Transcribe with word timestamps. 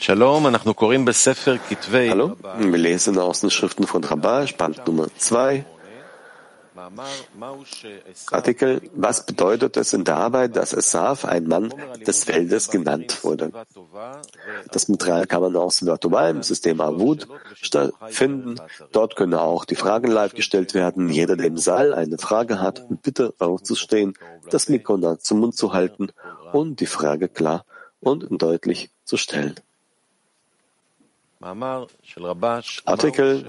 Hallo, 0.00 0.40
wir 2.58 2.78
lesen 2.78 3.18
aus 3.18 3.40
den 3.40 3.50
Schriften 3.50 3.86
von 3.86 4.04
Rabbah, 4.04 4.46
Band 4.56 4.86
Nummer 4.86 5.08
2. 5.16 5.64
Artikel, 8.30 8.80
was 8.94 9.26
bedeutet 9.26 9.76
es 9.76 9.92
in 9.92 10.04
der 10.04 10.16
Arbeit, 10.16 10.56
dass 10.56 10.72
Esaf, 10.72 11.24
ein 11.24 11.48
Mann 11.48 11.74
des 12.06 12.24
Feldes, 12.24 12.70
genannt 12.70 13.24
wurde? 13.24 13.50
Das 14.70 14.88
Material 14.88 15.26
kann 15.26 15.42
man 15.42 15.56
aus 15.56 15.84
Virtual 15.84 16.30
im 16.30 16.42
System 16.42 16.80
Avud 16.80 17.26
finden. 18.08 18.60
Dort 18.92 19.16
können 19.16 19.34
auch 19.34 19.64
die 19.64 19.74
Fragen 19.74 20.10
live 20.10 20.34
gestellt 20.34 20.74
werden. 20.74 21.08
Jeder, 21.10 21.36
der 21.36 21.46
im 21.46 21.58
Saal 21.58 21.92
eine 21.92 22.18
Frage 22.18 22.60
hat, 22.60 22.86
bitte 23.02 23.34
aufzustehen, 23.38 24.14
das 24.50 24.68
Mikro 24.68 24.96
nah 24.96 25.18
zum 25.18 25.40
Mund 25.40 25.56
zu 25.56 25.72
halten 25.72 26.10
und 26.52 26.80
die 26.80 26.86
Frage 26.86 27.28
klar 27.28 27.64
und 28.00 28.26
deutlich 28.30 28.90
zu 29.04 29.16
stellen. 29.16 29.56
Artikel 31.40 31.88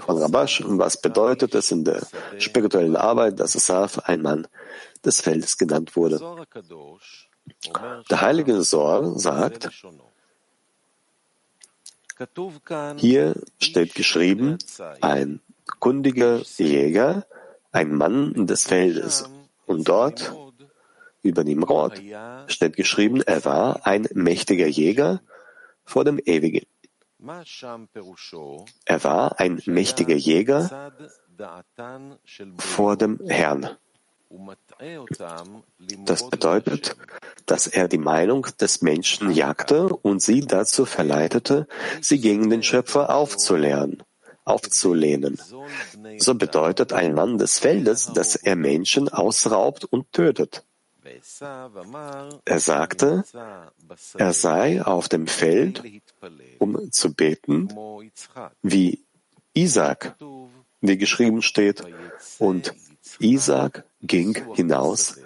von 0.00 0.18
Rabash, 0.18 0.62
was 0.64 1.00
bedeutet 1.00 1.54
es 1.54 1.72
in 1.72 1.84
der 1.84 2.06
spirituellen 2.38 2.96
Arbeit, 2.96 3.40
dass 3.40 3.56
Asaf 3.56 3.98
ein 4.00 4.22
Mann 4.22 4.46
des 5.04 5.20
Feldes 5.20 5.58
genannt 5.58 5.96
wurde? 5.96 6.20
Der 8.10 8.20
heilige 8.20 8.62
Sor 8.62 9.18
sagt, 9.18 9.70
hier 12.96 13.34
steht 13.58 13.94
geschrieben, 13.94 14.58
ein 15.00 15.40
kundiger 15.80 16.42
Jäger, 16.58 17.26
ein 17.72 17.94
Mann 17.94 18.46
des 18.46 18.66
Feldes. 18.66 19.28
Und 19.66 19.88
dort, 19.88 20.32
über 21.22 21.44
Nimrod, 21.44 22.00
steht 22.46 22.76
geschrieben, 22.76 23.22
er 23.22 23.44
war 23.44 23.86
ein 23.86 24.06
mächtiger 24.12 24.66
Jäger 24.66 25.20
vor 25.84 26.04
dem 26.04 26.18
Ewigen. 26.18 26.66
Er 28.84 29.04
war 29.04 29.40
ein 29.40 29.62
mächtiger 29.66 30.14
Jäger 30.14 30.92
vor 32.58 32.96
dem 32.96 33.20
Herrn. 33.26 33.76
Das 36.04 36.30
bedeutet, 36.30 36.96
dass 37.46 37.66
er 37.66 37.88
die 37.88 37.98
Meinung 37.98 38.46
des 38.60 38.80
Menschen 38.80 39.32
jagte 39.32 39.88
und 39.88 40.22
sie 40.22 40.40
dazu 40.40 40.86
verleitete, 40.86 41.66
sie 42.00 42.20
gegen 42.20 42.48
den 42.48 42.62
Schöpfer 42.62 43.14
aufzulernen, 43.14 44.02
aufzulehnen. 44.44 45.40
So 46.18 46.34
bedeutet 46.36 46.92
ein 46.92 47.14
Mann 47.14 47.38
des 47.38 47.58
Feldes, 47.58 48.12
dass 48.12 48.36
er 48.36 48.56
Menschen 48.56 49.08
ausraubt 49.08 49.84
und 49.84 50.12
tötet. 50.12 50.64
Er 52.44 52.60
sagte, 52.60 53.24
er 54.14 54.32
sei 54.32 54.82
auf 54.82 55.08
dem 55.08 55.26
Feld, 55.26 55.82
um 56.58 56.92
zu 56.92 57.14
beten, 57.14 57.68
wie 58.62 59.04
Isaac, 59.54 60.16
wie 60.80 60.98
geschrieben 60.98 61.42
steht, 61.42 61.82
und 62.38 62.74
Isaac 63.18 63.84
ging 64.02 64.54
hinaus, 64.54 65.18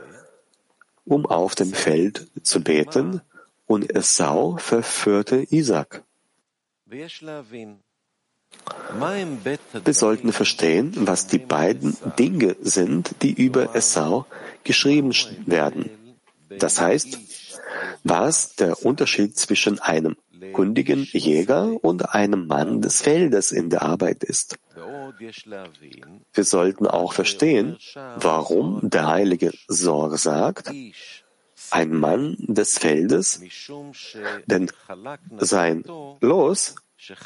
um 1.05 1.27
auf 1.27 1.55
dem 1.55 1.72
Feld 1.72 2.28
zu 2.42 2.62
beten, 2.62 3.20
und 3.66 3.94
Esau 3.94 4.56
verführte 4.58 5.46
Isaac. 5.50 6.02
Wir 9.84 9.94
sollten 9.94 10.32
verstehen, 10.32 10.92
was 11.06 11.27
die 11.27 11.38
beiden 11.38 11.96
Dinge 12.18 12.56
sind, 12.60 13.14
die 13.22 13.32
über 13.32 13.74
Esau 13.74 14.27
geschrieben 14.64 15.12
werden. 15.46 15.90
Das 16.58 16.80
heißt, 16.80 17.18
was 18.02 18.56
der 18.56 18.84
Unterschied 18.84 19.36
zwischen 19.36 19.78
einem 19.78 20.16
kundigen 20.52 21.04
Jäger 21.12 21.72
und 21.82 22.14
einem 22.14 22.46
Mann 22.46 22.80
des 22.80 23.02
Feldes 23.02 23.50
in 23.50 23.70
der 23.70 23.82
Arbeit 23.82 24.22
ist. 24.24 24.58
Wir 26.32 26.44
sollten 26.44 26.86
auch 26.86 27.12
verstehen, 27.12 27.76
warum 28.16 28.80
der 28.83 29.06
heilige 29.08 29.52
Sor 29.68 30.16
sagt, 30.18 30.70
ein 31.70 31.94
Mann 31.94 32.36
des 32.39 32.78
Feldes, 32.78 33.40
denn 34.46 34.70
sein 35.39 35.84
Los 36.20 36.77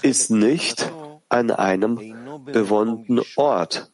ist 0.03 0.31
nicht 0.31 0.91
an 1.29 1.51
einem 1.51 2.45
bewohnten 2.47 3.21
Ort, 3.37 3.91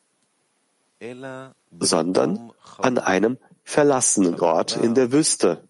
sondern 1.79 2.53
an 2.79 2.99
einem 2.99 3.39
verlassenen 3.65 4.39
Ort 4.41 4.77
in 4.77 4.95
der 4.95 5.13
Wüste, 5.13 5.67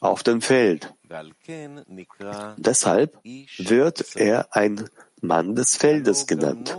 auf 0.00 0.22
dem 0.22 0.40
Feld. 0.40 0.94
Deshalb 2.56 3.18
wird 3.58 4.16
er 4.16 4.54
ein 4.54 4.88
Mann 5.20 5.54
des 5.54 5.76
Feldes 5.76 6.26
genannt. 6.26 6.76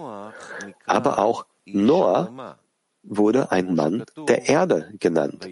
Aber 0.85 1.19
auch 1.19 1.45
Noah 1.65 2.57
wurde 3.03 3.51
ein 3.51 3.75
Mann 3.75 4.03
der 4.27 4.47
Erde 4.49 4.93
genannt, 4.99 5.47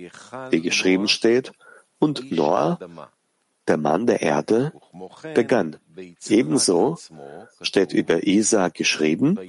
wie 0.50 0.62
geschrieben 0.62 1.08
steht, 1.08 1.52
und 2.00 2.32
Noah, 2.32 2.80
der 3.68 3.78
Mann 3.78 4.06
der 4.08 4.22
Erde, 4.22 4.74
begann. 5.34 5.78
Ebenso 6.28 6.98
steht 7.62 7.94
über 7.94 8.26
Isaac 8.28 8.74
geschrieben, 8.74 9.40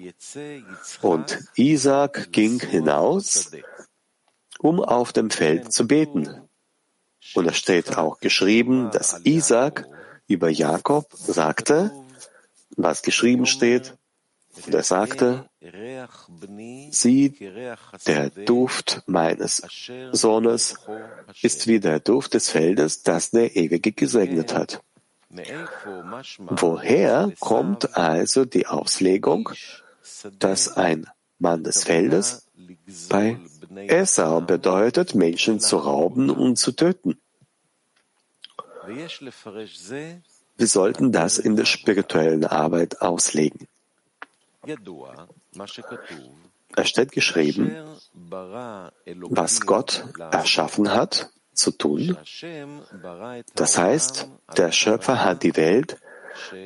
und 1.03 1.39
Isaac 1.57 2.33
ging 2.33 2.61
hinaus, 2.61 3.51
um 4.59 4.81
auf 4.81 5.13
dem 5.13 5.31
Feld 5.31 5.73
zu 5.73 5.87
beten. 5.87 6.49
Und 7.35 7.47
es 7.47 7.57
steht 7.57 7.97
auch 7.97 8.21
geschrieben, 8.21 8.91
dass 8.93 9.21
Isaac 9.25 9.89
über 10.27 10.49
Jakob 10.49 11.07
sagte, 11.13 11.91
was 12.77 13.03
geschrieben 13.03 13.47
steht, 13.47 13.97
und 14.67 14.75
er 14.75 14.83
sagte, 14.83 15.49
sieh, 16.91 17.29
der 18.07 18.31
Duft 18.31 19.03
meines 19.07 19.63
Sohnes 20.13 20.77
ist 21.43 21.67
wie 21.67 21.81
der 21.81 22.01
Duft 22.01 22.35
des 22.35 22.51
Feldes, 22.51 23.03
das 23.03 23.31
der 23.31 23.57
Ewige 23.57 23.93
gesegnet 23.93 24.55
hat. 24.55 24.83
Woher 26.39 27.33
kommt 27.41 27.97
also 27.97 28.45
die 28.45 28.67
Auslegung, 28.67 29.51
dass 30.39 30.77
ein 30.77 31.07
Mann 31.39 31.65
des 31.65 31.85
Feldes 31.85 32.47
bei 33.09 33.39
Esau 33.75 34.41
bedeutet, 34.41 35.15
Menschen 35.15 35.59
zu 35.59 35.79
rauben 35.79 36.31
und 36.31 36.57
zu 36.57 36.73
töten? 36.73 37.19
Wir 40.57 40.67
sollten 40.69 41.11
das 41.11 41.39
in 41.39 41.57
der 41.57 41.65
spirituellen 41.65 42.45
Arbeit 42.45 43.01
auslegen. 43.03 43.67
Es 46.77 46.89
steht 46.89 47.13
geschrieben, 47.13 47.77
was 48.13 49.61
Gott 49.61 50.05
erschaffen 50.33 50.93
hat, 50.93 51.31
zu 51.53 51.71
tun. 51.71 52.17
Das 53.55 53.79
heißt, 53.79 54.29
der 54.57 54.73
Schöpfer 54.73 55.25
hat 55.25 55.43
die 55.43 55.57
Welt 55.57 55.99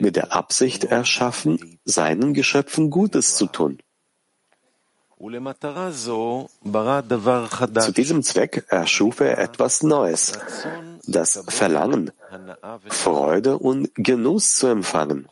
mit 0.00 0.16
der 0.16 0.32
Absicht 0.32 0.84
erschaffen, 0.84 1.78
seinen 1.84 2.34
Geschöpfen 2.34 2.91
Gutes 2.91 3.36
zu 3.36 3.47
tun. 3.47 3.78
Zu 5.20 5.30
diesem 7.92 8.22
Zweck 8.22 8.65
erschuf 8.69 9.20
er 9.20 9.38
etwas 9.38 9.82
Neues, 9.82 10.32
das 11.08 11.42
Verlangen, 11.48 12.12
Freude 12.88 13.58
und 13.58 13.94
Genuss 13.94 14.54
zu 14.56 14.66
empfangen. 14.66 15.28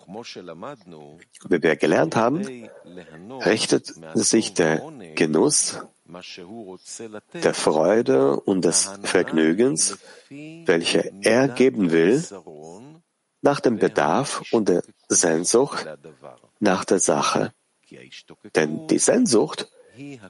Wie 1.49 1.63
wir 1.63 1.77
gelernt 1.77 2.17
haben, 2.17 2.69
richtet 3.45 3.95
sich 4.15 4.55
der 4.55 4.83
Genuss 5.15 5.81
der 7.35 7.55
Freude 7.55 8.41
und 8.41 8.65
des 8.65 8.91
Vergnügens, 9.03 9.99
welche 10.31 11.13
er 11.23 11.49
geben 11.49 11.91
will, 11.91 12.25
nach 13.43 13.61
dem 13.61 13.79
Bedarf 13.79 14.43
und 14.53 14.69
der 14.69 14.83
Sehnsucht 15.09 15.87
nach 16.59 16.85
der 16.85 17.01
Sache. 17.01 17.53
Denn 18.55 18.87
die 18.89 18.99
Sehnsucht 18.99 19.71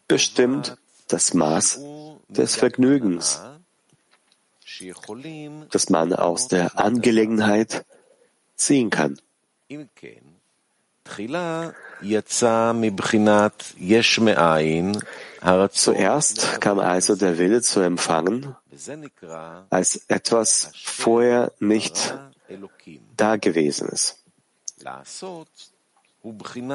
bestimmt 0.09 0.77
das 1.09 1.35
Maß 1.35 1.81
des 2.29 2.57
Vergnügens, 2.57 3.41
das 5.71 5.91
man 5.91 6.13
aus 6.13 6.49
der 6.49 6.79
Angelegenheit 6.79 7.85
ziehen 8.57 8.91
kann. 8.91 9.19
Zuerst 15.73 16.61
kam 16.61 16.79
also 16.79 17.17
der 17.17 17.39
Wille 17.39 17.63
zu 17.63 17.81
empfangen 17.81 18.57
als 19.71 19.97
etwas 20.09 20.71
vorher 20.75 21.53
nicht 21.59 22.19
da 23.17 23.37
gewesen 23.37 23.89
ist. 23.89 24.23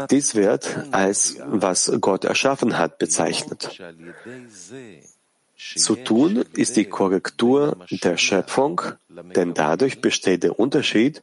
Dies 0.09 0.35
wird 0.35 0.77
als 0.91 1.37
was 1.45 1.91
Gott 1.99 2.23
erschaffen 2.23 2.77
hat 2.77 2.97
bezeichnet. 2.97 3.69
Zu 5.61 5.95
tun 5.95 6.43
ist 6.53 6.75
die 6.75 6.85
Korrektur 6.85 7.77
der 7.91 8.17
Schöpfung, 8.17 8.81
denn 9.09 9.53
dadurch 9.53 10.01
besteht 10.01 10.43
der 10.43 10.59
Unterschied 10.59 11.21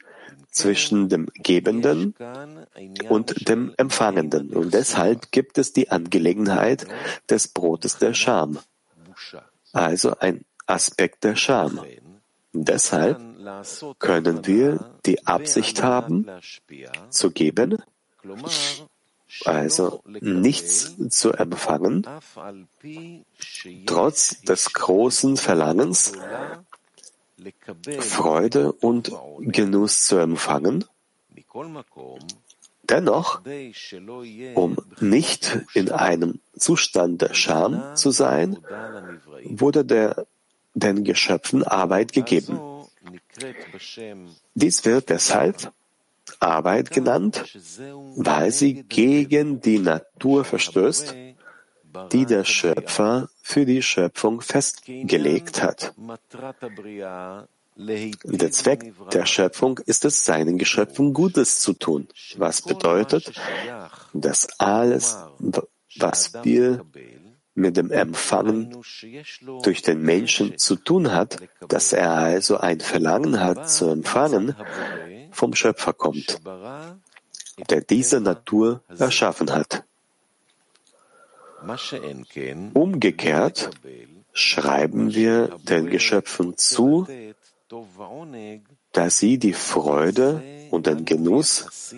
zwischen 0.51 1.09
dem 1.09 1.29
Gebenden 1.35 2.15
und 3.09 3.49
dem 3.49 3.75
Empfangenden. 3.77 4.51
Und 4.51 4.73
deshalb 4.75 5.33
gibt 5.33 5.59
es 5.59 5.73
die 5.73 5.91
Angelegenheit 5.91 6.87
des 7.29 7.49
Brotes 7.49 7.99
der 7.99 8.15
Scham, 8.15 8.59
also 9.73 10.17
ein 10.19 10.45
Aspekt 10.67 11.25
der 11.25 11.37
Scham. 11.37 11.81
Deshalb 12.53 13.21
können 13.99 14.47
wir 14.47 14.95
die 15.05 15.27
Absicht 15.27 15.83
haben, 15.83 16.27
zu 17.11 17.31
geben, 17.31 17.79
also 19.45 20.03
nichts 20.05 20.97
zu 21.11 21.33
empfangen, 21.33 22.07
trotz 23.87 24.41
des 24.43 24.73
großen 24.73 25.37
Verlangens, 25.37 26.13
Freude 28.01 28.73
und 28.73 29.13
Genuss 29.41 30.05
zu 30.05 30.17
empfangen. 30.17 30.85
Dennoch, 32.83 33.43
um 34.55 34.77
nicht 35.01 35.59
in 35.75 35.91
einem 35.91 36.41
Zustand 36.57 37.21
der 37.21 37.35
Scham 37.35 37.97
zu 37.97 38.11
sein, 38.11 38.59
wurde 39.45 39.85
der, 39.85 40.27
den 40.75 41.05
Geschöpfen 41.05 41.63
Arbeit 41.65 42.13
gegeben. 42.13 42.59
Dies 44.55 44.85
wird 44.85 45.11
deshalb 45.11 45.73
Arbeit 46.41 46.91
genannt, 46.91 47.45
weil 48.17 48.53
sie 48.53 48.85
gegen 48.85 49.61
die 49.61 49.79
Natur 49.79 50.45
verstößt, 50.45 51.15
die 52.13 52.27
der 52.27 52.45
Schöpfer 52.45 53.29
für 53.43 53.65
die 53.65 53.83
Schöpfung 53.83 54.41
festgelegt 54.41 55.63
hat. 55.63 55.95
Der 57.77 58.51
Zweck 58.51 58.93
der 59.13 59.27
Schöpfung 59.27 59.79
ist 59.87 60.05
es, 60.05 60.25
seinen 60.25 60.59
Geschöpfen 60.59 61.15
Gutes 61.15 61.61
zu 61.61 61.73
tun, 61.75 62.09
was 62.37 62.63
bedeutet, 62.63 63.33
dass 64.13 64.49
alles, 64.59 65.17
was 65.99 66.33
wir 66.43 66.85
mit 67.55 67.77
dem 67.77 67.91
Empfangen 67.91 68.77
durch 69.63 69.83
den 69.83 70.03
Menschen 70.03 70.59
zu 70.59 70.77
tun 70.77 71.13
hat, 71.13 71.39
dass 71.69 71.93
er 71.93 72.13
also 72.13 72.59
ein 72.59 72.81
Verlangen 72.81 73.41
hat 73.41 73.69
zu 73.71 73.89
empfangen, 73.89 74.55
vom 75.31 75.55
Schöpfer 75.55 75.93
kommt, 75.93 76.41
der 77.71 77.81
diese 77.81 78.21
Natur 78.21 78.83
erschaffen 78.99 79.51
hat. 79.53 79.85
Umgekehrt 82.75 83.71
schreiben 84.33 85.15
wir 85.15 85.49
den 85.69 85.87
Geschöpfen 85.91 86.57
zu, 86.57 87.07
dass 88.93 89.19
sie 89.19 89.39
die 89.39 89.53
Freude 89.53 90.43
und 90.71 90.87
den 90.87 91.05
Genuss, 91.05 91.93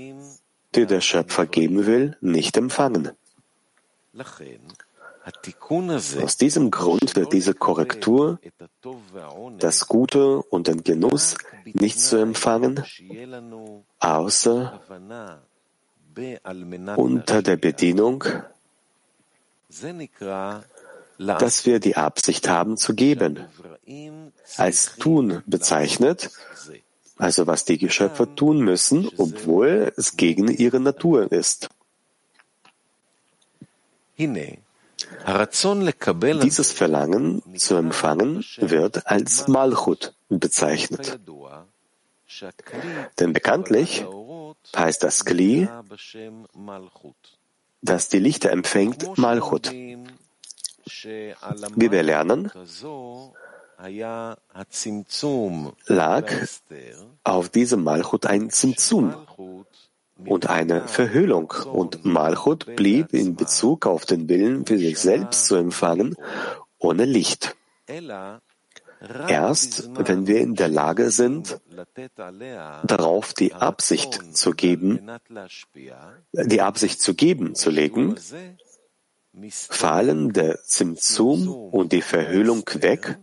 die 0.75 0.87
der 0.87 1.01
Schöpfer 1.01 1.47
geben 1.47 1.87
will, 1.87 2.17
nicht 2.21 2.57
empfangen. 2.57 3.11
Aus 6.23 6.37
diesem 6.37 6.71
Grund 6.71 7.15
wird 7.15 7.33
diese 7.33 7.55
Korrektur, 7.55 8.39
das 9.59 9.87
Gute 9.87 10.43
und 10.43 10.67
den 10.67 10.83
Genuss 10.83 11.37
nicht 11.65 12.01
zu 12.01 12.17
empfangen, 12.17 12.83
außer 13.99 14.81
unter 16.97 17.43
der 17.43 17.57
Bedienung, 17.57 18.25
dass 21.19 21.67
wir 21.67 21.81
die 21.81 21.97
Absicht 21.97 22.49
haben 22.49 22.77
zu 22.77 22.95
geben, 22.95 23.45
als 24.57 24.97
tun 24.97 25.43
bezeichnet, 25.47 26.31
also 27.19 27.47
was 27.47 27.67
die 27.67 27.79
Geschöpfe 27.79 28.35
tun 28.35 28.61
müssen, 28.61 29.11
obwohl 29.19 29.93
es 29.97 30.17
gegen 30.17 30.49
ihre 30.49 30.81
Natur 30.81 31.31
ist. 31.31 31.69
Dieses 36.43 36.73
Verlangen 36.73 37.43
zu 37.57 37.77
empfangen 37.77 38.45
wird 38.59 39.07
als 39.07 39.49
Malchut 39.49 40.15
bezeichnet. 40.29 41.19
Denn 43.19 43.33
bekanntlich 43.33 44.05
heißt 44.77 45.03
das 45.03 45.25
Kli, 45.25 45.69
das 47.83 48.09
die 48.09 48.19
Lichter 48.19 48.51
empfängt, 48.51 49.19
Malchut. 49.19 49.73
Wie 49.73 50.07
wir 51.91 52.03
lernen, 52.03 52.51
lag 55.87 56.33
auf 57.25 57.49
diesem 57.49 57.85
Malchut 57.85 58.27
ein 58.27 58.51
Zimtzum, 58.51 59.15
und 60.27 60.49
eine 60.49 60.87
Verhüllung 60.87 61.53
und 61.73 62.05
Malchut 62.05 62.77
blieb 62.77 63.13
in 63.13 63.37
Bezug 63.37 63.87
auf 63.87 64.05
den 64.05 64.29
Willen 64.29 64.67
für 64.67 64.79
sich 64.79 64.99
selbst 64.99 65.47
zu 65.47 65.57
empfangen 65.57 66.17
ohne 66.79 67.05
Licht. 67.05 67.57
Erst 69.29 69.89
wenn 69.95 70.27
wir 70.27 70.41
in 70.41 70.55
der 70.55 70.69
Lage 70.69 71.11
sind, 71.11 71.61
darauf 72.85 73.33
die 73.33 73.55
Absicht 73.55 74.37
zu 74.37 74.51
geben, 74.53 75.11
die 76.33 76.61
Absicht 76.61 77.01
zu 77.01 77.15
geben, 77.15 77.55
zu 77.55 77.71
legen, 77.71 78.17
fallen 79.51 80.33
der 80.33 80.63
Zimtzum 80.65 81.49
und 81.49 81.93
die 81.93 82.03
Verhüllung 82.03 82.65
weg 82.75 83.19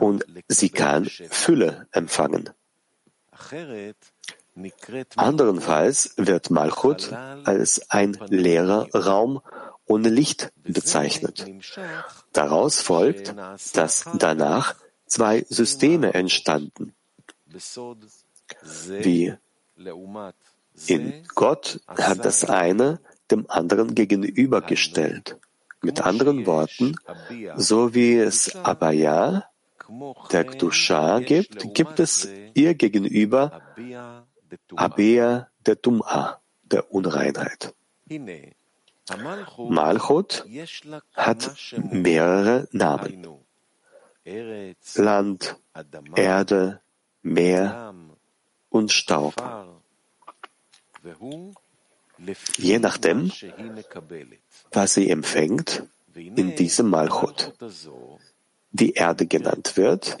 und 0.00 0.24
sie 0.48 0.70
kann 0.70 1.04
Fülle 1.04 1.86
empfangen. 1.92 2.50
Anderenfalls 5.16 6.14
wird 6.16 6.50
Malchut 6.50 7.12
als 7.44 7.90
ein 7.90 8.16
leerer 8.28 8.88
Raum 8.94 9.40
ohne 9.86 10.08
Licht 10.08 10.52
bezeichnet. 10.62 11.46
Daraus 12.32 12.80
folgt, 12.80 13.34
dass 13.74 14.04
danach 14.14 14.76
zwei 15.06 15.44
Systeme 15.48 16.14
entstanden. 16.14 16.94
Wie 18.86 19.34
in 20.86 21.24
Gott 21.34 21.80
hat 21.88 22.24
das 22.24 22.44
eine 22.44 23.00
dem 23.30 23.48
anderen 23.48 23.94
gegenübergestellt. 23.94 25.38
Mit 25.82 26.00
anderen 26.00 26.46
Worten, 26.46 26.96
so 27.56 27.94
wie 27.94 28.16
es 28.16 28.54
Abaya, 28.56 29.44
der 30.32 30.44
Gdusha 30.44 31.20
gibt, 31.20 31.74
gibt 31.74 32.00
es 32.00 32.28
ihr 32.54 32.74
gegenüber 32.74 33.60
Abea 34.76 35.48
der 35.66 35.76
Tum'a, 35.76 36.36
der 36.62 36.92
Unreinheit. 36.92 37.74
Malchut 39.58 40.44
hat 41.14 41.56
mehrere 41.76 42.68
Namen. 42.72 43.26
Land, 44.94 45.56
Erde, 46.16 46.80
Meer 47.22 47.94
und 48.70 48.92
Staub. 48.92 49.34
Je 52.56 52.78
nachdem, 52.78 53.30
was 54.72 54.94
sie 54.94 55.10
empfängt, 55.10 55.82
in 56.14 56.54
diesem 56.56 56.88
Malchut, 56.88 57.52
die 58.70 58.92
Erde 58.92 59.26
genannt 59.26 59.76
wird, 59.76 60.16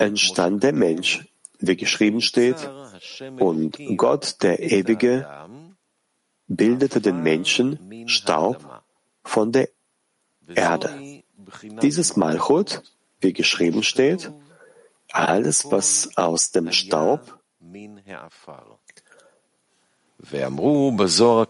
entstand 0.00 0.62
der 0.62 0.72
Mensch, 0.72 1.28
wie 1.58 1.76
geschrieben 1.76 2.20
steht, 2.20 2.70
und 3.38 3.78
Gott, 3.96 4.42
der 4.42 4.60
Ewige, 4.60 5.26
bildete 6.48 7.00
den 7.00 7.22
Menschen 7.22 8.08
Staub 8.08 8.82
von 9.22 9.52
der 9.52 9.68
Erde. 10.54 11.22
Dieses 11.82 12.16
Malchut, 12.16 12.82
wie 13.20 13.32
geschrieben 13.32 13.82
steht, 13.82 14.32
alles, 15.12 15.70
was 15.70 16.16
aus 16.16 16.50
dem 16.50 16.72
Staub, 16.72 17.38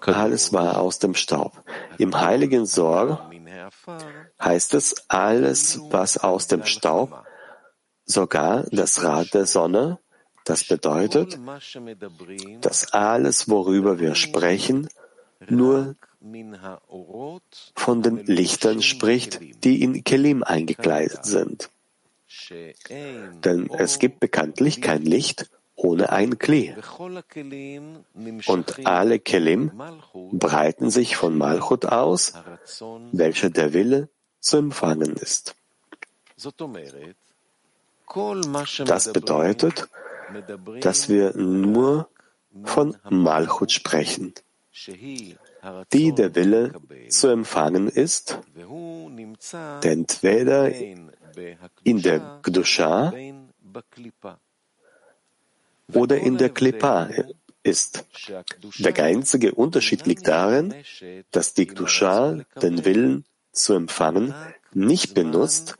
alles 0.07 0.53
war 0.53 0.81
aus 0.81 0.99
dem 0.99 1.15
Staub. 1.15 1.65
Im 1.99 2.21
heiligen 2.21 2.67
Sor 2.67 3.31
heißt 4.41 4.75
es, 4.75 5.09
alles, 5.09 5.81
was 5.91 6.19
aus 6.19 6.47
dem 6.47 6.65
Staub, 6.65 7.25
sogar 8.11 8.65
das 8.71 9.03
Rad 9.03 9.35
der 9.35 9.47
Sonne, 9.47 9.99
das 10.45 10.67
bedeutet, 10.67 11.39
dass 12.61 12.93
alles, 12.93 13.49
worüber 13.49 14.01
wir 14.01 14.15
sprechen, 14.15 14.89
nur 15.49 15.97
von 17.75 18.03
den 18.03 18.27
Lichtern 18.27 18.83
spricht, 18.83 19.41
die 19.65 19.83
in 19.83 20.05
Kelim 20.05 20.43
eingekleidet 20.43 21.25
sind. 21.25 21.71
Denn 23.45 23.71
es 23.71 23.99
gibt 23.99 24.21
bekanntlich 24.21 24.81
kein 24.83 25.03
Licht 25.03 25.51
ohne 25.75 26.11
ein 26.11 26.39
Kli. 26.39 26.75
Und 28.47 28.87
alle 28.87 29.19
Kelim 29.19 29.73
breiten 30.33 30.91
sich 30.91 31.17
von 31.17 31.39
Malchut 31.39 31.87
aus, 31.87 32.35
welcher 33.13 33.51
der 33.51 33.73
Wille 33.73 34.09
zu 34.41 34.59
empfangen 34.59 35.17
ist. 35.17 35.55
Das 38.85 39.13
bedeutet, 39.13 39.89
dass 40.81 41.09
wir 41.09 41.37
nur 41.37 42.09
von 42.65 42.97
Malchut 43.09 43.71
sprechen, 43.73 44.35
die 45.93 46.13
der 46.13 46.35
Wille 46.35 46.73
zu 47.09 47.29
empfangen 47.29 47.89
ist, 47.89 48.39
der 49.83 49.93
entweder 49.93 50.73
in 51.85 52.03
der 52.03 52.41
Gdusha 52.43 53.13
oder 55.93 56.19
in 56.19 56.39
der 56.39 56.51
Klippa 56.51 57.09
ist. 57.63 58.07
Der 58.79 59.05
einzige 59.05 59.55
Unterschied 59.55 60.07
liegt 60.07 60.27
darin, 60.27 60.75
dass 61.31 61.55
die 61.55 61.67
Gdusha 61.67 62.45
den 62.61 62.85
Willen 62.85 63.25
zu 63.53 63.75
empfangen 63.75 64.35
nicht 64.73 65.15
benutzt, 65.15 65.77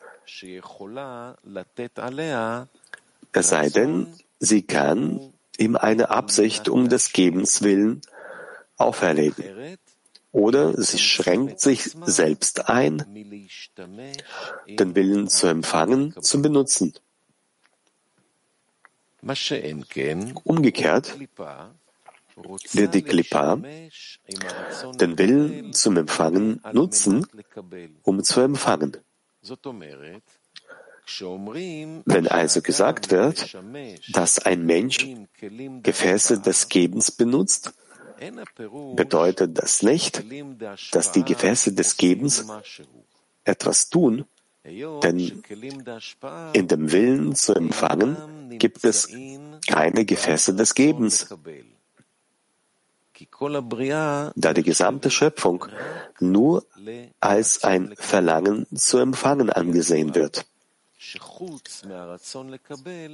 es 3.33 3.49
sei 3.49 3.69
denn, 3.69 4.07
sie 4.39 4.63
kann 4.63 5.33
ihm 5.59 5.77
eine 5.77 6.11
Absicht 6.11 6.69
um 6.69 6.89
des 6.89 7.13
Gebens 7.13 7.63
willen 7.63 8.01
auferlegen. 8.77 9.79
Oder 10.33 10.81
sie 10.81 10.99
schränkt 10.99 11.61
sich 11.61 11.91
selbst 12.05 12.69
ein, 12.69 13.05
den 14.67 14.95
Willen 14.95 15.29
zu 15.29 15.49
empfangen, 15.49 16.15
zu 16.21 16.41
benutzen. 16.41 16.95
Umgekehrt 20.45 21.19
wird 22.73 22.95
die 22.95 23.03
Klippa 23.03 23.57
den 23.57 25.19
Willen 25.19 25.73
zum 25.73 25.97
Empfangen 25.97 26.63
nutzen, 26.73 27.27
um 28.03 28.23
zu 28.23 28.41
empfangen. 28.41 28.97
Wenn 32.05 32.29
also 32.29 32.63
gesagt 32.63 33.11
wird, 33.11 33.57
dass 34.13 34.39
ein 34.39 34.65
Mensch 34.65 34.99
Gefäße 35.83 36.41
des 36.41 36.69
Gebens 36.69 37.11
benutzt, 37.11 37.73
bedeutet 38.97 39.59
das 39.59 39.83
nicht, 39.83 40.25
dass 40.93 41.13
die 41.13 41.25
Gefäße 41.25 41.73
des 41.73 41.97
Gebens 41.97 42.45
etwas 43.45 43.89
tun, 43.89 44.27
denn 44.65 45.43
in 46.53 46.69
dem 46.69 46.93
Willen 46.93 47.35
zu 47.35 47.55
empfangen 47.55 48.59
gibt 48.59 48.85
es 48.85 49.09
keine 49.67 50.05
Gefäße 50.05 50.55
des 50.55 50.75
Gebens. 50.75 51.27
Da 54.37 54.55
die 54.55 54.63
gesamte 54.63 55.11
Schöpfung 55.11 55.67
nur 56.21 56.65
als 57.21 57.65
ein 57.65 57.95
Verlangen 57.97 58.67
zu 58.75 58.99
empfangen 58.99 59.51
angesehen 59.51 60.15
wird. 60.15 60.47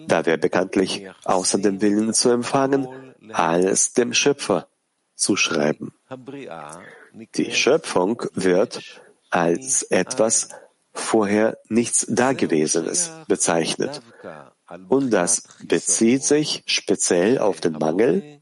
Da 0.09 0.27
wir 0.27 0.37
bekanntlich 0.37 1.09
außer 1.25 1.59
dem 1.59 1.81
Willen 1.81 2.13
zu 2.15 2.31
empfangen 2.31 3.15
alles 3.33 3.93
dem 3.93 4.13
Schöpfer 4.13 4.69
zuschreiben. 5.15 5.95
Die 7.37 7.53
Schöpfung 7.53 8.23
wird 8.35 9.01
als 9.31 9.83
etwas 9.85 10.49
vorher 10.93 11.59
nichts 11.69 12.07
Dagewesenes 12.09 13.13
bezeichnet. 13.29 14.03
Und 14.89 15.11
das 15.11 15.45
bezieht 15.63 16.25
sich 16.25 16.63
speziell 16.67 17.39
auf 17.39 17.61
den 17.61 17.75
Mangel, 17.75 18.41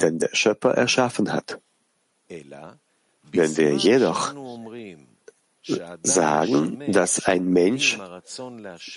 den 0.00 0.18
der 0.18 0.30
Schöpfer 0.32 0.74
erschaffen 0.74 1.32
hat. 1.32 1.60
Wenn 2.28 3.56
wir 3.56 3.74
jedoch 3.74 4.34
sagen, 6.02 6.92
dass 6.92 7.24
ein 7.26 7.46
Mensch 7.46 7.98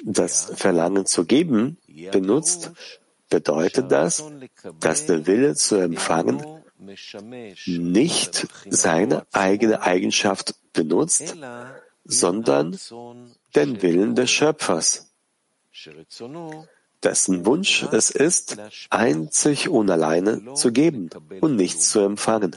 das 0.03 0.51
Verlangen 0.55 1.05
zu 1.05 1.25
geben 1.25 1.77
benutzt, 2.11 2.71
bedeutet 3.29 3.91
das, 3.91 4.23
dass 4.79 5.05
der 5.05 5.27
Wille 5.27 5.55
zu 5.55 5.75
empfangen 5.75 6.43
nicht 7.65 8.47
seine 8.69 9.25
eigene 9.31 9.81
Eigenschaft 9.81 10.55
benutzt, 10.73 11.35
sondern 12.03 12.77
den 13.55 13.81
Willen 13.81 14.15
des 14.15 14.29
Schöpfers, 14.29 15.11
dessen 17.03 17.45
Wunsch 17.45 17.83
es 17.91 18.09
ist, 18.09 18.57
einzig 18.89 19.69
und 19.69 19.89
alleine 19.89 20.53
zu 20.55 20.71
geben 20.71 21.09
und 21.41 21.55
nichts 21.55 21.89
zu 21.89 21.99
empfangen. 21.99 22.55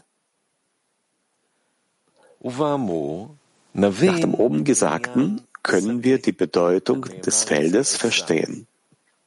Nach 3.72 4.20
dem 4.20 4.34
oben 4.34 4.64
Gesagten 4.64 5.42
können 5.62 6.04
wir 6.04 6.20
die 6.20 6.32
Bedeutung 6.32 7.02
des 7.02 7.44
Feldes 7.44 7.96
verstehen, 7.96 8.66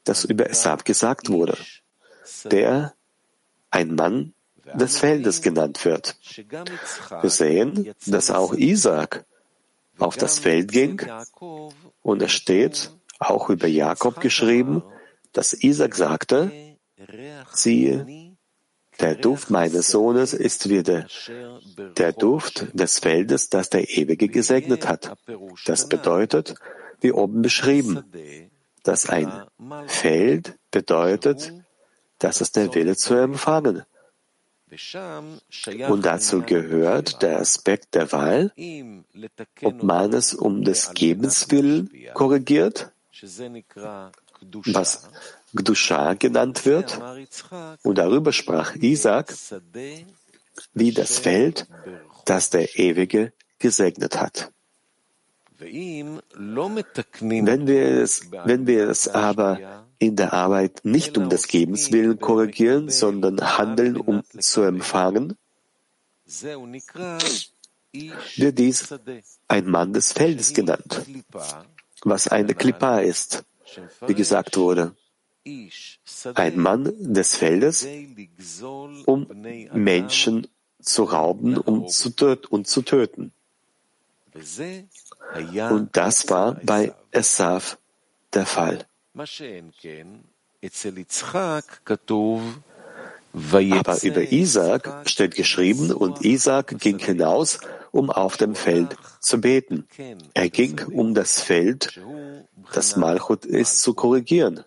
das 0.04 0.26
über 0.26 0.50
Esab 0.50 0.84
gesagt 0.84 1.30
wurde, 1.30 1.58
der 2.46 2.94
ein 3.70 3.96
Mann 3.96 4.34
des 4.74 4.98
Feldes 4.98 5.42
genannt 5.42 5.86
wird. 5.86 6.18
Wir 7.22 7.30
sehen, 7.30 7.94
dass 8.08 8.32
auch 8.32 8.54
Isaac 8.54 9.26
auf 10.00 10.18
das 10.18 10.40
Feld 10.40 10.72
ging 10.72 11.02
und 12.02 12.22
es 12.22 12.32
steht 12.32 12.92
auch 13.20 13.50
über 13.50 13.68
Jakob 13.68 14.20
geschrieben, 14.20 14.84
dass 15.34 15.54
Isaac 15.54 15.96
sagte, 15.96 16.52
siehe, 17.52 18.34
der 19.00 19.16
Duft 19.16 19.50
meines 19.50 19.90
Sohnes 19.90 20.34
ist 20.34 20.70
wie 20.70 20.84
der, 20.84 21.08
der 21.98 22.14
Duft 22.14 22.68
des 22.74 23.00
Feldes, 23.00 23.50
das 23.50 23.70
der 23.70 23.90
Ewige 23.90 24.28
gesegnet 24.30 24.88
hat. 24.88 25.16
Das 25.66 25.90
bedeutet, 25.90 26.56
wie 27.02 27.12
oben 27.12 27.42
beschrieben, 27.42 28.04
dass 28.84 29.10
ein 29.10 29.32
Feld 29.88 30.58
bedeutet, 30.72 31.54
dass 32.20 32.42
es 32.42 32.52
der 32.52 32.74
Wille 32.76 32.96
zu 32.96 33.16
empfangen. 33.16 33.84
Und 35.90 36.06
dazu 36.06 36.42
gehört 36.42 37.22
der 37.22 37.40
Aspekt 37.40 37.94
der 37.94 38.12
Wahl, 38.12 38.52
ob 39.62 39.84
man 39.84 40.14
es 40.14 40.34
um 40.34 40.64
des 40.64 40.94
Gebens 40.94 41.52
willen 41.52 41.90
korrigiert, 42.14 42.92
was 44.66 45.10
Gdusha 45.54 46.14
genannt 46.16 46.66
wird, 46.66 47.00
und 47.84 47.98
darüber 47.98 48.32
sprach 48.32 48.76
Isaac, 48.76 49.34
wie 50.74 50.92
das 50.92 51.20
Feld, 51.20 51.68
das 52.26 52.50
der 52.50 52.78
Ewige 52.78 53.34
gesegnet 53.60 54.20
hat. 54.20 54.52
Wenn 55.60 56.22
wir 57.68 57.86
es, 58.02 58.32
wenn 58.32 58.68
wir 58.68 58.90
es 58.90 59.08
aber 59.08 59.86
in 60.00 60.16
der 60.16 60.34
Arbeit 60.34 60.82
nicht 60.84 61.18
um 61.18 61.30
des 61.30 61.48
Gebens 61.48 61.92
willen 61.92 62.20
korrigieren, 62.20 62.90
sondern 62.90 63.58
handeln, 63.58 63.96
um 63.96 64.24
zu 64.40 64.62
empfangen, 64.64 65.38
wird 68.36 68.60
dies 68.60 68.94
ein 69.48 69.66
Mann 69.68 69.94
des 69.94 70.12
Feldes 70.12 70.54
genannt, 70.54 71.06
was 72.04 72.28
eine 72.28 72.54
Klippa 72.56 73.00
ist, 73.00 73.44
wie 74.08 74.16
gesagt 74.16 74.58
wurde. 74.58 74.96
Ein 76.36 76.58
Mann 76.58 76.94
des 77.14 77.36
Feldes, 77.36 77.86
um 79.06 79.28
Menschen 79.74 80.48
zu 80.82 81.04
rauben 81.04 81.58
und 81.58 81.92
zu, 81.92 82.10
töten. 82.12 83.32
Und 85.70 85.90
das 85.98 86.30
war 86.30 86.56
bei 86.64 86.94
Esav 87.12 87.78
der 88.34 88.46
Fall. 88.46 88.86
Aber 93.34 94.04
über 94.04 94.32
Isaac 94.32 95.10
steht 95.10 95.36
geschrieben, 95.36 95.92
und 95.92 96.24
Isaac 96.24 96.80
ging 96.80 97.00
hinaus, 97.00 97.60
um 97.94 98.10
auf 98.10 98.38
dem 98.38 98.56
Feld 98.56 98.98
zu 99.20 99.40
beten. 99.40 99.88
Er 100.34 100.50
ging, 100.50 100.82
um 100.92 101.14
das 101.14 101.40
Feld, 101.40 102.02
das 102.74 102.96
Malchut 102.98 103.46
ist, 103.46 103.82
zu 103.84 103.94
korrigieren, 103.94 104.66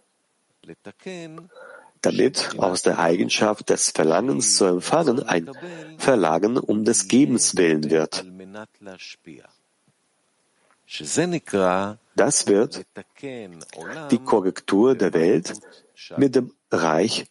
damit 2.01 2.57
aus 2.57 2.83
der 2.83 3.01
Eigenschaft 3.01 3.69
des 3.69 3.91
Verlangens 3.91 4.57
zu 4.57 4.65
empfangen 4.67 5.23
ein 5.25 5.51
Verlangen 5.99 6.57
um 6.57 6.85
des 6.85 7.09
Gebens 7.09 7.57
willen 7.57 7.91
wird. 7.91 8.25
Das 12.15 12.47
wird 12.47 12.87
die 14.13 14.19
Korrektur 14.19 14.95
der 14.95 15.13
Welt 15.13 15.53
mit 16.17 16.37
dem 16.37 16.53
Reich 16.71 17.27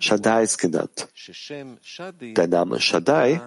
Shaddais 0.00 0.58
genannt. 0.58 1.08
Der 2.20 2.48
Name 2.48 2.80
Shaddai 2.80 3.40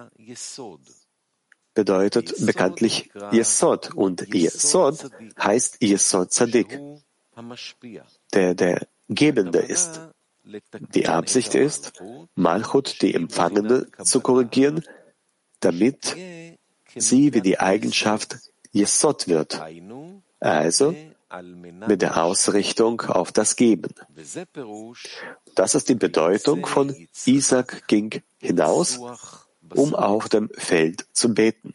bedeutet 1.80 2.34
bekanntlich 2.44 3.10
Yesod. 3.32 3.94
Und 3.94 4.16
Yesod 4.34 4.96
heißt 5.48 5.72
Yesod 5.82 6.28
Zadik, 6.30 6.78
der 8.34 8.54
der 8.54 8.86
Gebende 9.08 9.60
ist. 9.76 9.92
Die 10.94 11.06
Absicht 11.08 11.54
ist, 11.54 11.82
Malchut, 12.34 13.00
die 13.02 13.14
Empfangende, 13.14 13.86
zu 14.10 14.20
korrigieren, 14.20 14.84
damit 15.60 16.16
sie 16.94 17.24
wie 17.34 17.40
die 17.40 17.58
Eigenschaft 17.72 18.36
Yesod 18.74 19.28
wird, 19.28 19.52
also 20.40 20.94
mit 21.88 22.02
der 22.02 22.22
Ausrichtung 22.24 23.00
auf 23.20 23.32
das 23.32 23.56
Geben. 23.56 23.94
Das 25.54 25.74
ist 25.74 25.88
die 25.88 26.00
Bedeutung 26.06 26.66
von 26.66 26.94
Isaac 27.24 27.86
ging 27.86 28.22
hinaus, 28.38 28.98
um 29.74 29.94
auf 29.94 30.28
dem 30.28 30.50
Feld 30.54 31.06
zu 31.12 31.34
beten. 31.34 31.72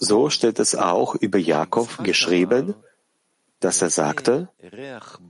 So 0.00 0.30
steht 0.30 0.58
es 0.58 0.74
auch 0.74 1.14
über 1.14 1.38
Jakob 1.38 2.04
geschrieben, 2.04 2.74
dass 3.60 3.82
er 3.82 3.90
sagte, 3.90 4.48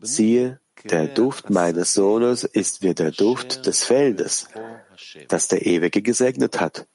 siehe, 0.02 0.60
der 0.84 1.06
Duft 1.08 1.50
meines 1.50 1.94
Sohnes 1.94 2.44
ist 2.44 2.82
wie 2.82 2.94
der 2.94 3.10
Duft 3.10 3.66
des 3.66 3.84
Feldes, 3.84 4.48
das 5.28 5.48
der 5.48 5.66
Ewige 5.66 6.02
gesegnet 6.02 6.60
hat. 6.60 6.86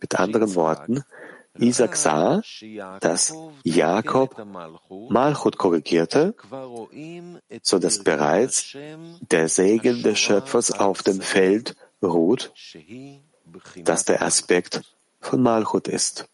Mit 0.00 0.18
anderen 0.18 0.54
Worten, 0.54 1.04
Isaac 1.58 1.96
sah, 1.96 2.42
dass 3.00 3.34
Jakob 3.64 4.36
Malchut 5.08 5.58
korrigierte, 5.58 6.34
so 7.62 7.78
dass 7.78 8.04
bereits 8.04 8.76
der 9.20 9.48
Segen 9.48 10.02
des 10.02 10.18
Schöpfers 10.18 10.70
auf 10.72 11.02
dem 11.02 11.20
Feld 11.20 11.76
ruht, 12.02 12.52
das 13.76 14.04
der 14.04 14.22
Aspekt 14.22 14.82
von 15.20 15.42
Malchut 15.42 15.88
ist. 15.88 16.28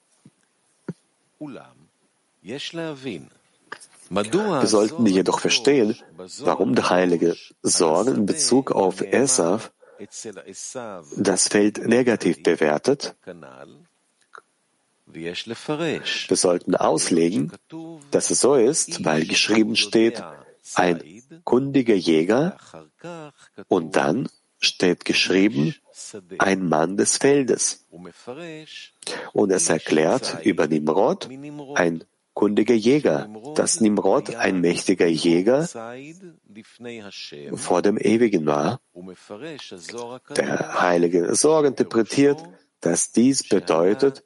Wir 4.09 4.67
sollten 4.67 5.07
jedoch 5.07 5.41
verstehen, 5.41 5.97
warum 6.41 6.75
der 6.75 6.91
Heilige 6.91 7.37
Sorge 7.63 8.11
in 8.13 8.27
Bezug 8.27 8.71
auf 8.71 9.01
Esav 9.01 9.73
das 11.17 11.49
Feld 11.49 11.87
negativ 11.87 12.43
bewertet. 12.43 13.17
Wir 15.07 16.37
sollten 16.37 16.75
auslegen, 16.75 17.53
dass 18.11 18.31
es 18.31 18.41
so 18.41 18.55
ist, 18.55 19.05
weil 19.05 19.27
geschrieben 19.27 19.77
steht, 19.77 20.23
ein 20.75 21.01
kundiger 21.45 21.95
Jäger 21.95 22.59
und 23.69 23.97
dann 23.97 24.29
steht 24.59 25.05
geschrieben, 25.05 25.75
ein 26.39 26.69
Mann 26.69 26.97
des 26.97 27.19
Feldes. 27.19 27.87
Und 29.33 29.51
es 29.51 29.69
erklärt 29.69 30.39
über 30.45 30.67
Nimrod, 30.67 31.29
ein 31.75 32.05
kundiger 32.35 32.75
Jäger, 32.75 33.31
dass 33.55 33.81
Nimrod 33.81 34.35
ein 34.35 34.61
mächtiger 34.61 35.07
Jäger 35.07 35.67
vor 37.55 37.83
dem 37.83 37.97
Ewigen 37.97 38.47
war. 38.47 38.81
Der 40.37 40.81
heilige 40.81 41.35
Sorge 41.35 41.69
interpretiert, 41.69 42.43
dass 42.81 43.13
dies 43.13 43.49
bedeutet, 43.49 44.23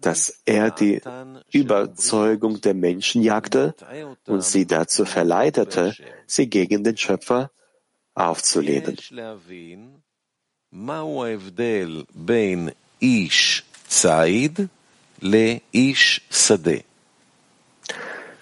dass 0.00 0.40
er 0.44 0.70
die 0.70 1.00
Überzeugung 1.52 2.60
der 2.60 2.74
Menschen 2.74 3.22
jagte 3.22 3.74
und 4.26 4.42
sie 4.44 4.66
dazu 4.66 5.04
verleitete, 5.04 5.94
sie 6.26 6.48
gegen 6.48 6.84
den 6.84 6.96
Schöpfer 6.96 7.50
aufzulehnen. 8.14 8.96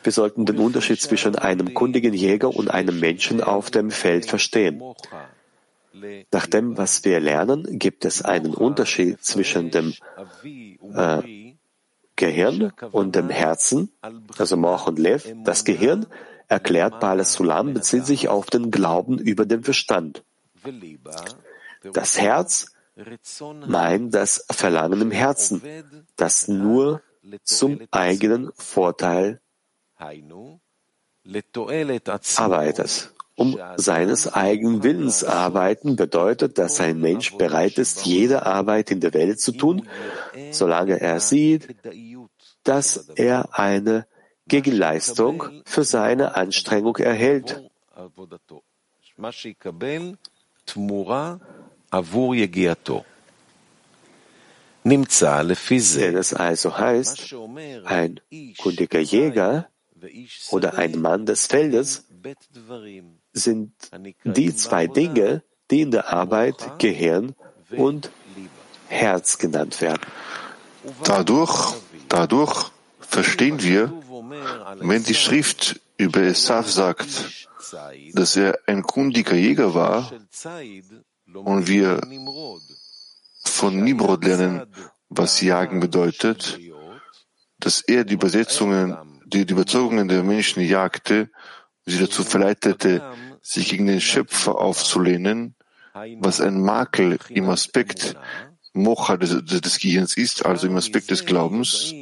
Wir 0.05 0.13
sollten 0.13 0.47
den 0.47 0.59
Unterschied 0.59 1.01
zwischen 1.01 1.37
einem 1.37 1.75
kundigen 1.75 2.15
Jäger 2.15 2.55
und 2.55 2.71
einem 2.71 3.01
Menschen 3.01 3.43
auf 3.43 3.71
dem 3.71 3.91
Feld 3.91 4.27
verstehen. 4.27 4.81
Nach 6.33 6.47
dem, 6.47 6.77
was 6.77 7.05
wir 7.05 7.21
lernen, 7.21 7.79
gibt 7.79 8.05
es 8.05 8.23
einen 8.23 8.55
Unterschied 8.55 9.23
zwischen 9.25 9.71
dem 9.71 9.95
äh, 10.95 11.55
Gehirn 12.17 12.73
und 12.93 13.15
dem 13.15 13.31
Herzen, 13.31 13.93
also 14.37 14.57
Moch 14.57 14.87
und 14.89 14.99
Lev. 14.99 15.33
Das 15.45 15.65
Gehirn, 15.65 16.07
erklärt 16.49 16.99
Bala 17.01 17.25
Sulam, 17.25 17.75
bezieht 17.75 18.07
sich 18.07 18.29
auf 18.29 18.47
den 18.47 18.71
Glauben 18.71 19.19
über 19.19 19.47
den 19.47 19.63
Verstand. 19.63 20.25
Das 21.93 22.19
Herz 22.19 22.73
meint 23.67 24.15
das 24.15 24.45
Verlangen 24.51 25.01
im 25.01 25.11
Herzen, 25.11 25.63
das 26.17 26.49
nur 26.49 27.03
zum 27.45 27.81
eigenen 27.91 28.51
Vorteil 28.55 29.41
arbeitet. 32.37 33.15
Um 33.39 33.57
seines 33.77 34.35
eigenen 34.35 34.83
Willens 34.83 35.23
arbeiten 35.23 35.95
bedeutet, 35.95 36.59
dass 36.59 36.81
ein 36.81 36.99
Mensch 36.99 37.37
bereit 37.37 37.79
ist, 37.79 38.05
jede 38.05 38.45
Arbeit 38.47 38.91
in 38.91 38.99
der 38.99 39.15
Welt 39.15 39.41
zu 39.41 39.53
tun, 39.53 39.89
solange 40.51 41.01
er 41.01 41.21
sieht, 41.21 41.77
dass 42.65 43.09
er 43.15 43.57
eine 43.57 44.09
Gegenleistung 44.49 45.63
für 45.65 45.85
seine 45.85 46.35
Anstrengung 46.35 46.97
erhält. 46.97 47.63
Wenn 54.83 55.03
es 56.17 56.35
also 56.35 56.79
heißt, 56.79 57.35
ein 57.85 58.21
kundiger 58.59 59.01
Jäger 59.01 59.69
oder 60.51 60.77
ein 60.77 61.01
Mann 61.01 61.25
des 61.25 61.47
Feldes 61.47 62.05
sind 63.39 63.73
die 64.25 64.55
zwei 64.55 64.87
Dinge, 64.87 65.43
die 65.71 65.83
in 65.83 65.91
der 65.91 66.13
Arbeit 66.13 66.79
Gehirn 66.79 67.35
und 67.71 68.11
Herz 68.89 69.39
genannt 69.39 69.81
werden. 69.81 70.01
Dadurch, 71.05 71.75
dadurch 72.09 72.71
verstehen 73.01 73.63
wir, 73.63 73.93
wenn 74.81 75.03
die 75.05 75.15
Schrift 75.15 75.81
über 75.97 76.21
Esaf 76.23 76.71
sagt, 76.71 77.49
dass 78.15 78.37
er 78.37 78.59
ein 78.67 78.83
kundiger 78.83 79.35
Jäger 79.35 79.75
war 79.75 80.11
und 81.35 81.67
wir 81.67 82.01
von 83.45 83.83
Nimrod. 83.83 84.25
lernen, 84.25 84.63
was 85.09 85.41
Jagen 85.41 85.81
bedeutet, 85.81 86.59
dass 87.59 87.81
er 87.81 88.05
die 88.05 88.15
Übersetzungen, 88.15 88.97
die, 89.27 89.45
die 89.45 89.53
Überzeugungen 89.53 90.09
der 90.09 90.23
Menschen 90.23 90.63
jagte, 90.63 91.31
sie 91.85 91.99
dazu 91.99 92.23
verleitete, 92.23 93.03
sich 93.43 93.71
gegen 93.71 93.87
den 93.87 94.01
Schöpfer 94.01 94.59
aufzulehnen, 94.59 95.55
was 96.21 96.41
ein 96.41 96.61
Makel 96.61 97.19
im 97.29 97.49
Aspekt 97.49 98.17
Mocha 98.73 99.17
des, 99.17 99.45
des 99.45 99.79
Gehirns 99.79 100.17
ist, 100.17 100.45
also 100.47 100.67
im 100.67 100.77
Aspekt 100.77 101.11
des 101.11 101.25
Glaubens, 101.25 101.93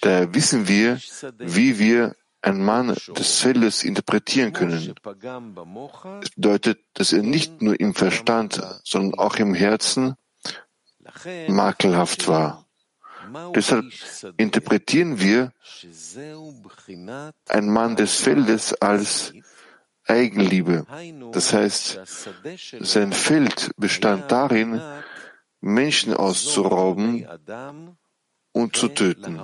da 0.00 0.34
wissen 0.34 0.68
wir, 0.68 1.00
wie 1.38 1.78
wir 1.78 2.14
ein 2.42 2.62
Mann 2.62 2.94
des 3.16 3.40
Feldes 3.40 3.84
interpretieren 3.84 4.52
können. 4.52 4.94
Es 6.22 6.30
bedeutet, 6.30 6.80
dass 6.94 7.12
er 7.12 7.22
nicht 7.22 7.62
nur 7.62 7.78
im 7.78 7.94
Verstand, 7.94 8.60
sondern 8.84 9.18
auch 9.18 9.36
im 9.36 9.54
Herzen 9.54 10.16
makelhaft 11.48 12.26
war. 12.26 12.66
Deshalb 13.54 13.86
interpretieren 14.36 15.20
wir 15.20 15.52
ein 17.48 17.68
Mann 17.68 17.96
des 17.96 18.16
Feldes 18.16 18.74
als 18.74 19.32
Eigenliebe. 20.06 20.86
Das 21.32 21.52
heißt, 21.52 22.00
sein 22.80 23.12
Feld 23.12 23.70
bestand 23.76 24.30
darin, 24.30 24.80
Menschen 25.60 26.14
auszurauben 26.14 27.26
und 28.52 28.76
zu 28.76 28.88
töten. 28.88 29.40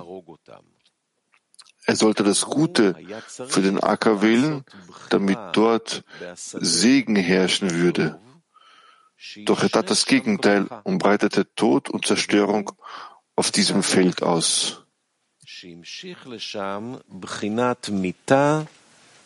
Er 1.85 1.95
sollte 1.95 2.23
das 2.23 2.45
Gute 2.45 2.95
für 3.25 3.61
den 3.61 3.79
Acker 3.79 4.21
wählen, 4.21 4.63
damit 5.09 5.39
dort 5.53 6.03
Segen 6.35 7.15
herrschen 7.15 7.71
würde. 7.71 8.19
Doch 9.45 9.63
er 9.63 9.69
tat 9.69 9.89
das 9.89 10.05
Gegenteil 10.05 10.67
und 10.83 10.99
breitete 10.99 11.53
Tod 11.55 11.89
und 11.89 12.05
Zerstörung 12.05 12.71
auf 13.35 13.51
diesem 13.51 13.83
Feld 13.83 14.21
aus. 14.21 14.85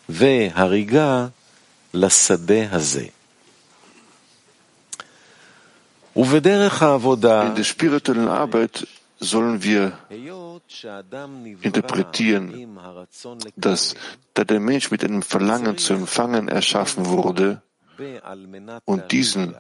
In 0.08 0.52
der 6.44 7.64
spirituellen 7.64 8.28
Arbeit 8.28 8.88
sollen 9.20 9.64
wir 9.64 9.98
interpretieren, 11.62 12.78
dass 13.56 13.96
da 14.34 14.44
der 14.44 14.60
Mensch 14.60 14.92
mit 14.92 15.04
einem 15.04 15.22
Verlangen 15.22 15.78
zu 15.78 15.94
empfangen 15.94 16.50
erschaffen 16.50 17.06
wurde 17.06 17.62
und 18.86 19.12
diesen 19.12 19.56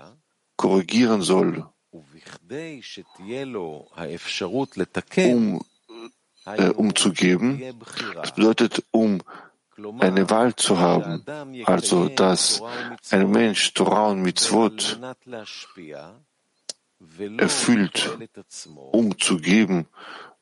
korrigieren 0.58 1.22
soll, 1.22 1.66
um 1.92 2.06
äh, 6.46 6.70
umzugeben. 6.70 7.62
Das 8.16 8.36
bedeutet, 8.36 8.84
um 8.92 9.22
eine 10.00 10.30
Wahl 10.30 10.56
zu 10.56 10.80
haben, 10.80 11.24
also 11.66 12.10
dass 12.10 12.62
ein 13.12 13.30
Mensch 13.32 13.74
Torah 13.74 14.10
und 14.10 14.22
Mitzvot 14.22 15.00
erfüllt, 17.38 18.18
um 18.92 19.20
zu 19.20 19.38
geben 19.38 19.88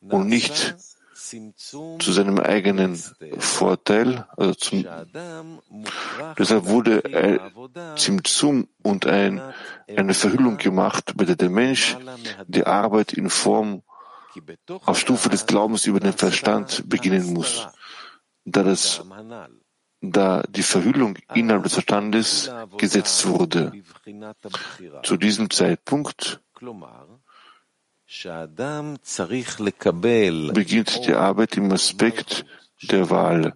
und 0.02 0.28
nicht 0.28 0.76
zu 2.00 2.12
seinem 2.12 2.40
eigenen 2.40 2.96
Vorteil, 3.38 4.26
also 4.36 4.54
zum, 4.56 4.86
deshalb 6.38 6.66
wurde 6.66 7.04
ein 7.06 7.96
Zimtzum 7.96 8.68
und 8.82 9.06
ein, 9.06 9.42
eine 9.96 10.14
Verhüllung 10.14 10.58
gemacht, 10.58 11.14
bei 11.16 11.26
der 11.26 11.36
der 11.36 11.50
Mensch 11.50 11.96
die 12.48 12.66
Arbeit 12.66 13.14
in 13.14 13.30
Form 13.30 13.84
auf 14.86 15.00
Stufe 15.00 15.30
des 15.30 15.46
Glaubens 15.46 15.86
über 15.86 16.00
den 16.00 16.14
Verstand 16.14 16.84
beginnen 16.88 17.34
muss, 17.34 17.68
da 18.46 18.64
das 18.64 19.04
da 20.02 20.42
die 20.50 20.64
Verhüllung 20.64 21.16
innerhalb 21.36 21.64
des 21.64 21.74
Verstandes 21.74 22.52
gesetzt 22.78 23.28
wurde. 23.28 23.72
Zu 25.04 25.18
diesem 25.18 25.50
Zeitpunkt 25.52 26.42
beginnt 30.54 31.06
die 31.06 31.14
Arbeit 31.14 31.58
im 31.58 31.72
Aspekt 31.72 32.46
der 32.82 33.10
Wahl. 33.10 33.54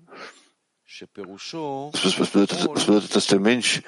Was 0.88 2.15
bedeutet, 2.15 2.69
was 2.69 2.86
bedeutet, 2.86 3.15
dass 3.15 3.28
der 3.28 3.39
Mensch 3.39 3.82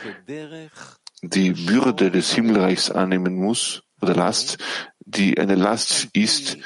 die 1.22 1.52
Bürde 1.52 2.12
des 2.12 2.34
Himmelreichs 2.34 2.90
annehmen 2.92 3.36
muss, 3.36 3.84
oder 4.02 4.16
Last, 4.16 4.58
die 5.00 5.40
eine 5.40 5.56
Last 5.56 6.10
ist, 6.14 6.58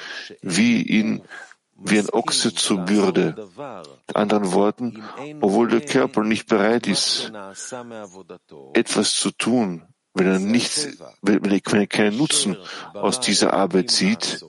wie 0.41 0.82
ihn 0.82 1.22
wie 1.84 2.00
ein 2.00 2.10
Ochse 2.10 2.54
zur 2.54 2.80
Bürde. 2.80 3.50
In 4.10 4.15
anderen 4.15 4.52
Worten, 4.54 5.04
obwohl 5.41 5.67
der 5.70 5.82
Körper 5.82 6.24
nicht 6.24 6.48
bereit 6.48 6.88
ist, 6.88 7.32
etwas 8.74 9.15
zu 9.15 9.32
tun, 9.32 9.84
wenn 10.13 10.28
er 10.28 10.39
nichts, 10.39 10.98
wenn 11.22 11.52
er 11.52 11.88
keinen 11.88 12.17
Nutzen 12.17 12.58
aus 12.94 13.20
dieser 13.20 13.54
Arbeit 13.54 13.91
sieht, 13.91 14.46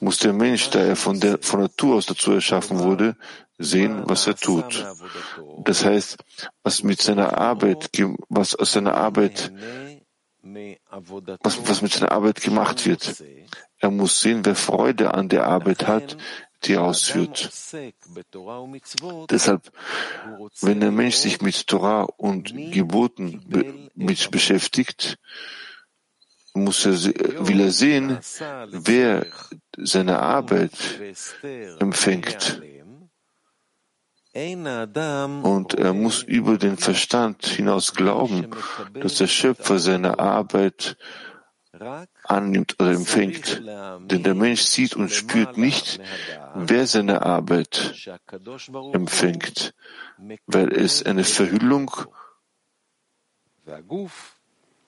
muss 0.00 0.18
der 0.18 0.32
Mensch, 0.32 0.70
da 0.70 0.80
er 0.80 0.96
von 0.96 1.20
der 1.20 1.38
von 1.40 1.60
Natur 1.60 1.96
aus 1.96 2.06
dazu 2.06 2.32
erschaffen 2.32 2.80
wurde, 2.80 3.16
sehen, 3.58 4.02
was 4.06 4.26
er 4.26 4.34
tut. 4.34 4.84
Das 5.58 5.84
heißt, 5.84 6.18
was 6.62 6.82
mit 6.82 7.00
seiner 7.00 7.38
Arbeit, 7.38 7.90
was 8.28 8.54
aus 8.54 8.72
seiner 8.72 8.94
Arbeit, 8.94 9.52
was, 11.42 11.68
was 11.68 11.82
mit 11.82 11.92
seiner 11.92 12.12
Arbeit 12.12 12.40
gemacht 12.42 12.86
wird. 12.86 13.22
Er 13.78 13.90
muss 13.90 14.20
sehen, 14.20 14.44
wer 14.44 14.54
Freude 14.54 15.14
an 15.14 15.28
der 15.28 15.46
Arbeit 15.46 15.86
hat, 15.86 16.16
die 16.64 16.76
ausführt. 16.76 17.50
Deshalb, 19.30 19.72
wenn 20.60 20.80
der 20.80 20.90
Mensch 20.90 21.16
sich 21.16 21.40
mit 21.40 21.66
Torah 21.66 22.02
und 22.16 22.54
Geboten 22.72 23.44
be 23.48 23.90
mit 23.94 24.30
beschäftigt, 24.30 25.18
muss 26.54 26.86
er, 26.86 26.94
will 27.46 27.60
er 27.60 27.70
sehen, 27.70 28.18
wer 28.70 29.26
seine 29.76 30.20
Arbeit 30.20 30.72
empfängt. 31.78 32.62
Und 34.36 35.74
er 35.74 35.94
muss 35.94 36.22
über 36.22 36.58
den 36.58 36.76
Verstand 36.76 37.46
hinaus 37.46 37.94
glauben, 37.94 38.50
dass 38.92 39.14
der 39.14 39.28
Schöpfer 39.28 39.78
seine 39.78 40.18
Arbeit 40.18 40.98
annimmt 42.24 42.76
oder 42.78 42.92
empfängt. 42.92 43.62
Denn 43.64 44.22
der 44.22 44.34
Mensch 44.34 44.60
sieht 44.62 44.94
und 44.94 45.10
spürt 45.10 45.56
nicht, 45.56 46.00
wer 46.54 46.86
seine 46.86 47.22
Arbeit 47.22 47.94
empfängt, 48.92 49.74
weil 50.46 50.72
es 50.72 51.02
eine 51.02 51.24
Verhüllung 51.24 51.90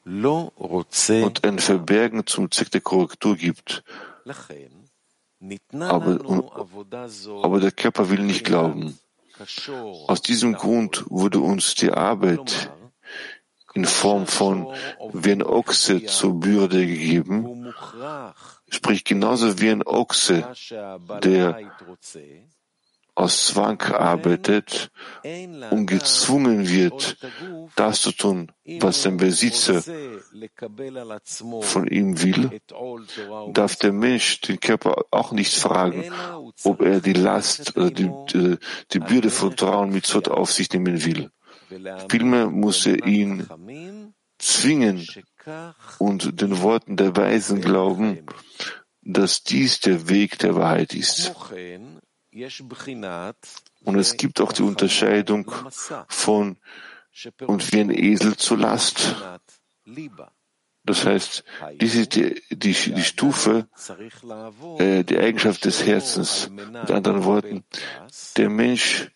und 0.05 1.45
ein 1.45 1.59
Verbergen 1.59 2.27
zum 2.27 2.51
Zweck 2.51 2.71
der 2.71 2.81
Korrektur 2.83 3.37
gibt. 3.37 3.83
Aber, 5.81 6.19
aber 7.43 7.61
der 7.61 7.73
Körper 7.73 8.11
will 8.11 8.23
nicht 8.23 8.45
glauben. 8.45 8.99
Aus 10.07 10.23
diesem 10.23 10.55
Grund 10.55 11.05
wurde 11.09 11.41
uns 11.41 11.75
die 11.75 11.93
Arbeit 11.93 12.71
in 13.75 13.85
Form 13.85 14.27
von 14.27 14.67
wie 15.13 15.33
ein 15.33 15.43
Ochse 15.43 16.05
zur 16.05 16.41
Bürde 16.41 16.87
gegeben, 16.87 17.73
sprich 18.69 19.05
genauso 19.05 19.61
wie 19.61 19.71
ein 19.71 19.83
Ochse, 19.85 20.49
der 21.23 21.71
aus 23.19 23.49
Zwang 23.49 23.83
arbeitet 23.83 24.93
und 25.71 25.87
gezwungen 25.87 26.69
wird, 26.69 27.17
das 27.75 28.01
zu 28.03 28.13
tun, 28.13 28.53
was 28.79 29.03
sein 29.03 29.17
Besitzer 29.17 29.83
von 31.63 31.89
ihm 31.89 32.23
will, 32.23 32.61
darf 33.53 33.75
der 33.75 33.93
Mensch 33.93 34.41
den 34.43 34.61
Körper 34.61 35.05
auch 35.11 35.33
nicht 35.33 35.53
fragen, 35.57 36.05
ob 36.63 36.81
er 36.81 37.01
die 37.01 37.13
Last 37.13 37.77
oder 37.77 37.91
die, 37.91 38.09
die, 38.33 38.57
die 38.93 39.01
Bürde 39.01 39.31
von 39.31 39.57
Trauen 39.57 39.91
mit 39.91 40.07
Zot 40.07 40.29
auf 40.29 40.53
sich 40.53 40.73
nehmen 40.73 41.05
will. 41.05 41.31
Vielmehr 42.09 42.49
muss 42.49 42.87
er 42.87 43.05
ihn 43.05 43.49
zwingen 44.39 45.05
und 45.99 46.41
den 46.41 46.63
Worten 46.63 46.97
der 46.97 47.17
Weisen 47.17 47.61
glauben, 47.63 48.21
dass 49.03 49.43
dies 49.43 49.81
der 49.81 50.09
Weg 50.09 50.39
der 50.39 50.55
Wahrheit 50.55 50.95
ist. 50.95 51.35
Und 53.85 53.99
es 53.99 54.17
gibt 54.17 54.41
auch 54.41 54.53
die 54.53 54.63
Unterscheidung 54.63 55.51
von 56.09 56.57
und 57.47 57.73
wie 57.73 57.81
ein 57.81 57.91
Esel 57.91 58.37
zur 58.37 58.59
Last. 58.59 59.17
Das 60.85 61.05
heißt, 61.05 61.45
dies 61.81 61.95
ist 61.95 62.15
die, 62.15 62.43
die, 62.51 62.73
die 62.73 63.03
Stufe, 63.03 63.69
äh, 64.79 65.05
die 65.05 65.19
Eigenschaft 65.19 65.65
des 65.65 65.85
Herzens. 65.85 66.49
Mit 66.49 66.91
anderen 66.91 67.25
Worten, 67.25 67.65
der 68.37 68.49
Mensch 68.49 69.11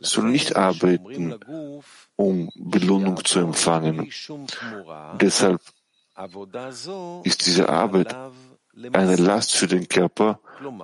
soll 0.00 0.30
nicht 0.30 0.56
arbeiten, 0.56 1.34
um 2.16 2.50
Belohnung 2.54 3.22
zu 3.24 3.40
empfangen. 3.40 4.10
Deshalb 5.20 5.60
ist 7.24 7.46
diese 7.46 7.68
Arbeit 7.68 8.16
eine 8.92 9.16
Last 9.16 9.54
für 9.54 9.66
den 9.66 9.88
Körper, 9.88 10.40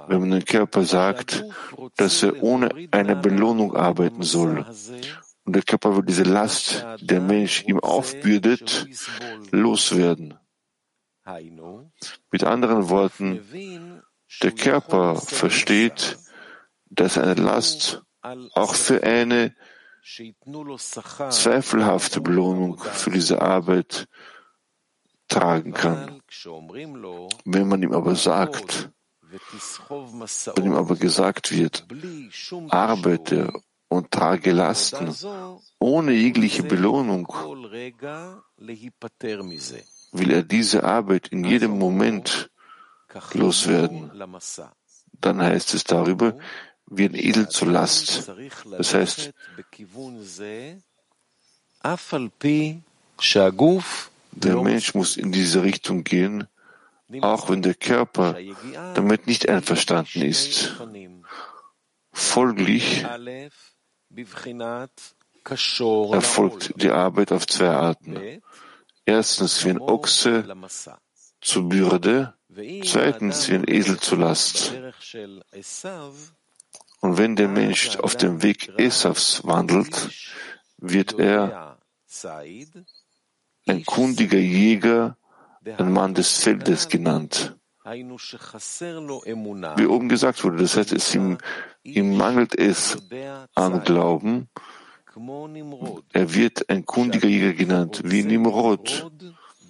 wenn 0.09 0.21
man 0.21 0.31
den 0.31 0.45
Körper 0.45 0.85
sagt, 0.85 1.45
dass 1.97 2.23
er 2.23 2.43
ohne 2.43 2.69
eine 2.91 3.17
Belohnung 3.17 3.77
arbeiten 3.77 4.23
soll. 4.23 4.64
Und 5.45 5.57
der 5.57 5.62
Körper 5.62 5.97
will 5.97 6.05
diese 6.05 6.25
Last, 6.25 6.85
die 7.01 7.07
der 7.07 7.21
Mensch 7.21 7.64
ihm 7.67 7.81
aufbürdet, 7.81 8.87
loswerden. 9.51 10.35
Mit 12.31 12.45
anderen 12.45 12.88
Worten, 12.91 14.03
der 14.43 14.53
Körper 14.53 15.17
versteht, 15.17 16.19
dass 16.91 17.19
eine 17.19 17.35
Last 17.35 18.03
auch 18.53 18.75
für 18.75 19.03
eine 19.03 19.55
zweifelhafte 21.31 22.21
Belohnung 22.21 22.79
für 22.79 23.11
diese 23.11 23.41
Arbeit 23.41 24.09
tragen 25.29 25.73
kann. 25.73 26.23
Wenn 27.45 27.69
man 27.69 27.83
ihm 27.83 27.93
aber 27.93 28.14
sagt, 28.14 28.91
wenn 29.31 30.64
ihm 30.64 30.75
aber 30.75 30.97
gesagt 30.97 31.53
wird, 31.53 31.87
arbeite 32.71 33.53
und 33.88 34.11
trage 34.11 34.53
Lasten 34.53 35.14
ohne 35.79 36.12
jegliche 36.12 36.62
Belohnung, 36.62 37.27
will 40.12 40.31
er 40.31 40.43
diese 40.43 40.85
Arbeit 40.85 41.29
in 41.29 41.45
jedem 41.45 41.79
Moment 41.79 42.51
loswerden. 43.33 44.11
Dann 45.21 45.43
heißt 45.43 45.75
es 45.75 45.85
darüber, 45.85 46.38
wie 46.87 47.05
ein 47.05 47.14
Edel 47.14 47.49
zur 47.49 47.69
Last. 47.69 48.33
Das 48.71 48.95
heißt, 48.95 49.33
der 54.33 54.62
Mensch 54.62 54.95
muss 54.95 55.17
in 55.17 55.33
diese 55.33 55.62
Richtung 55.62 56.05
gehen, 56.05 56.47
auch 57.21 57.49
wenn 57.51 57.62
der 57.62 57.75
Körper 57.75 58.37
damit 58.94 59.27
nicht 59.27 59.49
einverstanden 59.49 60.23
ist. 60.23 60.77
Folglich 62.12 63.05
erfolgt 66.12 66.83
die 66.83 66.90
Arbeit 66.90 67.33
auf 67.33 67.47
zwei 67.47 67.71
Arten. 67.71 68.42
Erstens 69.05 69.64
wie 69.64 69.71
ein 69.71 69.81
Ochse 69.81 70.44
zur 71.40 71.68
Bürde, 71.68 72.35
zweitens 72.85 73.49
wie 73.49 73.55
ein 73.55 73.64
Esel 73.66 73.99
zur 73.99 74.18
Last. 74.18 74.75
Und 77.01 77.16
wenn 77.16 77.37
der 77.37 77.49
Mensch 77.49 77.97
auf 77.97 78.16
dem 78.16 78.42
Weg 78.42 78.73
Esavs 78.77 79.47
wandelt, 79.47 80.11
wird 80.79 81.18
er 81.18 81.79
ein 83.66 83.85
kundiger 83.85 84.38
Jäger, 84.38 85.16
ein 85.76 85.92
Mann 85.92 86.14
des 86.14 86.38
Feldes 86.38 86.88
genannt. 86.88 87.57
Wie 87.85 89.87
oben 89.87 90.09
gesagt 90.09 90.44
wurde, 90.44 90.59
das 90.59 90.76
heißt, 90.76 90.92
es 90.92 91.14
ihm, 91.14 91.38
ihm 91.83 92.16
mangelt 92.16 92.59
es 92.59 92.98
an 93.54 93.83
Glauben. 93.83 94.48
Er 96.12 96.35
wird 96.35 96.68
ein 96.68 96.85
kundiger 96.85 97.28
Jäger 97.28 97.54
genannt, 97.54 98.02
wie 98.04 98.24
Nimrod, 98.24 99.11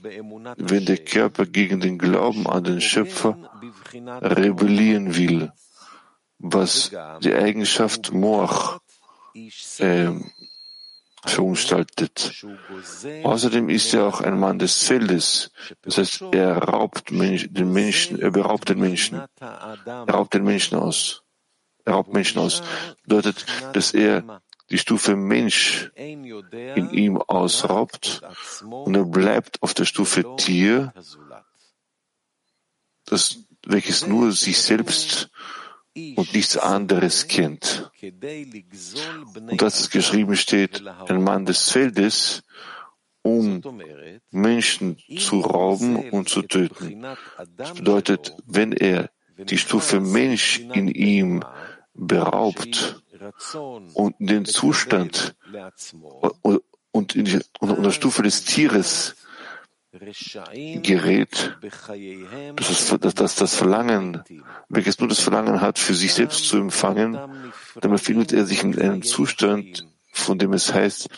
wenn 0.03 0.85
der 0.85 0.99
Körper 0.99 1.47
gegen 1.47 1.81
den 1.81 1.99
Glauben 1.99 2.47
an 2.47 2.65
den 2.65 2.81
Schöpfer 2.81 3.51
rebellieren 4.21 5.17
will, 5.17 5.53
was 6.39 6.91
die 7.23 7.35
Eigenschaft 7.35 8.13
Moach 8.13 8.81
äh, 9.79 10.11
verunstaltet. 11.25 12.45
Außerdem 13.25 13.69
ist 13.69 13.95
er 13.95 14.07
auch 14.07 14.21
ein 14.21 14.39
Mann 14.39 14.59
des 14.59 14.83
Feldes. 14.83 15.51
Das 15.83 15.99
heißt, 15.99 16.25
er 16.33 16.57
raubt 16.57 17.11
den 17.11 17.73
Menschen, 17.73 18.21
er 18.21 18.31
beraubt 18.31 18.69
den 18.69 18.79
Menschen. 18.79 19.23
Er 19.41 20.09
raubt 20.09 20.35
den 20.35 20.45
Menschen 20.45 20.79
aus. 20.79 21.23
Er 21.85 21.95
raubt 21.95 22.13
Menschen 22.13 22.39
aus. 22.39 22.63
Bedeutet, 23.03 23.47
dass 23.73 23.95
er 23.95 24.43
die 24.71 24.79
Stufe 24.79 25.17
Mensch 25.17 25.91
in 25.95 26.91
ihm 26.91 27.17
ausraubt 27.17 28.23
und 28.63 28.95
er 28.95 29.05
bleibt 29.05 29.63
auf 29.63 29.75
der 29.75 29.87
Stufe 29.87 30.25
Tier, 30.37 30.93
das, 33.07 33.39
welches 33.67 34.07
nur 34.07 34.33
sich 34.33 34.61
selbst 34.61 35.31
und 36.17 36.35
nichts 36.35 36.57
anderes 36.57 37.29
kennt. 37.29 37.91
Und 38.01 39.63
dass 39.63 39.81
es 39.81 39.91
geschrieben 39.91 40.37
steht, 40.37 40.83
ein 41.09 41.23
Mann 41.23 41.47
des 41.47 41.71
Feldes, 41.71 42.43
um 43.23 43.63
Menschen 44.31 44.99
zu 45.19 45.41
rauben 45.41 46.11
und 46.11 46.29
zu 46.29 46.43
töten. 46.43 47.05
Das 47.57 47.75
bedeutet, 47.75 48.35
wenn 48.47 48.73
er 48.73 49.11
die 49.37 49.59
Stufe 49.59 50.01
Mensch 50.01 50.61
in 50.61 50.89
ihm 50.89 51.45
beraubt 51.95 53.03
und 53.95 54.15
den 54.19 54.45
Zustand 54.45 55.37
und 56.93 57.17
in 57.17 57.25
der 57.25 57.91
Stufe 57.91 58.23
des 58.23 58.45
Tieres 58.45 59.17
gerät, 60.83 61.57
dass 62.57 62.99
das, 63.01 63.15
dass 63.15 63.35
das 63.37 63.55
Verlangen, 63.55 64.23
welches 64.69 64.99
nur 65.01 65.09
das 65.09 65.21
Verlangen 65.21 65.61
hat, 65.61 65.79
für 65.79 65.95
sich 65.95 66.15
selbst 66.15 66.45
zu 66.47 66.59
empfangen, 66.59 67.19
dann 67.81 67.91
befindet 67.91 68.33
er 68.33 68.47
sich 68.47 68.63
in 68.63 68.79
einem 68.79 69.03
Zustand, 69.03 69.87
von 70.13 70.39
dem 70.39 70.53
es 70.53 70.73
heißt, 70.73 71.09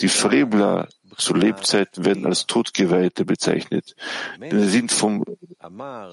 die 0.00 0.08
Frevler 0.08 0.88
zu 1.16 1.34
Lebzeiten 1.34 2.04
werden 2.04 2.26
als 2.26 2.46
Todgeweihte 2.46 3.24
bezeichnet. 3.24 3.96
Denn 4.38 4.60
sie 4.60 4.68
sind 4.68 4.92
vom 4.92 5.24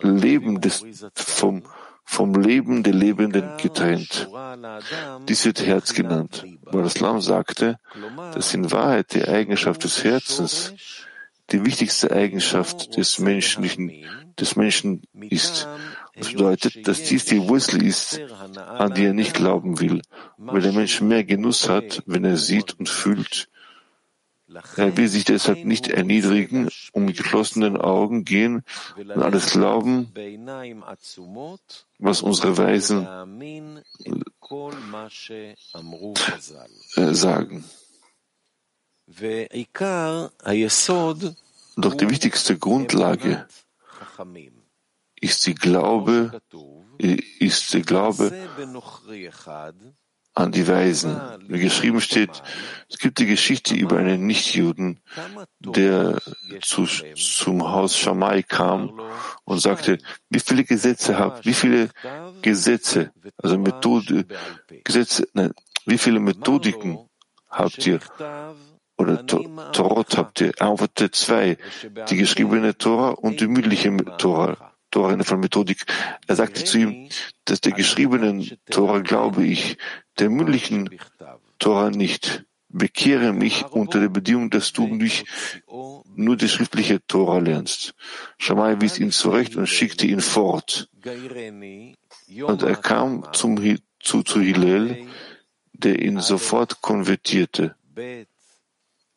Leben 0.02 0.62
des, 0.62 0.86
vom, 1.16 1.64
vom 2.06 2.36
Leben 2.36 2.84
der 2.84 2.94
Lebenden 2.94 3.58
getrennt. 3.58 4.30
Dies 5.28 5.46
wird 5.46 5.66
Herz 5.66 5.94
genannt, 5.94 6.46
weil 6.64 6.86
Islam 6.86 7.22
sagte, 7.22 7.78
dass 8.34 8.54
in 8.54 8.72
Wahrheit 8.72 9.14
die 9.14 9.26
Eigenschaft 9.26 9.84
des 9.84 10.04
Herzens 10.04 10.74
die 11.54 11.64
wichtigste 11.64 12.12
Eigenschaft 12.12 12.98
des 12.98 13.20
menschlichen, 13.20 13.92
des 14.40 14.56
Menschen 14.56 15.04
ist. 15.14 15.68
Das 16.16 16.32
bedeutet, 16.32 16.88
dass 16.88 17.04
dies 17.04 17.26
die 17.26 17.48
Wurzel 17.48 17.84
ist, 17.84 18.20
an 18.58 18.94
die 18.94 19.06
er 19.06 19.14
nicht 19.14 19.36
glauben 19.36 19.80
will, 19.80 20.02
weil 20.38 20.62
der 20.62 20.74
Mensch 20.74 21.02
mehr 21.02 21.24
Genuss 21.24 21.70
hat, 21.70 22.04
wenn 22.06 22.26
er 22.26 22.38
sieht 22.38 22.78
und 22.80 22.90
fühlt. 22.90 23.50
Er 24.78 24.98
will 24.98 25.08
sich 25.08 25.26
deshalb 25.26 25.66
nicht 25.66 25.88
erniedrigen 25.88 26.70
und 26.92 27.06
mit 27.06 27.18
geschlossenen 27.18 27.78
Augen 27.78 28.24
gehen 28.24 28.64
und 28.96 29.24
alles 29.24 29.52
glauben, 29.52 30.12
was 31.98 32.22
unsere 32.22 32.58
Weisen 32.58 33.08
äh, 36.96 37.14
sagen. 37.14 37.64
Doch 41.76 41.96
die 41.96 42.10
wichtigste 42.10 42.58
Grundlage 42.58 43.48
ist 45.20 45.46
die 45.48 45.56
Glaube, 45.56 46.42
ist 47.40 47.74
die 47.74 47.82
Glaube 47.82 48.32
an 50.36 50.52
die 50.52 50.68
Weisen. 50.68 51.20
Wie 51.48 51.60
geschrieben 51.60 52.02
steht, 52.02 52.44
es 52.90 52.98
gibt 52.98 53.20
die 53.20 53.26
Geschichte 53.26 53.76
über 53.76 53.98
einen 53.98 54.26
Nichtjuden, 54.26 55.00
der 55.60 56.20
zu, 56.62 56.86
zum 57.16 57.64
Haus 57.70 57.98
Shammai 57.98 58.44
kam 58.44 59.00
und 59.44 59.60
sagte, 59.60 60.00
wie 60.30 60.40
viele 60.40 60.64
Gesetze 60.64 61.18
habt, 61.20 61.46
wie 61.46 61.54
viele 61.54 61.90
Gesetze, 62.42 63.12
also 63.38 63.58
Methode, 63.58 64.26
Gesetze, 64.84 65.28
nein, 65.34 65.54
wie 65.86 65.98
viele 65.98 66.20
Methodiken 66.20 66.98
habt 67.50 67.86
ihr? 67.86 68.00
Oder 69.04 69.26
Torot 69.26 70.18
habt 70.18 70.42
ihr? 70.42 70.54
Er 70.58 70.68
antwortete 70.68 71.12
zwei, 71.12 71.58
die 72.10 72.18
geschriebene 72.18 72.78
Tora 72.78 73.10
und 73.10 73.42
die 73.42 73.48
mündliche 73.48 73.96
Tora. 74.18 74.74
Tora 74.94 75.14
in 75.14 75.20
der 75.20 75.38
Methodik. 75.38 75.86
Er 76.28 76.36
sagte 76.36 76.64
zu 76.64 76.78
ihm, 76.78 77.10
dass 77.46 77.62
der 77.62 77.72
geschriebenen 77.72 78.52
Tora 78.70 79.00
glaube 79.00 79.44
ich, 79.44 79.78
der 80.20 80.30
mündlichen 80.30 80.90
Tora 81.58 81.90
nicht. 81.90 82.46
Bekehre 82.70 83.34
mich 83.34 83.66
unter 83.66 84.00
der 84.00 84.10
Bedingung, 84.10 84.50
dass 84.50 84.74
du 84.74 84.88
mich 84.88 85.26
nur 86.16 86.38
die 86.38 86.50
schriftliche 86.50 87.06
Tora 87.06 87.40
lernst. 87.40 87.94
Shammai 88.40 88.82
wies 88.82 89.00
ihn 89.00 89.12
zurecht 89.12 89.56
und 89.56 89.68
schickte 89.68 90.08
ihn 90.08 90.22
fort. 90.22 90.90
Und 91.04 92.64
er 92.64 92.76
kam 92.76 93.28
zum, 93.34 93.58
zu, 94.00 94.24
zu 94.24 94.42
Hillel, 94.42 95.08
der 95.74 96.02
ihn 96.02 96.20
sofort 96.20 96.82
konvertierte. 96.82 97.76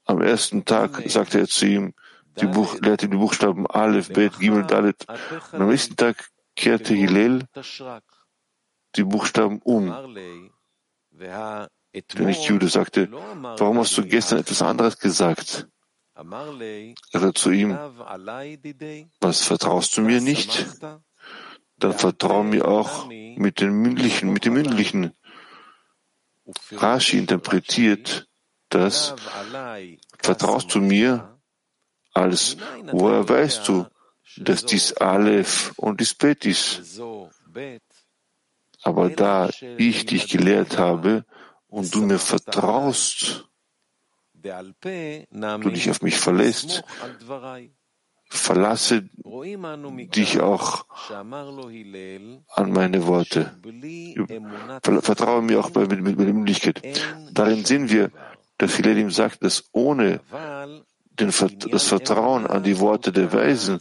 Am 0.07 0.23
ersten 0.23 0.65
Tag 0.65 1.03
sagte 1.07 1.41
er 1.41 1.49
zu 1.49 1.67
ihm, 1.67 1.95
die 2.41 2.47
Buch, 2.47 2.79
lehrte 2.81 3.09
die 3.09 3.17
Buchstaben 3.17 3.67
Aleph, 3.67 4.13
Bet, 4.13 4.39
Gimel, 4.39 4.65
Dalet. 4.65 5.07
Und 5.53 5.63
am 5.63 5.69
nächsten 5.69 5.97
Tag 5.97 6.31
kehrte 6.55 6.95
Hillel 6.95 7.45
die 8.95 9.05
Buchstaben 9.05 9.61
um. 9.63 9.95
Der 11.13 11.69
Nicht-Jude 12.19 12.69
sagte, 12.69 13.11
warum 13.11 13.79
hast 13.79 13.97
du 13.97 14.07
gestern 14.07 14.39
etwas 14.39 14.63
anderes 14.63 14.99
gesagt? 14.99 15.67
Er 16.15 17.21
sagte 17.21 17.35
zu 17.35 17.51
ihm, 17.51 17.73
was 19.21 19.45
vertraust 19.45 19.97
du 19.97 20.03
mir 20.03 20.21
nicht? 20.21 20.67
Dann 21.79 21.93
vertrau 21.93 22.43
mir 22.43 22.67
auch 22.69 23.07
mit 23.09 23.61
den 23.61 23.73
mündlichen, 23.73 24.33
mit 24.33 24.45
dem 24.45 24.55
mündlichen. 24.55 25.13
Rashi 26.73 27.19
interpretiert, 27.19 28.29
das, 28.69 29.15
vertraust 30.19 30.75
du 30.75 30.81
mir, 30.81 31.39
als 32.13 32.57
woher 32.93 33.29
weißt 33.29 33.69
du, 33.69 33.87
dass 34.39 34.65
dies 34.65 34.93
Aleph 34.95 35.73
und 35.77 36.01
dies 36.01 36.15
Bet 36.15 36.45
ist? 36.45 37.01
Aber 38.83 39.11
da 39.11 39.51
ich 39.79 40.07
dich 40.07 40.29
gelehrt 40.29 40.79
habe 40.79 41.25
und 41.69 41.95
du 41.95 42.03
mir 42.03 42.19
vertraust, 42.19 43.49
du 44.43 45.71
dich 45.71 45.91
auf 45.91 46.03
mich 46.03 46.19
verlässt, 46.19 46.85
verlasse 48.29 49.09
dich 50.15 50.41
auch 50.41 50.87
an 52.55 52.73
meine 52.73 53.07
Worte. 53.07 53.57
Vertraue 55.03 55.43
mir 55.43 55.61
auch 55.61 55.71
bei, 55.71 55.87
mit, 55.87 56.03
mit, 56.03 56.19
mit. 56.19 56.83
Darin 57.33 57.65
sehen 57.65 57.89
wir, 57.91 58.11
dass 58.59 58.77
Hillel 58.77 58.99
ihm 58.99 59.11
sagt, 59.11 59.43
dass 59.43 59.65
ohne 59.73 60.21
den, 61.19 61.33
das 61.71 61.85
Vertrauen 61.85 62.47
an 62.47 62.63
die 62.63 62.79
Worte 62.79 63.13
der 63.13 63.33
Weisen 63.33 63.79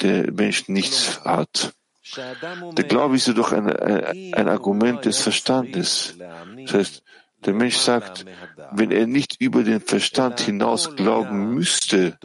der 0.00 0.32
Mensch 0.32 0.68
nichts 0.68 1.20
hat. 1.24 1.72
Der 2.16 2.84
Glaube 2.84 3.16
ist 3.16 3.26
jedoch 3.26 3.52
ein, 3.52 3.68
ein, 3.68 4.34
ein 4.34 4.48
Argument 4.48 5.04
des 5.04 5.20
Verstandes. 5.20 6.16
Das 6.64 6.74
heißt, 6.74 7.02
der 7.44 7.54
Mensch 7.54 7.76
sagt, 7.76 8.24
wenn 8.72 8.90
er 8.90 9.06
nicht 9.06 9.40
über 9.40 9.62
den 9.62 9.80
Verstand 9.80 10.40
hinaus 10.40 10.96
glauben 10.96 11.54
müsste, 11.54 12.18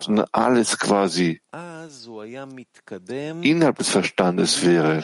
sondern 0.00 0.26
alles 0.32 0.78
quasi 0.78 1.42
innerhalb 3.42 3.76
des 3.76 3.90
Verstandes 3.90 4.64
wäre, 4.64 5.02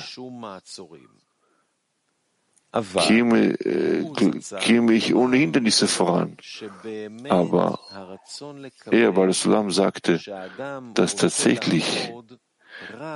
käme, 2.73 3.55
äh, 3.61 4.05
käme 4.61 4.95
ich 4.95 5.15
ohne 5.15 5.37
Hindernisse 5.37 5.87
voran. 5.87 6.37
Aber 7.29 7.79
er, 8.91 9.13
Baal 9.13 9.33
sagte, 9.33 10.21
dass 10.95 11.17
tatsächlich 11.17 12.13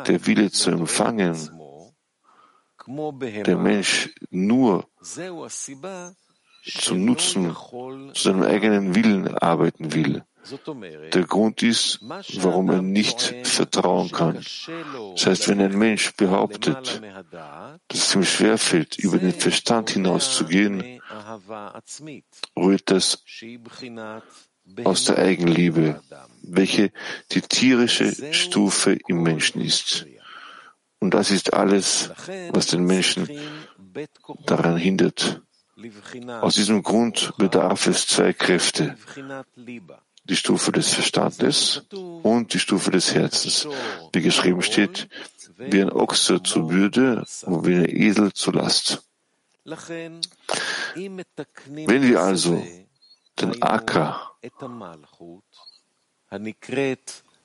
der 0.07 0.27
Wille 0.27 0.51
zu 0.51 0.71
empfangen 0.71 1.37
der 2.87 3.57
Mensch 3.57 4.15
nur 4.31 4.87
zum 5.03 7.05
Nutzen, 7.05 7.57
zu 8.15 8.15
seinem 8.15 8.43
eigenen 8.43 8.95
Willen 8.95 9.37
arbeiten 9.39 9.93
will. 9.93 10.25
Der 11.13 11.25
Grund 11.25 11.63
ist, 11.63 12.01
warum 12.03 12.71
er 12.71 12.83
nicht 12.83 13.35
vertrauen 13.43 14.11
kann. 14.11 14.45
Das 15.15 15.27
heißt, 15.27 15.49
wenn 15.49 15.61
ein 15.61 15.79
Mensch 15.79 16.15
behauptet, 16.17 17.01
dass 17.89 18.09
es 18.09 18.15
ihm 18.15 18.25
schwerfällt, 18.25 18.99
über 18.99 19.19
den 19.19 19.33
Verstand 19.33 19.91
hinauszugehen, 19.91 21.01
rührt 22.57 22.91
das 22.91 23.25
aus 24.85 25.05
der 25.05 25.19
Eigenliebe, 25.19 26.01
welche 26.43 26.93
die 27.33 27.41
tierische 27.41 28.33
Stufe 28.33 28.99
im 29.07 29.23
Menschen 29.23 29.61
ist. 29.61 30.07
Und 30.99 31.15
das 31.15 31.31
ist 31.31 31.53
alles, 31.53 32.11
was 32.51 32.67
den 32.69 32.85
Menschen 32.85 33.29
daran 34.45 34.77
hindert. 34.77 35.43
Aus 36.41 36.55
diesem 36.55 36.83
Grund 36.83 37.35
bedarf 37.37 37.87
es 37.87 38.07
zwei 38.07 38.33
Kräfte, 38.33 38.97
die 40.29 40.37
Stufe 40.37 40.73
des 40.73 40.93
Verstandes 40.93 41.83
und 42.23 42.53
die 42.53 42.59
Stufe 42.59 42.91
des 42.91 43.15
Herzens. 43.15 43.69
Wie 44.13 44.23
geschrieben 44.23 44.63
steht, 44.63 45.09
wie 45.57 45.81
ein 45.81 45.93
Ochse 45.93 46.43
zur 46.43 46.67
Bürde 46.69 47.25
und 47.43 47.67
wie 47.67 47.77
ein 47.77 47.89
Esel 47.89 48.33
zur 48.33 48.55
Last. 48.55 49.05
Wenn 49.65 50.23
wir 52.03 52.21
also 52.21 52.67
den 53.41 53.63
Acker, 53.63 54.33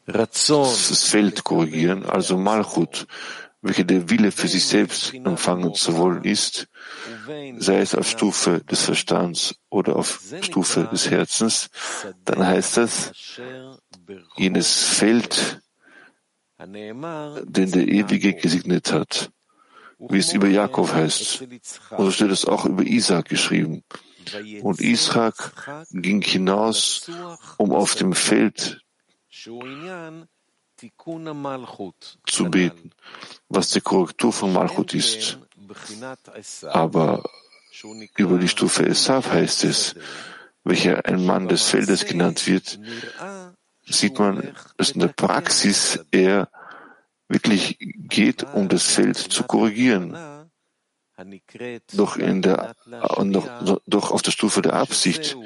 das 0.06 1.10
Feld 1.10 1.44
korrigieren, 1.44 2.06
also 2.06 2.38
Malchut, 2.38 3.08
welche 3.62 3.86
der 3.86 4.10
Wille 4.10 4.32
für 4.32 4.47
sich 4.47 4.65
selbst 4.65 5.13
empfangen 5.13 5.74
zu 5.76 5.95
wollen 5.97 6.24
ist, 6.24 6.67
sei 7.58 7.80
es 7.80 7.93
auf 7.95 8.10
Stufe 8.10 8.62
des 8.62 8.82
Verstands 8.84 9.56
oder 9.69 9.95
auf 9.95 10.21
Stufe 10.41 10.89
des 10.91 11.10
Herzens, 11.10 11.69
dann 12.26 12.45
heißt 12.45 12.78
das, 12.78 13.12
jenes 14.36 14.84
Feld, 14.84 15.62
den 16.60 17.71
der 17.71 17.88
Ewige 17.88 18.34
gesegnet 18.34 18.91
hat, 18.91 19.32
wie 20.00 20.17
es 20.17 20.34
über 20.34 20.47
Jakob 20.47 20.91
heißt. 20.91 21.41
Und 21.91 22.06
so 22.06 22.12
steht 22.12 22.32
es 22.32 22.45
auch 22.45 22.65
über 22.65 22.84
Isaac 22.84 23.30
geschrieben. 23.30 23.84
Und 24.62 24.82
Isaac 24.82 25.54
ging 25.91 26.21
hinaus, 26.21 27.10
um 27.58 27.71
auf 27.71 27.95
dem 27.95 28.13
Feld 28.13 28.82
zu 32.26 32.50
beten, 32.50 32.91
was 33.50 33.70
die 33.70 33.82
Korrektur 33.82 34.34
von 34.34 34.54
Malchut 34.54 34.94
ist. 34.94 35.38
Aber 36.63 37.24
über 38.17 38.38
die 38.38 38.48
Stufe 38.48 38.86
Esav 38.86 39.32
heißt 39.32 39.63
es, 39.63 39.96
welcher 40.63 41.06
ein 41.06 41.26
Mann 41.26 41.48
des 41.48 41.70
Feldes 41.70 42.06
genannt 42.06 42.48
wird, 42.48 42.80
sieht 43.86 44.20
man, 44.20 44.56
dass 44.78 44.91
in 44.91 45.00
der 45.00 45.08
Praxis 45.10 46.00
er 46.12 46.50
wirklich 47.28 47.78
geht, 47.80 48.44
um 48.54 48.67
das 48.67 48.86
Feld 48.86 49.17
zu 49.17 49.44
korrigieren. 49.44 50.17
Doch, 51.94 52.17
in 52.17 52.41
der, 52.41 52.76
doch, 52.86 53.82
doch 53.86 54.12
auf 54.12 54.22
der 54.22 54.32
Stufe 54.32 54.62
der 54.62 54.74
Absicht 54.74 55.38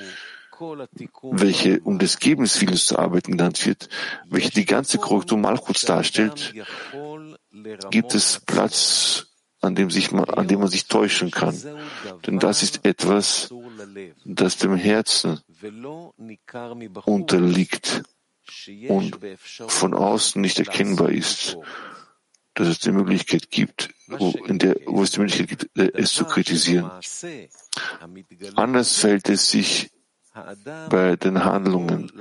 welche 1.31 1.79
um 1.81 1.99
des 1.99 2.19
Gebens 2.19 2.59
Willens 2.61 2.85
zu 2.85 2.97
arbeiten 2.97 3.31
genannt 3.31 3.65
wird, 3.65 3.89
welche 4.29 4.51
die 4.51 4.65
ganze 4.65 4.97
Korrektur 4.97 5.37
Malchuts 5.37 5.81
darstellt, 5.81 6.53
gibt 7.91 8.13
es 8.13 8.41
Platz, 8.45 9.27
an 9.61 9.75
dem, 9.75 9.89
sich 9.89 10.11
man, 10.11 10.25
an 10.25 10.47
dem 10.47 10.59
man 10.59 10.69
sich 10.69 10.87
täuschen 10.87 11.31
kann. 11.31 11.59
Denn 12.25 12.39
das 12.39 12.63
ist 12.63 12.85
etwas, 12.85 13.53
das 14.23 14.57
dem 14.57 14.75
Herzen 14.75 15.41
unterliegt 17.05 18.03
und 18.87 19.17
von 19.41 19.93
außen 19.93 20.39
nicht 20.39 20.59
erkennbar 20.59 21.09
ist, 21.09 21.57
dass 22.53 22.67
es 22.67 22.79
die 22.79 22.91
Möglichkeit 22.91 23.51
gibt, 23.51 23.89
wo, 24.07 24.31
in 24.47 24.59
der, 24.59 24.77
wo 24.85 25.03
es 25.03 25.11
die 25.11 25.19
Möglichkeit 25.19 25.49
gibt, 25.49 25.95
es 25.95 26.13
zu 26.13 26.25
kritisieren. 26.25 26.89
Anders 28.55 28.97
fällt 28.97 29.29
es 29.29 29.49
sich 29.49 29.91
bei 30.89 31.15
den 31.15 31.43
Handlungen, 31.43 32.11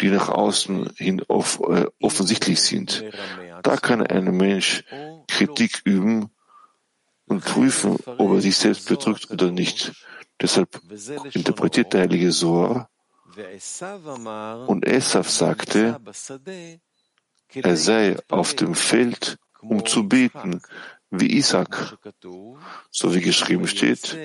die 0.00 0.08
nach 0.08 0.28
außen 0.28 0.90
hin 0.96 1.22
off, 1.28 1.60
äh, 1.60 1.86
offensichtlich 2.00 2.60
sind. 2.60 3.04
Da 3.62 3.76
kann 3.76 4.06
ein 4.06 4.36
Mensch 4.36 4.84
Kritik 5.26 5.82
üben 5.84 6.30
und 7.26 7.44
prüfen, 7.44 7.96
ob 8.06 8.32
er 8.32 8.40
sich 8.40 8.56
selbst 8.56 8.88
betrügt 8.88 9.30
oder 9.30 9.50
nicht. 9.50 9.92
Deshalb 10.40 10.80
interpretiert 11.32 11.92
der 11.92 12.02
heilige 12.02 12.32
Sohr 12.32 12.88
und 14.66 14.86
Esav 14.86 15.28
sagte, 15.30 16.00
er 17.54 17.76
sei 17.76 18.16
auf 18.28 18.54
dem 18.54 18.74
Feld, 18.74 19.38
um 19.60 19.84
zu 19.84 20.08
beten, 20.08 20.62
wie 21.10 21.36
Isaac, 21.36 21.98
so 22.90 23.14
wie 23.14 23.20
geschrieben 23.20 23.66
steht, 23.66 24.16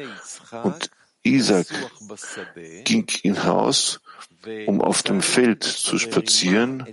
und 0.63 0.89
Isaac 1.23 1.67
ging 2.83 3.07
hinaus, 3.09 4.01
um 4.67 4.81
auf 4.81 5.03
dem 5.03 5.21
Feld 5.21 5.63
zu 5.63 5.97
spazieren 5.97 6.85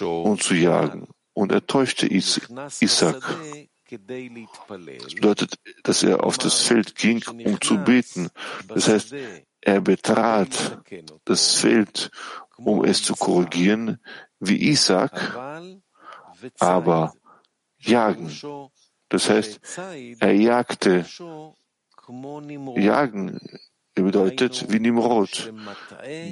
und 0.00 0.42
zu 0.42 0.54
jagen. 0.54 1.08
Und 1.34 1.52
er 1.52 1.66
täuschte 1.66 2.06
Isaac. 2.06 2.48
Das 3.88 5.14
bedeutet, 5.14 5.54
dass 5.82 6.02
er 6.02 6.24
auf 6.24 6.36
das 6.36 6.62
Feld 6.62 6.94
ging, 6.96 7.22
um 7.44 7.60
zu 7.60 7.78
beten. 7.78 8.28
Das 8.66 8.88
heißt, 8.88 9.14
er 9.60 9.80
betrat 9.80 10.82
das 11.24 11.54
Feld, 11.54 12.10
um 12.56 12.84
es 12.84 13.02
zu 13.02 13.14
korrigieren, 13.14 13.98
wie 14.40 14.68
Isaac, 14.68 15.12
aber 16.58 17.14
jagen. 17.78 18.30
Das 19.08 19.30
heißt, 19.30 19.60
er 20.20 20.32
jagte 20.32 21.06
Jagen 22.76 23.40
bedeutet 23.94 24.66
wie 24.70 24.80
Nimrod, 24.80 25.52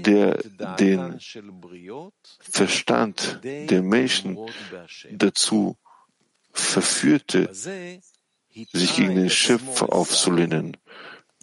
der 0.04 0.38
den 0.78 1.18
Verstand 2.40 3.40
der 3.42 3.82
Menschen 3.82 4.38
dazu 5.10 5.76
verführte, 6.52 7.52
sich 7.52 8.96
gegen 8.96 9.16
den 9.16 9.30
Schöpfer 9.30 9.92
aufzulehnen. 9.92 10.76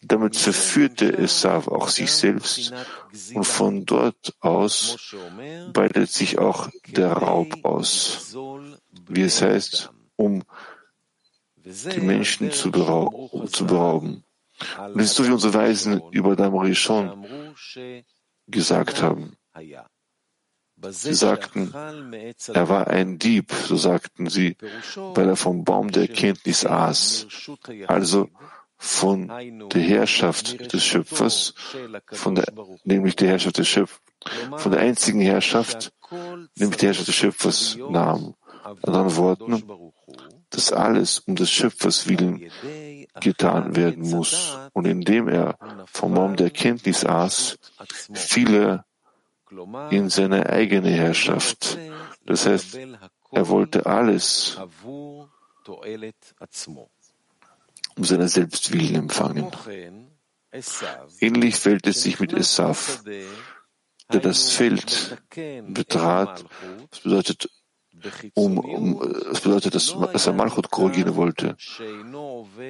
Damit 0.05 0.35
verführte 0.35 1.17
Esav 1.17 1.67
auch 1.67 1.87
sich 1.87 2.11
selbst 2.11 2.73
und 3.33 3.45
von 3.45 3.85
dort 3.85 4.35
aus 4.41 5.15
breitet 5.71 6.09
sich 6.09 6.39
auch 6.39 6.69
der 6.87 7.13
Raub 7.13 7.63
aus, 7.63 8.35
wie 9.07 9.21
es 9.21 9.41
heißt, 9.41 9.91
um 10.17 10.43
die 11.63 12.01
Menschen 12.01 12.51
zu, 12.51 12.71
berau 12.71 13.47
zu 13.51 13.65
berauben. 13.65 14.23
Und 14.77 14.97
das 14.97 15.07
ist 15.07 15.15
so, 15.15 15.25
wie 15.27 15.31
unsere 15.31 15.53
Weisen 15.53 16.01
über 16.11 16.35
Damri 16.35 16.75
schon 16.75 17.25
gesagt 18.47 19.01
haben. 19.01 19.37
Sie 20.89 21.13
sagten, 21.13 21.73
er 22.53 22.69
war 22.69 22.87
ein 22.87 23.17
Dieb, 23.17 23.53
so 23.53 23.77
sagten 23.77 24.29
sie, 24.29 24.57
weil 24.95 25.29
er 25.29 25.35
vom 25.35 25.63
Baum 25.63 25.91
der 25.91 26.03
Erkenntnis 26.09 26.65
aß, 26.65 27.27
also 27.87 28.29
von 28.77 29.27
der 29.69 29.81
Herrschaft 29.81 30.73
des 30.73 30.83
Schöpfers, 30.83 31.53
von 32.11 32.35
der, 32.35 32.45
nämlich 32.83 33.15
der 33.15 33.29
Herrschaft 33.29 33.57
des 33.57 33.67
Schöpfers, 33.69 34.01
von 34.57 34.71
der 34.71 34.81
einzigen 34.81 35.21
Herrschaft, 35.21 35.93
nämlich 36.57 36.77
der 36.77 36.89
Herrschaft 36.89 37.07
des 37.07 37.15
Schöpfers 37.15 37.77
nahm. 37.89 38.35
In 38.65 38.93
anderen 38.93 39.15
Worten, 39.17 39.63
dass 40.53 40.71
alles 40.71 41.19
um 41.19 41.35
des 41.35 41.49
Schöpfers 41.49 42.07
willen 42.07 42.51
getan 43.19 43.75
werden 43.75 44.09
muss. 44.09 44.57
Und 44.73 44.85
indem 44.85 45.27
er 45.27 45.57
vom 45.85 46.13
Baum 46.13 46.35
der 46.35 46.47
Erkenntnis 46.47 47.05
aß, 47.05 47.57
viele 48.13 48.85
in 49.89 50.09
seine 50.09 50.49
eigene 50.49 50.89
Herrschaft. 50.89 51.77
Das 52.25 52.45
heißt, 52.45 52.77
er 53.31 53.47
wollte 53.47 53.85
alles 53.85 54.57
um 57.95 58.03
seiner 58.03 58.27
Selbstwillen 58.27 58.95
empfangen. 58.95 59.51
Ähnlich 61.19 61.55
fällt 61.55 61.87
es 61.87 62.03
sich 62.03 62.19
mit 62.19 62.33
Esaf, 62.33 63.03
der 64.11 64.19
das 64.21 64.51
Feld 64.51 65.17
betrat, 65.67 66.45
das 66.91 66.99
bedeutet 66.99 67.49
um, 68.33 68.57
um 68.57 69.13
das 69.29 69.41
bedeutet, 69.41 69.75
dass, 69.75 69.95
dass 70.11 70.27
er 70.27 70.33
Malchut 70.33 70.69
korrigieren 70.71 71.15
wollte. 71.15 71.55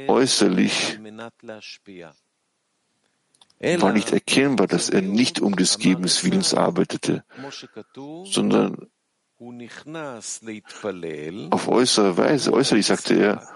Äußerlich 0.07 0.99
war 3.59 3.93
nicht 3.93 4.11
erkennbar, 4.11 4.67
dass 4.67 4.89
er 4.89 5.01
nicht 5.01 5.39
um 5.39 5.55
des 5.55 5.77
Gebens 5.77 6.23
Willens 6.23 6.53
arbeitete, 6.53 7.23
sondern 8.25 8.87
auf 11.51 11.67
äußere 11.67 12.17
Weise, 12.17 12.53
äußerlich 12.53 12.85
sagte 12.85 13.15
er, 13.15 13.47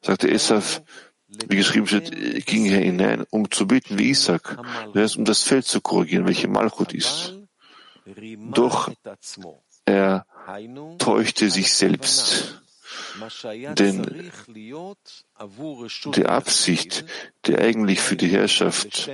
sagte 0.00 0.30
Esaf, 0.30 0.82
wie 1.28 1.56
geschrieben 1.56 1.86
steht, 1.86 2.46
ging 2.46 2.66
er 2.66 2.78
hinein, 2.78 3.24
um 3.30 3.50
zu 3.50 3.66
beten 3.66 3.98
wie 3.98 4.10
Isaac, 4.10 4.56
das 4.94 5.02
heißt, 5.02 5.16
um 5.16 5.24
das 5.24 5.42
Feld 5.42 5.66
zu 5.66 5.80
korrigieren, 5.80 6.26
welche 6.26 6.48
Malchut 6.48 6.94
ist. 6.94 7.34
Doch 8.52 8.90
er 9.86 10.26
täuschte 10.98 11.50
sich 11.50 11.72
selbst. 11.72 12.62
Denn 13.78 14.30
die 16.14 16.26
Absicht, 16.26 17.04
die 17.46 17.56
eigentlich 17.56 18.00
für 18.00 18.16
die 18.16 18.28
Herrschaft 18.28 19.10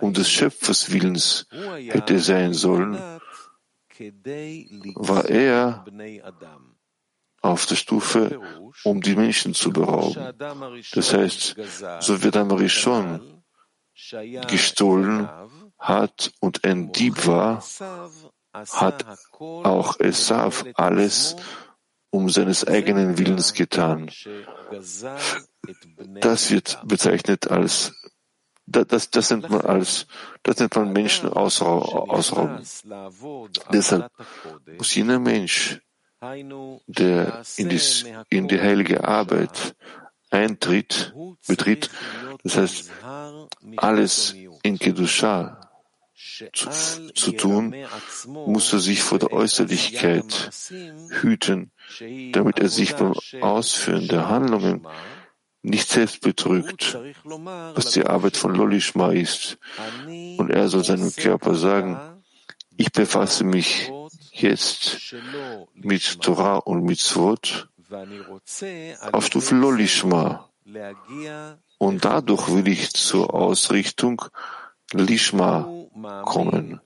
um 0.00 0.14
des 0.14 0.30
Schöpfers 0.30 0.92
Willens 0.92 1.46
hätte 1.50 2.18
sein 2.20 2.54
sollen, 2.54 2.94
war 4.94 5.28
er 5.28 5.84
auf 7.42 7.66
der 7.66 7.76
Stufe, 7.76 8.40
um 8.82 9.02
die 9.02 9.14
Menschen 9.14 9.52
zu 9.54 9.70
berauben. 9.70 10.32
Das 10.92 11.12
heißt, 11.12 11.56
so 12.00 12.22
wird 12.22 12.36
Amari 12.36 12.70
schon 12.70 13.42
gestohlen 14.48 15.28
hat 15.78 16.32
und 16.40 16.64
ein 16.64 16.92
Dieb 16.92 17.26
war, 17.26 17.62
hat 18.54 19.04
auch 19.38 19.98
Esav 20.00 20.64
alles 20.74 21.36
um 22.10 22.30
seines 22.30 22.66
eigenen 22.66 23.18
Willens 23.18 23.52
getan. 23.54 24.10
Das 26.20 26.50
wird 26.50 26.78
bezeichnet 26.84 27.50
als 27.50 27.92
das, 28.66 29.10
das 29.10 29.30
nennt 29.30 29.50
man 29.50 29.60
als, 29.60 30.06
das 30.42 30.58
nennt 30.58 30.74
man 30.74 30.92
Menschen 30.92 31.28
ausrauben. 31.28 32.62
Deshalb 33.72 34.10
muss 34.78 34.94
jener 34.94 35.18
Mensch, 35.18 35.80
der 36.22 37.42
in 37.56 37.68
die, 37.68 37.80
in 38.30 38.48
die 38.48 38.60
heilige 38.60 39.04
Arbeit 39.04 39.76
eintritt, 40.30 41.14
betritt, 41.46 41.90
das 42.42 42.56
heißt, 42.56 42.90
alles 43.76 44.34
in 44.62 44.78
Kedusha 44.78 45.63
zu, 46.52 47.12
zu 47.14 47.32
tun, 47.32 47.74
muss 48.26 48.72
er 48.72 48.78
sich 48.78 49.02
vor 49.02 49.18
der 49.18 49.32
Äußerlichkeit 49.32 50.50
hüten, 51.20 51.70
damit 52.32 52.58
er 52.58 52.68
sich 52.68 52.94
beim 52.96 53.14
Ausführen 53.40 54.08
der 54.08 54.28
Handlungen 54.28 54.86
nicht 55.62 55.88
selbst 55.88 56.20
betrügt, 56.20 56.98
was 57.24 57.92
die 57.92 58.04
Arbeit 58.04 58.36
von 58.36 58.54
Lolishma 58.54 59.12
ist. 59.12 59.58
Und 60.06 60.50
er 60.50 60.68
soll 60.68 60.84
seinem 60.84 61.14
Körper 61.14 61.54
sagen, 61.54 61.98
ich 62.76 62.92
befasse 62.92 63.44
mich 63.44 63.90
jetzt 64.32 65.14
mit 65.74 66.20
Torah 66.20 66.56
und 66.56 66.84
Mitzvot 66.84 67.68
auf 69.12 69.26
Stufe 69.26 69.54
Lolishma. 69.54 70.50
Und 71.78 72.04
dadurch 72.04 72.48
will 72.48 72.68
ich 72.68 72.92
zur 72.92 73.32
Ausrichtung 73.32 74.22
Lishma 74.92 75.68
kommen. 76.24 76.80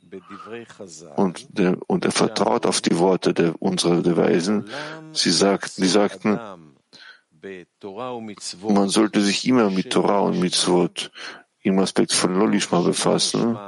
Und, 1.17 1.47
der, 1.51 1.77
und 1.87 2.05
er 2.05 2.13
vertraut 2.13 2.67
auf 2.67 2.81
die 2.81 2.99
Worte 2.99 3.35
der, 3.35 3.61
unserer 3.61 4.03
der 4.03 4.17
Weisen. 4.17 4.69
Sie 5.13 5.31
sagt, 5.31 5.79
die 5.79 5.87
sagten, 5.87 6.39
man 8.63 8.89
sollte 8.89 9.21
sich 9.21 9.47
immer 9.47 9.71
mit 9.71 9.91
Torah 9.91 10.21
und 10.21 10.41
Mitzvot 10.41 11.11
im 11.63 11.79
Aspekt 11.79 12.13
von 12.13 12.35
Lolishma 12.35 12.81
befassen. 12.81 13.59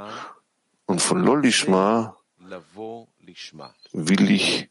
Und 0.85 1.01
von 1.01 1.23
Lolishma 1.23 2.17
will 3.93 4.31
ich 4.31 4.69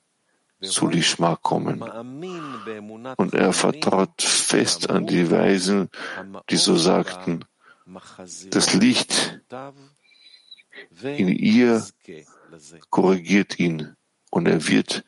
zu 0.62 0.88
Lishma 0.88 1.36
kommen. 1.36 1.82
Und 3.16 3.34
er 3.34 3.52
vertraut 3.52 4.20
fest 4.20 4.90
an 4.90 5.06
die 5.06 5.30
Weisen, 5.30 5.88
die 6.50 6.56
so 6.56 6.76
sagten, 6.76 7.44
das 8.50 8.74
Licht 8.74 9.40
in 11.02 11.28
ihr 11.28 11.84
korrigiert 12.90 13.58
ihn 13.58 13.94
und 14.30 14.46
er 14.46 14.66
wird 14.68 15.04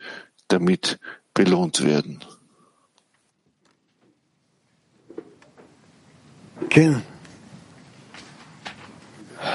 damit 0.49 0.99
belohnt 1.35 1.85
werden. 1.85 2.25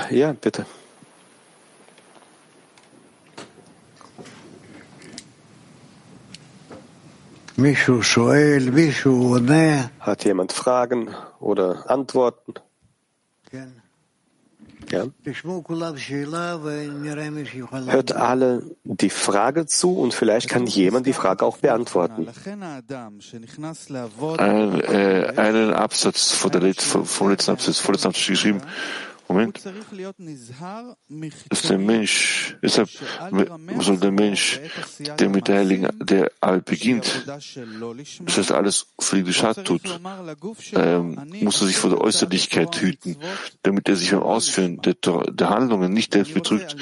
Ja, 0.10 0.34
bitte. 0.34 0.66
Hat 10.00 10.24
jemand 10.26 10.52
Fragen 10.52 11.10
oder 11.40 11.90
Antworten? 11.90 12.54
Ja. 14.92 15.06
Hört 17.92 18.12
alle 18.14 18.64
die 18.84 19.10
Frage 19.10 19.66
zu 19.66 19.98
und 19.98 20.14
vielleicht 20.14 20.50
kann 20.50 20.66
jemand 20.66 21.06
die 21.08 21.14
Frage 21.14 21.46
auch 21.46 21.58
beantworten. 21.58 22.28
Ein, 24.40 24.82
äh, 24.82 25.34
einen 25.36 25.74
Absatz 25.74 26.32
vor 26.32 26.52
der 26.52 26.62
letzten 26.62 27.00
Absatz, 27.02 27.80
vorletzten 27.80 28.08
Absatz 28.08 28.28
geschrieben. 28.28 28.62
Moment. 29.28 29.60
Dass 31.50 31.62
der 31.64 31.78
Mensch, 31.78 32.56
deshalb 32.62 32.90
soll 33.80 33.98
der 33.98 34.12
Mensch, 34.12 34.60
der 35.20 35.30
mit 35.30 35.48
der 35.48 35.58
Heiligen, 35.58 35.88
der 36.00 36.32
beginnt, 36.66 37.24
das 37.28 38.38
heißt 38.38 38.52
alles 38.52 38.88
für 39.00 39.24
die 39.24 39.34
Schad 39.34 39.66
tut, 39.66 39.82
ähm, 40.74 41.32
muss 41.42 41.62
er 41.62 41.68
sich 41.68 41.78
vor 41.78 41.90
der 41.90 42.02
Äußerlichkeit 42.02 42.76
hüten, 42.82 43.18
damit 43.64 43.90
er 43.90 43.96
sich 43.96 44.12
beim 44.12 44.24
Ausführen 44.24 44.82
der, 44.82 44.96
der 44.96 45.50
Handlungen 45.50 45.94
nicht 45.94 46.14
selbst 46.14 46.34
betrügt, 46.34 46.76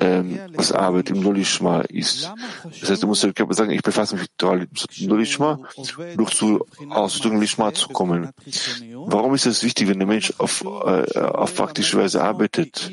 ähm, 0.00 0.38
was 0.54 0.72
Arbeit 0.72 1.10
im 1.10 1.20
Nolishma 1.20 1.80
ist. 1.82 2.30
Das 2.80 2.90
heißt, 2.90 3.02
er 3.02 3.06
muss 3.06 3.20
der 3.20 3.32
Körper 3.32 3.54
sagen, 3.54 3.70
ich 3.70 3.82
befasse 3.82 4.16
mich 4.16 4.28
mit 4.40 5.08
Nolishma, 5.08 5.58
durch 6.16 6.34
zu 6.34 6.66
Ausdrücken 6.90 7.40
Lishma 7.40 7.72
zu 7.72 7.88
kommen. 7.88 8.30
Warum 9.06 9.34
ist 9.34 9.46
es 9.46 9.62
wichtig, 9.62 9.88
wenn 9.88 9.98
der 9.98 10.08
Mensch 10.08 10.32
auf, 10.38 10.64
äh, 10.64 11.18
auf 11.18 11.54
praktische 11.62 11.96
Weise 11.96 12.22
arbeitet, 12.22 12.90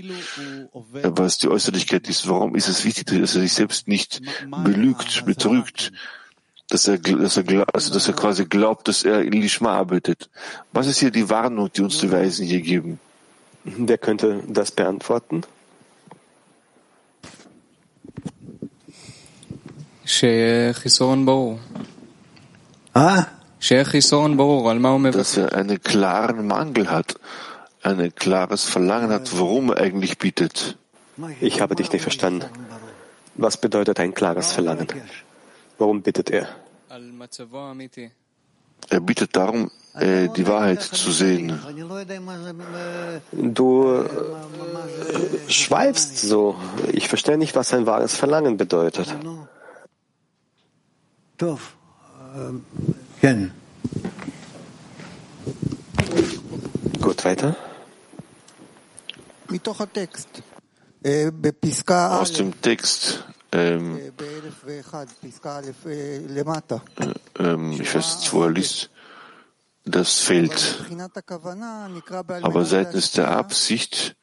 was 0.93 1.39
die 1.39 1.47
Äußerlichkeit 1.47 2.07
ist? 2.07 2.29
Warum 2.29 2.55
ist 2.55 2.67
es 2.67 2.85
wichtig, 2.85 3.19
dass 3.19 3.35
er 3.35 3.41
sich 3.41 3.53
selbst 3.53 3.87
nicht 3.87 4.21
belügt, 4.63 5.25
betrügt, 5.25 5.91
dass 6.69 6.87
er, 6.87 6.99
dass 6.99 7.37
er, 7.37 7.65
also 7.73 7.91
dass 7.91 8.07
er 8.07 8.13
quasi 8.13 8.45
glaubt, 8.45 8.87
dass 8.87 9.03
er 9.03 9.23
in 9.23 9.33
Lishma 9.33 9.75
arbeitet? 9.75 10.29
Was 10.71 10.85
ist 10.85 10.99
hier 10.99 11.09
die 11.09 11.29
Warnung, 11.31 11.71
die 11.73 11.81
uns 11.81 11.97
die 11.97 12.11
Weisen 12.11 12.45
hier 12.45 12.61
geben? 12.61 12.99
Wer 13.63 13.97
könnte 13.97 14.43
das 14.47 14.69
beantworten? 14.71 15.41
Ah? 22.93 23.25
dass 25.11 25.37
er 25.37 25.53
einen 25.53 25.81
klaren 25.81 26.47
Mangel 26.47 26.89
hat, 26.89 27.15
ein 27.81 28.13
klares 28.15 28.65
Verlangen 28.65 29.09
hat, 29.09 29.37
worum 29.37 29.71
er 29.71 29.77
eigentlich 29.77 30.17
bittet. 30.17 30.77
Ich 31.39 31.61
habe 31.61 31.75
dich 31.75 31.91
nicht 31.91 32.01
verstanden. 32.01 32.45
Was 33.35 33.57
bedeutet 33.57 33.99
ein 33.99 34.13
klares 34.13 34.51
Verlangen? 34.51 34.87
Warum 35.77 36.01
bittet 36.01 36.29
er? 36.29 36.47
Er 38.89 38.99
bittet 39.01 39.35
darum, 39.35 39.71
äh, 39.93 40.29
die 40.29 40.47
Wahrheit 40.47 40.81
zu 40.81 41.11
sehen. 41.11 41.59
Du 43.31 43.93
äh, 43.93 45.51
schweifst 45.51 46.17
so. 46.21 46.55
Ich 46.91 47.07
verstehe 47.07 47.37
nicht, 47.37 47.55
was 47.55 47.73
ein 47.73 47.85
wahres 47.85 48.15
Verlangen 48.15 48.57
bedeutet. 48.57 49.15
Gut, 57.01 57.25
weiter. 57.25 57.55
Aus 62.19 62.33
dem 62.33 62.59
Text, 62.61 63.23
ähm, 63.51 63.99
ähm, 67.39 67.71
ich 67.71 67.95
weiß 67.95 68.19
nicht, 68.19 68.33
wo 68.33 68.43
er 68.43 68.51
liest, 68.51 68.91
das 69.85 70.19
Feld. 70.19 70.85
Aber 72.41 72.65
seitens 72.65 73.11
der 73.11 73.31
Absicht, 73.31 74.15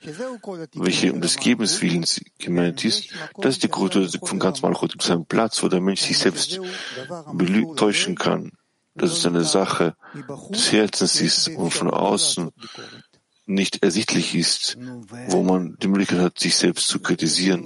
welche 0.75 1.13
um 1.13 1.21
des 1.21 1.37
Gebenswillens 1.37 2.21
gemeint 2.39 2.85
ist, 2.85 3.09
das 3.39 3.55
ist 3.55 3.63
die 3.63 3.69
Kultur 3.69 4.09
von 4.23 4.39
ganz 4.39 4.63
Malchut, 4.63 4.95
das 4.97 5.07
ist 5.07 5.11
ein 5.11 5.27
Platz, 5.27 5.63
wo 5.63 5.69
der 5.69 5.81
Mensch 5.81 6.03
sich 6.03 6.19
selbst 6.19 6.61
täuschen 7.77 8.15
kann. 8.17 8.53
Das 8.95 9.13
ist 9.13 9.27
eine 9.27 9.45
Sache 9.45 9.95
des 10.51 10.73
Herzens 10.73 11.21
ist 11.21 11.49
und 11.49 11.71
von 11.71 11.91
außen 11.91 12.51
nicht 13.47 13.83
ersichtlich 13.83 14.35
ist, 14.35 14.77
wo 15.29 15.43
man 15.43 15.77
die 15.81 15.89
Möglichkeit 15.89 16.19
hat, 16.19 16.39
sich 16.39 16.57
selbst 16.57 16.89
zu 16.89 17.01
kritisieren. 17.01 17.65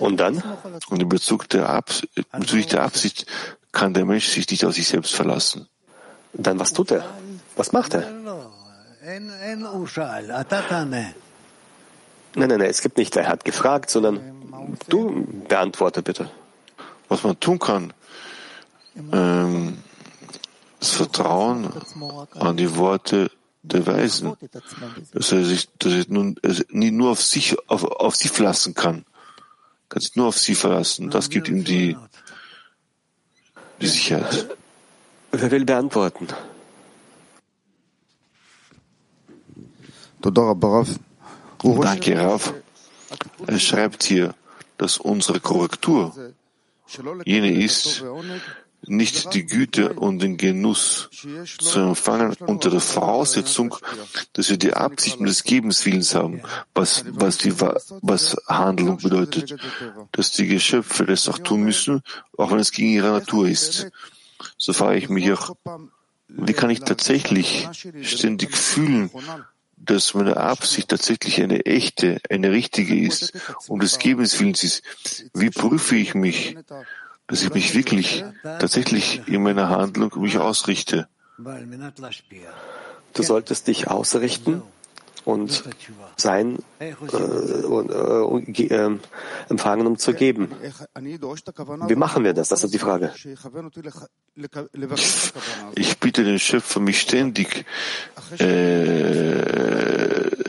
Und 0.00 0.16
dann? 0.16 0.42
Und 0.88 1.02
in 1.02 1.08
Bezug 1.08 1.48
der, 1.50 1.68
Abs 1.68 2.02
bezüglich 2.32 2.66
der 2.66 2.82
Absicht 2.82 3.26
kann 3.72 3.92
der 3.92 4.04
Mensch 4.06 4.28
sich 4.28 4.50
nicht 4.50 4.64
auf 4.64 4.74
sich 4.74 4.88
selbst 4.88 5.14
verlassen. 5.14 5.68
Dann 6.32 6.58
was 6.58 6.72
tut 6.72 6.90
er? 6.90 7.04
Was 7.56 7.72
macht 7.72 7.94
er? 7.94 8.10
Nein, 12.36 12.48
nein, 12.48 12.58
nein, 12.58 12.70
es 12.70 12.80
gibt 12.80 12.96
nicht, 12.96 13.14
er 13.16 13.28
hat 13.28 13.44
gefragt, 13.44 13.90
sondern 13.90 14.18
du 14.88 15.26
beantworte 15.46 16.02
bitte. 16.02 16.30
Was 17.08 17.22
man 17.22 17.38
tun 17.38 17.58
kann, 17.58 17.92
ähm, 19.12 19.78
das 20.80 20.90
Vertrauen 20.90 21.70
an 22.32 22.56
die 22.56 22.76
Worte 22.76 23.30
der 23.64 23.86
Weisen, 23.86 24.36
dass 25.12 25.32
er 25.32 25.44
sich, 25.44 25.68
dass 25.78 25.92
er 25.92 26.04
nun, 26.08 26.36
nie 26.68 26.90
nur 26.90 27.10
auf 27.12 27.22
sich, 27.22 27.56
auf, 27.68 27.84
auf 27.84 28.14
sie 28.14 28.28
verlassen 28.28 28.74
kann, 28.74 29.04
kann 29.88 30.00
sich 30.02 30.14
nur 30.16 30.28
auf 30.28 30.38
sie 30.38 30.54
verlassen. 30.54 31.10
Das 31.10 31.30
gibt 31.30 31.48
ihm 31.48 31.64
die, 31.64 31.96
die 33.80 33.86
Sicherheit. 33.86 34.56
Wer 35.32 35.50
will 35.50 35.64
beantworten? 35.64 36.28
Danke, 41.82 42.18
Rav. 42.18 42.54
Er 43.46 43.58
schreibt 43.58 44.04
hier, 44.04 44.34
dass 44.76 44.98
unsere 44.98 45.40
Korrektur 45.40 46.14
jene 47.24 47.52
ist, 47.52 48.04
nicht 48.86 49.34
die 49.34 49.46
Güte 49.46 49.92
und 49.94 50.20
den 50.20 50.36
Genuss 50.36 51.08
zu 51.58 51.80
empfangen 51.80 52.34
unter 52.40 52.70
der 52.70 52.80
Voraussetzung, 52.80 53.76
dass 54.32 54.50
wir 54.50 54.56
die 54.56 54.72
Absicht 54.72 55.20
des 55.20 55.44
Gebenswillens 55.44 56.14
haben, 56.14 56.42
was, 56.74 57.04
was, 57.08 57.38
die, 57.38 57.58
was 57.60 58.36
Handlung 58.46 58.98
bedeutet, 58.98 59.56
dass 60.12 60.32
die 60.32 60.46
Geschöpfe 60.46 61.06
das 61.06 61.28
auch 61.28 61.38
tun 61.38 61.62
müssen, 61.62 62.02
auch 62.36 62.50
wenn 62.50 62.58
es 62.58 62.72
gegen 62.72 62.90
ihre 62.90 63.10
Natur 63.10 63.48
ist. 63.48 63.90
So 64.58 64.72
frage 64.72 64.98
ich 64.98 65.08
mich 65.08 65.32
auch, 65.32 65.56
wie 66.28 66.52
kann 66.52 66.70
ich 66.70 66.80
tatsächlich 66.80 67.68
ständig 68.02 68.56
fühlen, 68.56 69.10
dass 69.76 70.14
meine 70.14 70.36
Absicht 70.36 70.88
tatsächlich 70.88 71.42
eine 71.42 71.66
echte, 71.66 72.20
eine 72.30 72.50
richtige 72.50 72.98
ist 72.98 73.32
und 73.68 73.82
des 73.82 73.98
Gebenswillens 73.98 74.64
ist. 74.64 74.82
Wie 75.34 75.50
prüfe 75.50 75.96
ich 75.96 76.14
mich, 76.14 76.56
dass 77.26 77.42
ich 77.42 77.52
mich 77.52 77.74
wirklich 77.74 78.24
tatsächlich 78.42 79.22
in 79.26 79.42
meiner 79.42 79.68
Handlung 79.68 80.10
mich 80.16 80.38
ausrichte? 80.38 81.08
Du 83.14 83.22
solltest 83.22 83.66
dich 83.68 83.88
ausrichten 83.88 84.62
und 85.24 85.64
sein 86.16 86.58
äh, 86.78 86.92
und, 86.94 87.90
äh, 87.90 88.62
äh, 88.62 88.98
empfangen, 89.48 89.86
um 89.86 89.98
zu 89.98 90.12
geben. 90.12 90.50
Wie 91.88 91.94
machen 91.96 92.24
wir 92.24 92.34
das? 92.34 92.50
Das 92.50 92.62
ist 92.62 92.74
die 92.74 92.78
Frage. 92.78 93.12
Ich 95.74 95.98
bitte 95.98 96.24
den 96.24 96.38
Schöpfer, 96.38 96.80
mich 96.80 97.00
ständig 97.00 97.64
äh, 98.38 99.64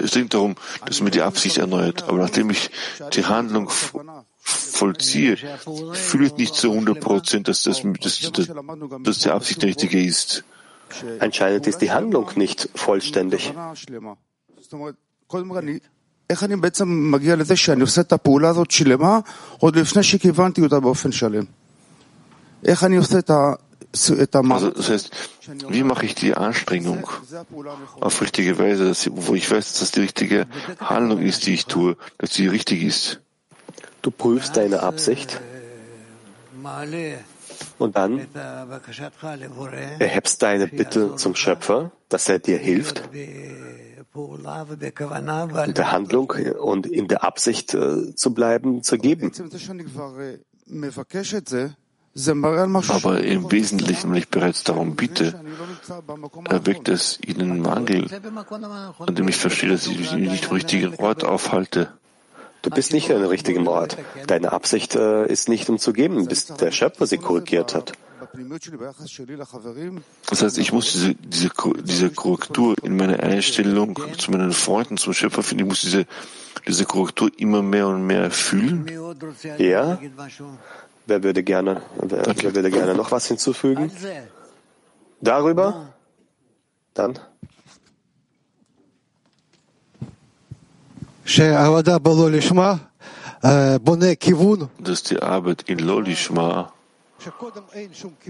es 0.06 0.30
darum, 0.30 0.56
dass 0.86 1.02
mir 1.02 1.12
die 1.12 1.22
Absicht 1.22 1.58
erneuert. 1.58 2.04
Aber 2.04 2.18
nachdem 2.18 2.50
ich 2.50 2.70
die 3.14 3.26
Handlung 3.26 3.70
vollziehe, 4.46 5.38
fühle 5.94 6.28
ich 6.28 6.36
nicht 6.38 6.56
zu 6.56 6.72
100 6.72 7.00
Prozent, 7.00 7.48
dass, 7.48 7.64
das, 7.64 7.82
dass, 7.82 8.32
dass 8.32 8.52
dass 9.04 9.20
die 9.20 9.30
Absicht 9.30 9.62
die 9.62 9.68
richtige 9.68 10.04
ist. 10.04 10.44
Anscheinend 11.20 11.66
ist 11.68 11.82
die 11.82 11.92
Handlung 11.92 12.30
nicht 12.36 12.70
vollständig. 12.76 13.54
Also, 24.52 24.72
das 24.72 24.90
heißt, 24.90 25.12
wie 25.70 25.84
mache 25.84 26.06
ich 26.06 26.16
die 26.16 26.34
Anstrengung 26.34 27.08
auf 28.02 28.22
richtige 28.22 28.58
Weise, 28.60 28.88
dass, 28.88 29.06
ich, 29.06 29.14
wo 29.16 29.36
ich 29.36 29.50
weiß, 29.50 29.72
dass 29.72 29.80
das 29.80 29.92
die 29.92 30.02
richtige 30.02 30.48
Handlung 30.80 31.22
ist, 31.22 31.46
die 31.46 31.54
ich 31.54 31.66
tue, 31.66 31.98
dass 32.18 32.34
sie 32.34 32.48
richtig 32.48 32.84
ist? 32.84 33.22
Du 34.06 34.12
prüfst 34.12 34.56
deine 34.56 34.84
Absicht 34.84 35.42
und 37.80 37.98
dann 37.98 38.28
erhebst 39.98 40.44
deine 40.44 40.68
Bitte 40.68 41.16
zum 41.16 41.34
Schöpfer, 41.34 41.92
dass 42.08 42.30
er 42.30 42.38
dir 42.38 42.60
hilft, 42.60 43.02
in 43.16 44.44
der 45.74 45.92
Handlung 45.92 46.34
und 46.60 46.86
in 46.86 47.08
der 47.08 47.24
Absicht 47.24 47.74
äh, 47.74 48.14
zu 48.14 48.32
bleiben, 48.36 48.84
zu 48.84 49.00
geben. 49.00 49.32
Aber 52.88 53.24
im 53.24 53.52
Wesentlichen, 53.52 54.12
wenn 54.12 54.18
ich 54.18 54.30
bereits 54.30 54.64
darum 54.64 54.96
bitte, 54.96 55.44
erweckt 56.48 56.90
es 56.90 57.20
ihnen 57.26 57.60
Mangel, 57.60 58.08
an 59.00 59.16
dem 59.16 59.28
ich 59.28 59.38
verstehe, 59.38 59.72
dass 59.72 59.88
ich 59.88 59.98
mich 59.98 60.14
nicht 60.14 60.46
am 60.46 60.52
richtigen 60.52 60.94
Ort 60.98 61.24
aufhalte. 61.24 61.92
Du 62.66 62.72
bist 62.72 62.94
nicht 62.94 63.12
an 63.12 63.22
dem 63.22 63.30
richtigen 63.30 63.68
Ort. 63.68 63.96
Deine 64.26 64.52
Absicht 64.52 64.96
äh, 64.96 65.28
ist 65.28 65.50
nicht, 65.50 65.70
um 65.70 65.78
zu 65.78 65.94
geben, 65.94 66.26
bis 66.26 66.48
der 66.48 66.72
Schöpfer 66.72 67.06
sie 67.06 67.20
korrigiert 67.20 67.76
hat. 67.76 67.94
Das 70.30 70.42
heißt, 70.42 70.58
ich 70.58 70.74
muss 70.74 70.92
diese, 70.92 71.14
diese, 71.14 71.50
diese 71.84 72.10
Korrektur 72.10 72.76
in 72.82 72.98
meiner 72.98 73.20
Einstellung 73.20 74.00
zu 74.18 74.32
meinen 74.32 74.52
Freunden, 74.52 74.98
zum 74.98 75.14
Schöpfer 75.14 75.44
finden. 75.44 75.66
Ich 75.66 75.70
muss 75.70 75.82
diese, 75.82 76.06
diese 76.68 76.86
Korrektur 76.86 77.30
immer 77.38 77.62
mehr 77.62 77.88
und 77.88 78.08
mehr 78.08 78.32
fühlen. 78.32 78.90
Ja, 79.60 80.00
Wer 81.08 81.22
würde 81.22 81.44
gerne, 81.44 81.84
wer, 82.02 82.26
wer 82.26 82.56
würde 82.56 82.72
gerne 82.72 82.96
noch 82.96 83.12
was 83.12 83.28
hinzufügen? 83.28 83.92
Darüber? 85.22 85.94
Dann? 86.96 87.20
Dass 94.80 95.04
die 95.04 95.20
Arbeit 95.20 95.64
in 95.68 95.80
Lolishma 95.80 96.72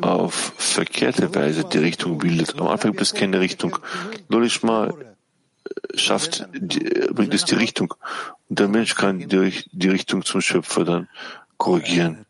auf 0.01 0.53
verkehrte 0.57 1.35
Weise 1.35 1.63
die 1.65 1.77
Richtung 1.77 2.17
bildet. 2.17 2.59
Am 2.59 2.67
Anfang 2.67 2.91
gibt 2.91 3.01
es 3.01 3.13
keine 3.13 3.39
Richtung. 3.41 3.77
Lolishma 4.29 4.93
schafft, 5.95 6.47
bringt 7.11 7.33
es 7.33 7.45
die 7.45 7.55
Richtung. 7.55 7.93
Und 8.49 8.59
der 8.59 8.67
Mensch 8.67 8.95
kann 8.95 9.27
durch 9.27 9.69
die 9.71 9.89
Richtung 9.89 10.23
zum 10.23 10.41
Schöpfer 10.41 10.85
dann 10.85 11.09
korrigieren. 11.57 12.25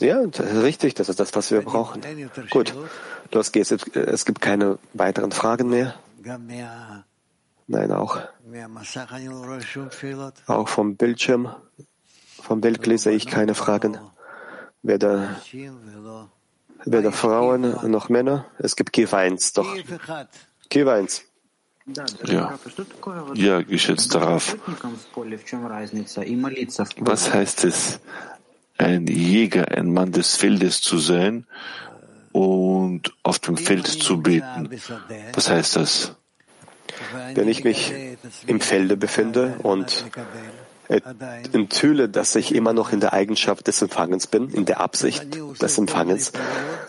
Ja, 0.00 0.20
richtig, 0.20 0.94
das 0.94 1.08
ist 1.08 1.20
das, 1.20 1.34
was 1.34 1.50
wir 1.50 1.62
brauchen. 1.62 2.02
Gut, 2.50 2.74
los 3.32 3.52
geht's. 3.52 3.70
Es 3.70 4.24
gibt 4.24 4.40
keine 4.40 4.78
weiteren 4.92 5.32
Fragen 5.32 5.68
mehr. 5.70 5.94
Nein, 7.66 7.92
auch. 7.92 8.18
Auch 10.46 10.68
vom 10.68 10.96
Bildschirm, 10.96 11.54
vom 12.42 12.60
Bild 12.60 13.00
sehe 13.00 13.14
ich 13.14 13.26
keine 13.26 13.54
Fragen. 13.54 13.98
Weder, 14.82 15.36
weder 16.84 17.12
Frauen 17.12 17.90
noch 17.90 18.08
Männer. 18.10 18.44
Es 18.58 18.76
gibt 18.76 18.92
Kiv 18.92 19.12
doch. 19.54 19.74
Kiv 20.68 20.90
ja, 21.86 22.48
ja 23.34 23.62
geschätzter 23.62 24.22
Raff. 24.22 24.56
Was 27.00 27.34
heißt 27.34 27.64
es, 27.64 28.00
ein 28.78 29.06
Jäger, 29.06 29.68
ein 29.68 29.92
Mann 29.92 30.12
des 30.12 30.36
Feldes 30.36 30.80
zu 30.80 30.98
sein 30.98 31.46
und 32.32 33.14
auf 33.22 33.38
dem 33.38 33.56
Feld 33.56 33.86
zu 33.86 34.22
beten? 34.22 34.70
Was 35.34 35.50
heißt 35.50 35.76
das? 35.76 36.16
Wenn 37.34 37.48
ich 37.48 37.64
mich 37.64 37.92
im 38.46 38.60
Felde 38.60 38.96
befinde 38.96 39.56
und 39.62 40.04
enthülle, 41.52 42.08
dass 42.08 42.34
ich 42.34 42.54
immer 42.54 42.72
noch 42.72 42.92
in 42.92 43.00
der 43.00 43.12
Eigenschaft 43.12 43.66
des 43.66 43.80
Empfangens 43.80 44.26
bin, 44.26 44.50
in 44.50 44.64
der 44.66 44.80
Absicht 44.80 45.26
des 45.60 45.78
Empfangens, 45.78 46.32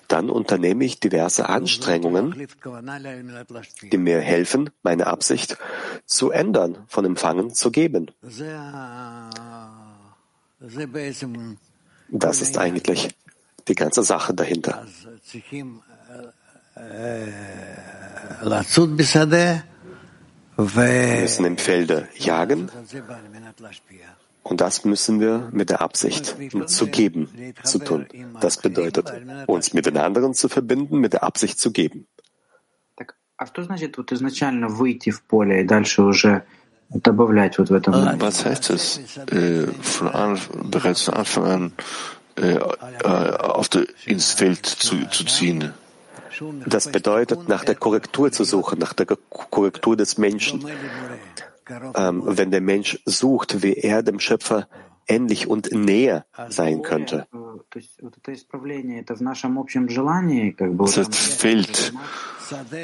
dann 0.07 0.29
unternehme 0.29 0.83
ich 0.83 0.99
diverse 0.99 1.47
Anstrengungen, 1.49 2.47
die 3.91 3.97
mir 3.97 4.19
helfen, 4.19 4.69
meine 4.83 5.07
Absicht 5.07 5.57
zu 6.05 6.31
ändern, 6.31 6.77
von 6.87 7.05
Empfangen 7.05 7.53
zu 7.53 7.71
geben. 7.71 8.11
Das 12.09 12.41
ist 12.41 12.57
eigentlich 12.57 13.09
die 13.67 13.75
ganze 13.75 14.03
Sache 14.03 14.33
dahinter. 14.33 14.85
Wir 20.57 21.21
müssen 21.21 21.45
im 21.45 21.57
Felde 21.57 22.07
jagen 22.17 22.69
und 24.43 24.61
das 24.61 24.85
müssen 24.85 25.19
wir 25.19 25.49
mit 25.51 25.69
der 25.69 25.81
Absicht 25.81 26.35
zu 26.67 26.87
geben 26.87 27.53
zu 27.63 27.79
tun. 27.79 28.05
Das 28.39 28.57
bedeutet, 28.57 29.11
uns 29.47 29.73
mit 29.73 29.85
den 29.85 29.97
anderen 29.97 30.33
zu 30.33 30.47
verbinden, 30.49 30.99
mit 30.99 31.13
der 31.13 31.23
Absicht 31.23 31.59
zu 31.59 31.71
geben. 31.71 32.07
Was 38.21 38.45
heißt 38.45 38.69
es, 38.69 39.17
äh, 39.31 39.67
von 39.81 40.07
an, 40.09 40.39
bereits 40.69 41.01
von 41.01 41.13
Anfang 41.15 41.45
an 41.45 41.73
äh, 42.37 42.53
äh, 42.53 42.57
auf 43.03 43.67
der, 43.69 43.87
ins 44.05 44.33
Feld 44.33 44.65
zu, 44.65 45.05
zu 45.09 45.25
ziehen? 45.25 45.73
Das 46.65 46.91
bedeutet, 46.91 47.47
nach 47.47 47.63
der 47.63 47.75
Korrektur 47.75 48.31
zu 48.31 48.43
suchen, 48.43 48.79
nach 48.79 48.93
der 48.93 49.05
Korrektur 49.05 49.95
des 49.95 50.17
Menschen. 50.17 50.65
Ähm, 51.95 52.23
wenn 52.25 52.51
der 52.51 52.61
Mensch 52.61 52.99
sucht, 53.05 53.63
wie 53.63 53.73
er 53.73 54.03
dem 54.03 54.19
Schöpfer 54.19 54.67
ähnlich 55.07 55.47
und 55.47 55.71
näher 55.71 56.25
sein 56.49 56.81
könnte. 56.81 57.27
Das 60.95 61.17
fehlt 61.17 61.93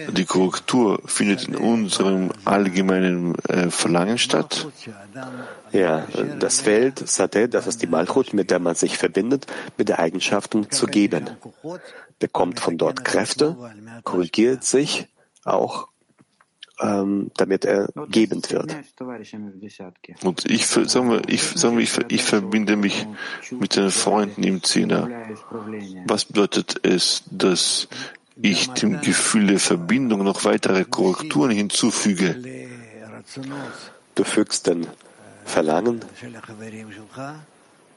die 0.10 0.26
Korrektur 0.26 1.02
findet 1.06 1.48
in 1.48 1.56
unserem 1.56 2.32
allgemeinen 2.46 3.36
äh, 3.48 3.70
Verlangen 3.70 4.18
statt. 4.18 4.68
Ja, 5.72 6.06
das 6.40 6.62
Feld, 6.62 7.08
Sadeh, 7.08 7.48
das 7.48 7.68
ist 7.68 7.82
die 7.82 7.88
Malchut, 7.88 8.34
mit 8.34 8.52
der 8.52 8.60
man 8.60 8.76
sich 8.76 8.98
verbindet, 8.98 9.48
mit 9.78 9.90
der 9.90 10.00
Eigenschaften 10.00 10.70
zu 10.70 10.86
geben. 10.88 11.30
Bekommt 12.20 12.60
von 12.60 12.78
dort 12.78 13.06
Kräfte, 13.06 13.56
korrigiert 14.04 14.64
sich 14.64 15.08
auch 15.44 15.88
ähm, 16.82 17.32
damit 17.38 17.66
er 17.66 17.90
gebend 18.10 18.52
wird. 18.52 18.76
Und 20.24 20.50
ich, 20.50 20.68
sagen 20.68 21.10
wir, 21.12 21.22
ich, 21.28 21.44
sagen 21.44 21.78
wir, 21.78 21.84
ich, 21.84 21.98
ich 22.10 22.24
verbinde 22.24 22.76
mich 22.76 23.08
mit 23.52 23.76
den 23.76 23.92
Freunden 23.92 24.44
im 24.44 24.64
Zehner. 24.64 25.10
Was 26.08 26.26
bedeutet 26.26 26.80
es, 26.84 27.24
dass 27.30 27.88
ich 28.42 28.70
dem 28.72 29.02
Gefühl 29.02 29.48
der 29.48 29.60
Verbindung 29.60 30.24
noch 30.24 30.44
weitere 30.46 30.86
Korrekturen 30.86 31.52
hinzufüge? 31.52 32.42
Du 34.16 34.24
fügst 34.24 34.68
den 34.68 34.88
Verlangen 35.46 36.02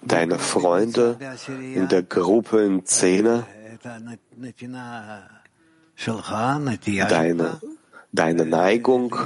deiner 0.02 0.38
Freunde 0.38 1.18
in 1.48 1.88
der 1.88 2.02
Gruppe 2.02 2.62
im 2.64 2.84
Zehner, 2.84 3.46
deine 7.08 7.60
deine 8.14 8.46
Neigung 8.46 9.16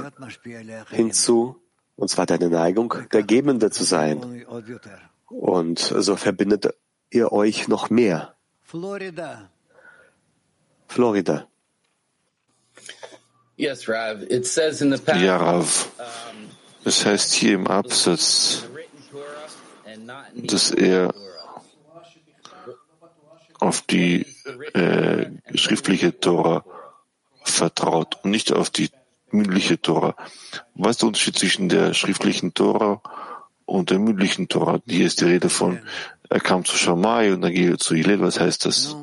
hinzu, 0.89 1.61
und 1.95 2.09
zwar 2.09 2.25
deine 2.25 2.49
Neigung, 2.49 2.93
der 3.13 3.23
Gebende 3.23 3.69
zu 3.69 3.83
sein. 3.83 4.45
Und 5.27 5.79
so 5.79 6.15
verbindet 6.15 6.73
ihr 7.11 7.31
euch 7.31 7.67
noch 7.67 7.89
mehr. 7.89 8.35
Florida. 8.63 9.49
Florida. 10.89 11.47
Ja, 15.21 15.37
Rav. 15.37 15.89
Es 16.83 17.05
heißt 17.05 17.33
hier 17.33 17.55
im 17.55 17.67
Absatz, 17.67 18.63
dass 20.35 20.71
er 20.71 21.13
auf 23.59 23.81
die 23.81 24.25
äh, 24.73 25.27
schriftliche 25.53 26.19
Tora 26.19 26.65
vertraut 27.43 28.17
und 28.23 28.31
nicht 28.31 28.51
auf 28.51 28.69
die 28.69 28.89
mündliche 29.31 29.79
Tora. 29.79 30.15
Was 30.73 30.91
ist 30.91 31.01
der 31.01 31.07
Unterschied 31.07 31.37
zwischen 31.37 31.69
der 31.69 31.93
schriftlichen 31.93 32.53
Tora 32.53 33.01
und 33.65 33.91
der 33.91 33.99
mündlichen 33.99 34.47
Tora? 34.47 34.79
Hier 34.87 35.05
ist 35.05 35.21
die 35.21 35.25
Rede 35.25 35.49
von, 35.49 35.79
er 36.29 36.39
kam 36.39 36.65
zu 36.65 36.75
Shammai 36.77 37.33
und 37.33 37.41
dann 37.41 37.53
ging 37.53 37.71
er 37.71 37.77
zu 37.77 37.93
Hillel. 37.93 38.21
Was 38.21 38.39
heißt 38.39 38.65
das? 38.65 38.95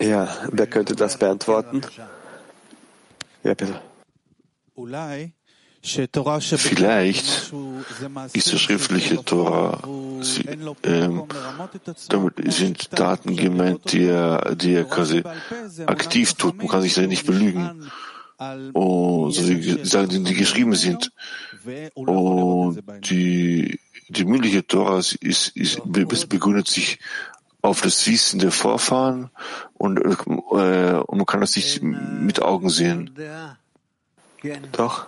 Ja, 0.00 0.28
wer 0.52 0.66
könnte 0.66 0.94
das 0.94 1.18
beantworten? 1.18 1.80
Ja, 3.42 3.54
bitte. 3.54 3.80
Vielleicht 5.80 7.52
ist 8.32 8.52
die 8.52 8.58
schriftliche 8.58 9.24
Tora, 9.24 9.80
sie, 10.20 10.42
ähm, 10.82 11.22
damit 12.08 12.52
sind 12.52 12.98
Daten 12.98 13.36
gemeint, 13.36 13.92
die 13.92 14.04
er, 14.04 14.54
die 14.54 14.74
er 14.74 14.84
quasi 14.84 15.22
aktiv 15.86 16.34
tut. 16.34 16.58
Man 16.58 16.68
kann 16.68 16.82
sich 16.82 16.94
da 16.94 17.02
nicht 17.02 17.26
belügen. 17.26 17.90
Und 18.72 19.32
so 19.32 19.48
wie 19.48 19.84
Sachen, 19.84 20.24
die 20.24 20.34
geschrieben 20.34 20.74
sind. 20.74 21.12
Und 21.94 22.82
die, 23.10 23.80
die 24.08 24.24
mündliche 24.24 24.66
Tora 24.66 24.98
ist, 24.98 25.14
ist, 25.14 25.56
ist, 25.56 25.80
begründet 26.28 26.68
sich 26.68 26.98
auf 27.62 27.82
das 27.82 28.06
Wissen 28.06 28.38
der 28.38 28.52
Vorfahren 28.52 29.30
und, 29.74 29.98
äh, 29.98 31.02
und 31.06 31.16
man 31.16 31.26
kann 31.26 31.40
das 31.40 31.56
nicht 31.56 31.82
mit 31.82 32.40
Augen 32.40 32.70
sehen. 32.70 33.10
Doch. 34.72 35.06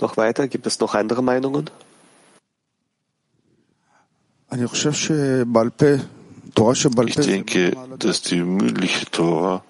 Noch 0.00 0.16
weiter, 0.16 0.46
gibt 0.46 0.66
es 0.66 0.78
noch 0.78 0.94
andere 0.94 1.22
Meinungen? 1.22 1.70
Ich 7.06 7.26
denke, 7.26 7.76
dass 7.98 8.22
die 8.22 8.42
mündliche 8.42 9.10
Tora, 9.10 9.64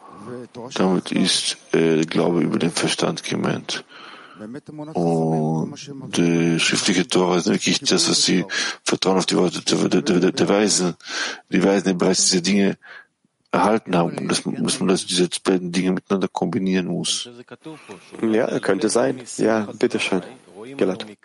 damit 0.74 1.12
ist 1.12 1.56
äh, 1.72 2.04
Glaube 2.04 2.42
über 2.42 2.58
den 2.58 2.70
Verstand 2.70 3.24
gemeint. 3.24 3.84
Und 4.40 6.16
die 6.16 6.60
schriftliche 6.60 7.06
Tora 7.06 7.36
ist 7.36 7.46
wirklich 7.46 7.80
das, 7.80 8.08
was 8.08 8.24
sie 8.24 8.44
vertrauen 8.84 9.18
auf 9.18 9.26
die 9.26 9.36
Worte 9.36 9.60
der, 9.62 10.02
der, 10.02 10.20
der, 10.20 10.32
der 10.32 10.48
Weisen. 10.48 10.94
Die 11.50 11.62
Weisen, 11.62 11.88
die 11.88 11.94
bereits 11.94 12.30
diese 12.30 12.42
Dinge 12.42 12.78
erhalten 13.50 13.96
haben 13.96 14.16
und 14.16 14.28
dass, 14.28 14.42
dass 14.44 14.80
man 14.80 14.88
das, 14.88 15.06
diese 15.06 15.28
beiden 15.42 15.72
Dinge 15.72 15.92
miteinander 15.92 16.28
kombinieren 16.28 16.86
muss. 16.86 17.28
Ja, 18.22 18.60
könnte 18.60 18.88
sein. 18.88 19.22
Ja, 19.38 19.68
bitteschön. 19.78 20.22
Gelat. 20.76 21.06
Ich 21.08 21.20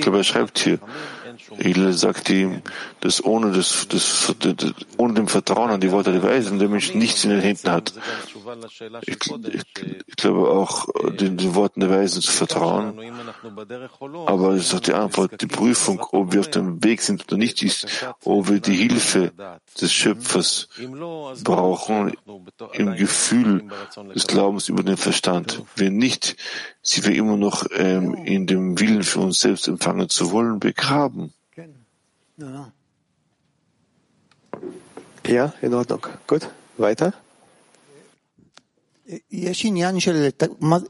glaube, 0.00 0.18
er 0.18 0.24
schreibt 0.24 0.58
hier, 0.58 0.78
Hillel 1.58 1.92
sagt 1.92 2.30
ihm, 2.30 2.62
dass 3.00 3.24
ohne, 3.24 3.52
das, 3.52 3.88
das, 3.88 4.34
das, 4.38 4.72
ohne 4.96 5.14
dem 5.14 5.28
Vertrauen 5.28 5.70
an 5.70 5.80
die 5.80 5.90
Worte 5.90 6.12
der 6.12 6.22
Weisen 6.22 6.58
der 6.58 6.68
Mensch 6.68 6.94
nichts 6.94 7.24
in 7.24 7.30
den 7.30 7.40
Händen 7.40 7.70
hat. 7.70 7.94
Ich, 9.06 9.16
ich, 9.16 9.60
ich 10.06 10.16
glaube 10.16 10.50
auch, 10.50 10.86
den, 11.10 11.36
den, 11.36 11.54
Worten 11.54 11.80
der 11.80 11.90
Weisen 11.90 12.22
zu 12.22 12.32
vertrauen. 12.32 12.98
Aber 14.26 14.50
es 14.52 14.66
ist 14.66 14.74
auch 14.74 14.80
die 14.80 14.94
Antwort, 14.94 15.40
die 15.40 15.46
Prüfung, 15.46 16.00
ob 16.12 16.32
wir 16.32 16.40
auf 16.40 16.50
dem 16.50 16.82
Weg 16.84 17.02
sind 17.02 17.24
oder 17.26 17.36
nicht, 17.36 17.62
ist, 17.62 17.86
ob 18.24 18.48
wir 18.48 18.60
die 18.60 18.74
Hilfe 18.74 19.32
des 19.80 19.92
Schöpfers 19.92 20.68
brauchen 21.42 22.12
im 22.72 22.96
Gefühl 22.96 23.64
des 24.14 24.26
Glaubens 24.26 24.68
über 24.68 24.82
den 24.82 24.96
Verstand. 24.96 25.62
Wenn 25.76 25.96
nicht, 25.96 26.36
sind 26.82 27.06
wir 27.06 27.14
immer 27.14 27.23
noch 27.37 27.65
ähm, 27.75 28.13
in 28.25 28.47
dem 28.47 28.79
Willen 28.79 29.03
für 29.03 29.19
uns 29.19 29.39
selbst 29.39 29.67
empfangen 29.67 30.09
zu 30.09 30.31
wollen, 30.31 30.59
begraben. 30.59 31.33
Ja, 35.27 35.53
in 35.61 35.73
Ordnung. 35.73 36.07
Gut, 36.27 36.47
weiter. 36.77 37.13
יש 39.31 39.65
עניין 39.65 39.99
של 39.99 40.29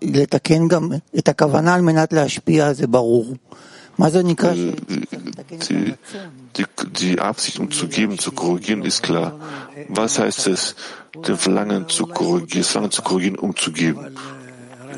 לתקן 0.01 0.67
גם 0.67 0.91
את 1.19 1.27
הכוונה 1.27 1.73
על 1.73 1.81
מנת 1.81 2.13
להשפיע, 2.13 2.73
זה 2.73 2.87
ברור. 2.87 3.35
מה 3.97 4.09
זה 4.09 4.23
נקרא? 4.23 4.53
Die, 5.69 5.93
die, 6.55 6.65
die 7.01 7.19
Absicht, 7.19 7.59
um 7.59 7.71
zu 7.71 7.87
geben, 7.87 8.19
zu 8.19 8.31
korrigieren, 8.31 8.83
ist 8.83 9.03
klar. 9.03 9.29
Was 9.89 10.19
heißt 10.19 10.47
es, 10.47 10.75
den 11.27 11.37
Verlangen 11.37 11.89
zu 11.89 12.05
korrigieren, 12.05 12.61
das 12.63 12.71
Verlangen 12.71 12.91
zu 12.91 13.01
korrigieren, 13.01 13.37
um 13.45 13.55
zu 13.55 13.71
geben? 13.71 14.15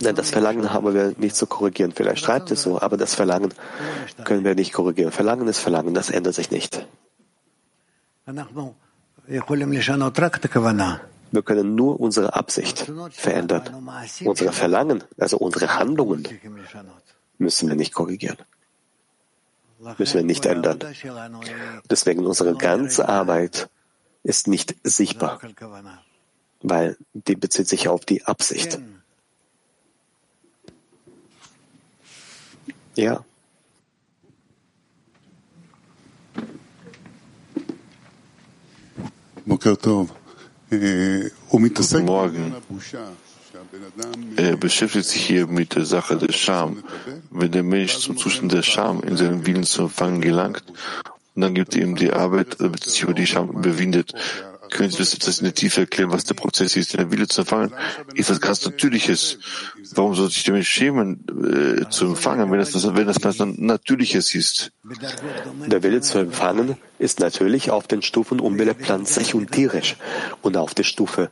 das 0.00 0.30
Verlangen 0.30 0.72
haben 0.72 0.94
wir 0.94 1.14
nicht 1.16 1.36
zu 1.36 1.46
korrigieren. 1.46 1.92
Vielleicht 1.92 2.24
schreibt 2.24 2.50
es 2.50 2.62
so, 2.62 2.80
aber 2.80 2.96
das 2.96 3.14
Verlangen 3.14 3.52
können 4.24 4.44
wir 4.44 4.54
nicht 4.54 4.72
korrigieren. 4.72 5.12
Verlangen 5.12 5.48
ist 5.48 5.58
Verlangen, 5.58 5.94
das 5.94 6.10
ändert 6.10 6.34
sich 6.34 6.50
nicht. 6.50 6.86
Wir 11.30 11.42
können 11.42 11.74
nur 11.74 12.00
unsere 12.00 12.34
Absicht 12.34 12.92
verändern. 13.10 13.62
Unsere 14.24 14.52
Verlangen, 14.52 15.04
also 15.18 15.38
unsere 15.38 15.76
Handlungen, 15.76 16.26
müssen 17.38 17.68
wir 17.68 17.76
nicht 17.76 17.94
korrigieren. 17.94 18.38
Müssen 19.98 20.14
wir 20.14 20.24
nicht 20.24 20.46
ändern. 20.46 20.78
Deswegen 21.90 22.24
unsere 22.26 22.54
ganze 22.54 23.08
Arbeit 23.08 23.68
ist 24.22 24.48
nicht 24.48 24.74
sichtbar, 24.82 25.40
weil 26.62 26.96
die 27.12 27.36
bezieht 27.36 27.68
sich 27.68 27.88
auf 27.88 28.04
die 28.04 28.24
Absicht. 28.24 28.80
Ja. 32.96 33.22
Guten 39.46 39.98
Morgen. 42.04 42.54
Er 44.36 44.56
beschäftigt 44.56 45.04
sich 45.04 45.26
hier 45.26 45.46
mit 45.46 45.76
der 45.76 45.84
Sache 45.84 46.16
der 46.16 46.32
Scham. 46.32 46.82
Wenn 47.30 47.52
der 47.52 47.62
Mensch 47.62 47.98
zum 47.98 48.16
Zustand 48.16 48.52
der 48.52 48.62
Scham 48.62 49.02
in 49.02 49.18
seinem 49.18 49.44
Willen 49.46 49.64
zu 49.64 49.82
empfangen 49.82 50.22
gelangt, 50.22 50.64
und 51.34 51.42
dann 51.42 51.54
gibt 51.54 51.76
er 51.76 51.82
ihm 51.82 51.96
die 51.96 52.12
Arbeit, 52.12 52.56
damit 52.60 52.84
sich 52.84 53.02
über 53.02 53.12
die 53.12 53.26
Scham 53.26 53.50
überwindet, 53.50 54.14
Können 54.70 54.90
Sie 54.90 54.98
das 54.98 55.14
etwas 55.14 55.38
in 55.38 55.44
der 55.44 55.54
Tiefe 55.54 55.82
erklären, 55.82 56.12
was 56.12 56.24
der 56.24 56.34
Prozess 56.34 56.76
ist? 56.76 56.94
Der 56.94 57.10
Wille 57.10 57.28
zu 57.28 57.42
empfangen 57.42 57.72
ist 58.14 58.30
was 58.30 58.40
ganz 58.40 58.64
Natürliches. 58.64 59.38
Warum 59.94 60.14
soll 60.14 60.30
sich 60.30 60.44
der 60.44 60.54
Mensch 60.54 60.68
schämen, 60.68 61.24
äh, 61.28 61.88
zu 61.90 62.06
empfangen, 62.06 62.50
wenn 62.50 62.58
das, 62.58 62.94
wenn 62.94 63.06
das 63.06 63.20
ganz 63.20 63.38
Natürliches 63.38 64.34
ist? 64.34 64.72
Der 65.66 65.82
Wille 65.82 66.00
zu 66.00 66.18
empfangen 66.18 66.76
ist 66.98 67.20
natürlich 67.20 67.70
auf 67.70 67.86
den 67.86 68.02
Stufen 68.02 68.40
Umwille, 68.40 68.74
pflanzlich 68.74 69.34
und 69.34 69.52
tierisch 69.52 69.96
und 70.42 70.56
auf 70.56 70.74
der 70.74 70.84
Stufe, 70.84 71.30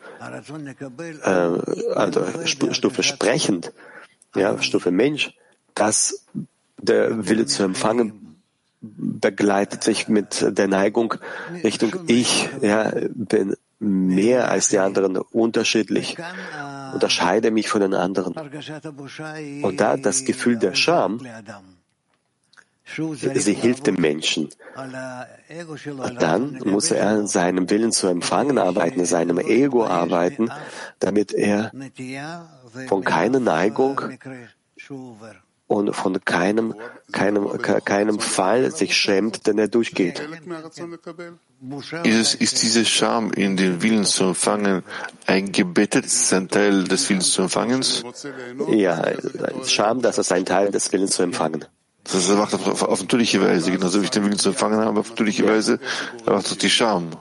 äh, 1.23 1.29
also 1.29 2.27
Stufe 2.45 3.03
sprechend, 3.03 3.73
ja, 4.35 4.61
Stufe 4.61 4.91
Mensch, 4.91 5.35
dass 5.75 6.25
der 6.81 7.29
Wille 7.29 7.47
zu 7.47 7.63
empfangen 7.63 8.24
begleitet 8.97 9.83
sich 9.83 10.09
mit 10.09 10.45
der 10.59 10.69
Neigung 10.69 11.15
Richtung 11.63 11.93
Ich, 12.07 12.49
ja, 12.61 12.93
bin 13.15 13.57
mehr 13.79 14.51
als 14.51 14.69
die 14.69 14.79
anderen, 14.79 15.17
unterschiedlich, 15.17 16.17
unterscheide 16.93 17.51
mich 17.51 17.69
von 17.69 17.81
den 17.81 17.95
anderen. 17.95 18.35
Und 19.63 19.81
da 19.81 19.97
das 19.97 20.25
Gefühl 20.25 20.59
der 20.59 20.75
Scham, 20.75 21.21
sie 22.87 23.55
hilft 23.55 23.87
dem 23.87 23.97
Menschen. 23.97 24.49
Dann 26.19 26.59
muss 26.65 26.91
er 26.91 27.09
an 27.09 27.27
seinem 27.27 27.71
Willen 27.71 27.93
zu 27.93 28.07
empfangen 28.09 28.59
arbeiten, 28.59 29.05
seinem 29.05 29.39
Ego 29.39 29.85
arbeiten, 29.85 30.51
damit 30.99 31.33
er 31.33 31.73
von 32.89 33.05
keiner 33.05 33.41
Neigung 33.41 34.01
und 35.67 35.95
von 35.95 36.23
keinem, 36.25 36.75
keinem, 37.13 37.49
keinem 37.85 38.19
Fall 38.21 38.71
sich 38.71 38.97
schämt, 38.97 39.47
den 39.47 39.59
er 39.59 39.69
durchgeht. 39.69 40.23
Ist, 42.03 42.35
ist 42.35 42.63
diese 42.63 42.85
Scham 42.85 43.33
in 43.33 43.57
den 43.57 43.83
Willen 43.83 44.05
zu 44.05 44.25
empfangen 44.25 44.83
eingebettet? 45.27 46.05
Ist 46.05 46.25
es 46.25 46.33
ein 46.33 46.49
Teil 46.49 46.85
des 46.85 47.09
Willens 47.09 47.33
zu 47.33 47.43
empfangens? 47.43 48.03
Ja, 48.69 49.03
Scham, 49.65 50.03
das 50.03 50.19
ist 50.19 50.33
ein 50.33 50.45
Teil 50.45 50.71
des 50.71 50.93
Willens 50.93 51.13
zu 51.13 51.23
empfangen. 51.23 51.65
Das 52.05 52.17
heißt, 52.17 52.31
er 52.31 52.37
macht 52.37 52.55
auf, 52.55 52.83
auf 52.83 53.01
natürliche 53.01 53.41
Weise, 53.41 53.73
genauso 53.73 54.01
wie 54.01 54.05
ich 54.05 54.11
den 54.11 54.25
Willen 54.25 54.39
zu 54.39 54.51
empfangen 54.51 54.79
habe, 54.81 55.01
auf 55.01 55.09
natürliche 55.09 55.49
Weise, 55.49 55.81
er 56.27 56.35
macht 56.35 56.63
die 56.63 56.69
Scham. 56.69 57.13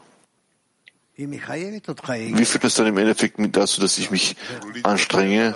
Wie 1.15 2.45
führt 2.45 2.63
das 2.63 2.75
dann 2.75 2.87
im 2.87 2.97
Endeffekt 2.97 3.37
mit 3.37 3.55
dazu, 3.55 3.79
dass 3.81 3.97
ich 3.99 4.09
mich 4.09 4.35
anstrenge? 4.81 5.55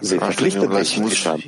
Sie 0.00 0.18
verpflichtet 0.18 0.70
mich 0.70 0.98
muss. 0.98 1.16
Scham. 1.16 1.40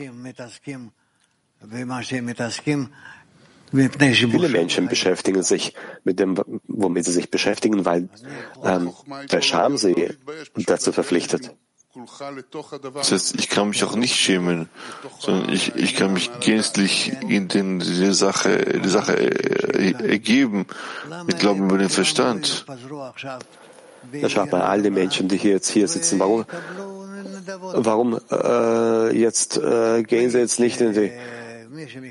Viele 3.72 4.48
Menschen 4.48 4.88
beschäftigen 4.88 5.42
sich 5.42 5.74
mit 6.04 6.18
dem, 6.18 6.36
womit 6.66 7.04
sie 7.04 7.12
sich 7.12 7.30
beschäftigen, 7.30 7.84
weil 7.84 8.08
ähm, 8.64 8.92
der 9.30 9.42
Scham 9.42 9.76
sie 9.76 10.16
dazu 10.54 10.92
verpflichtet. 10.92 11.54
Das 12.94 13.12
heißt, 13.12 13.36
ich 13.38 13.48
kann 13.48 13.70
mich 13.70 13.82
auch 13.84 13.96
nicht 13.96 14.16
schämen, 14.16 14.68
sondern 15.18 15.50
ich, 15.50 15.74
ich 15.76 15.96
kann 15.96 16.12
mich 16.12 16.30
gänzlich 16.40 17.12
in 17.26 17.48
den, 17.48 17.78
die 17.78 18.12
Sache, 18.12 18.80
die 18.84 18.88
Sache 18.88 19.16
äh, 19.16 19.92
ergeben, 19.92 20.66
mit 21.26 21.38
Glauben 21.38 21.64
über 21.64 21.78
den 21.78 21.88
Verstand. 21.88 22.66
Ja, 24.12 24.28
schaut 24.28 24.52
mal, 24.52 24.60
all 24.60 24.82
die 24.82 24.90
Menschen, 24.90 25.28
die 25.28 25.38
hier 25.38 25.52
jetzt 25.52 25.68
hier 25.68 25.88
sitzen, 25.88 26.18
warum, 26.20 26.44
warum 27.74 28.20
äh, 28.30 29.18
jetzt 29.18 29.56
äh, 29.56 30.02
gehen 30.02 30.30
sie 30.30 30.38
jetzt 30.38 30.60
nicht 30.60 30.80
in 30.82 30.92
die, 30.92 31.10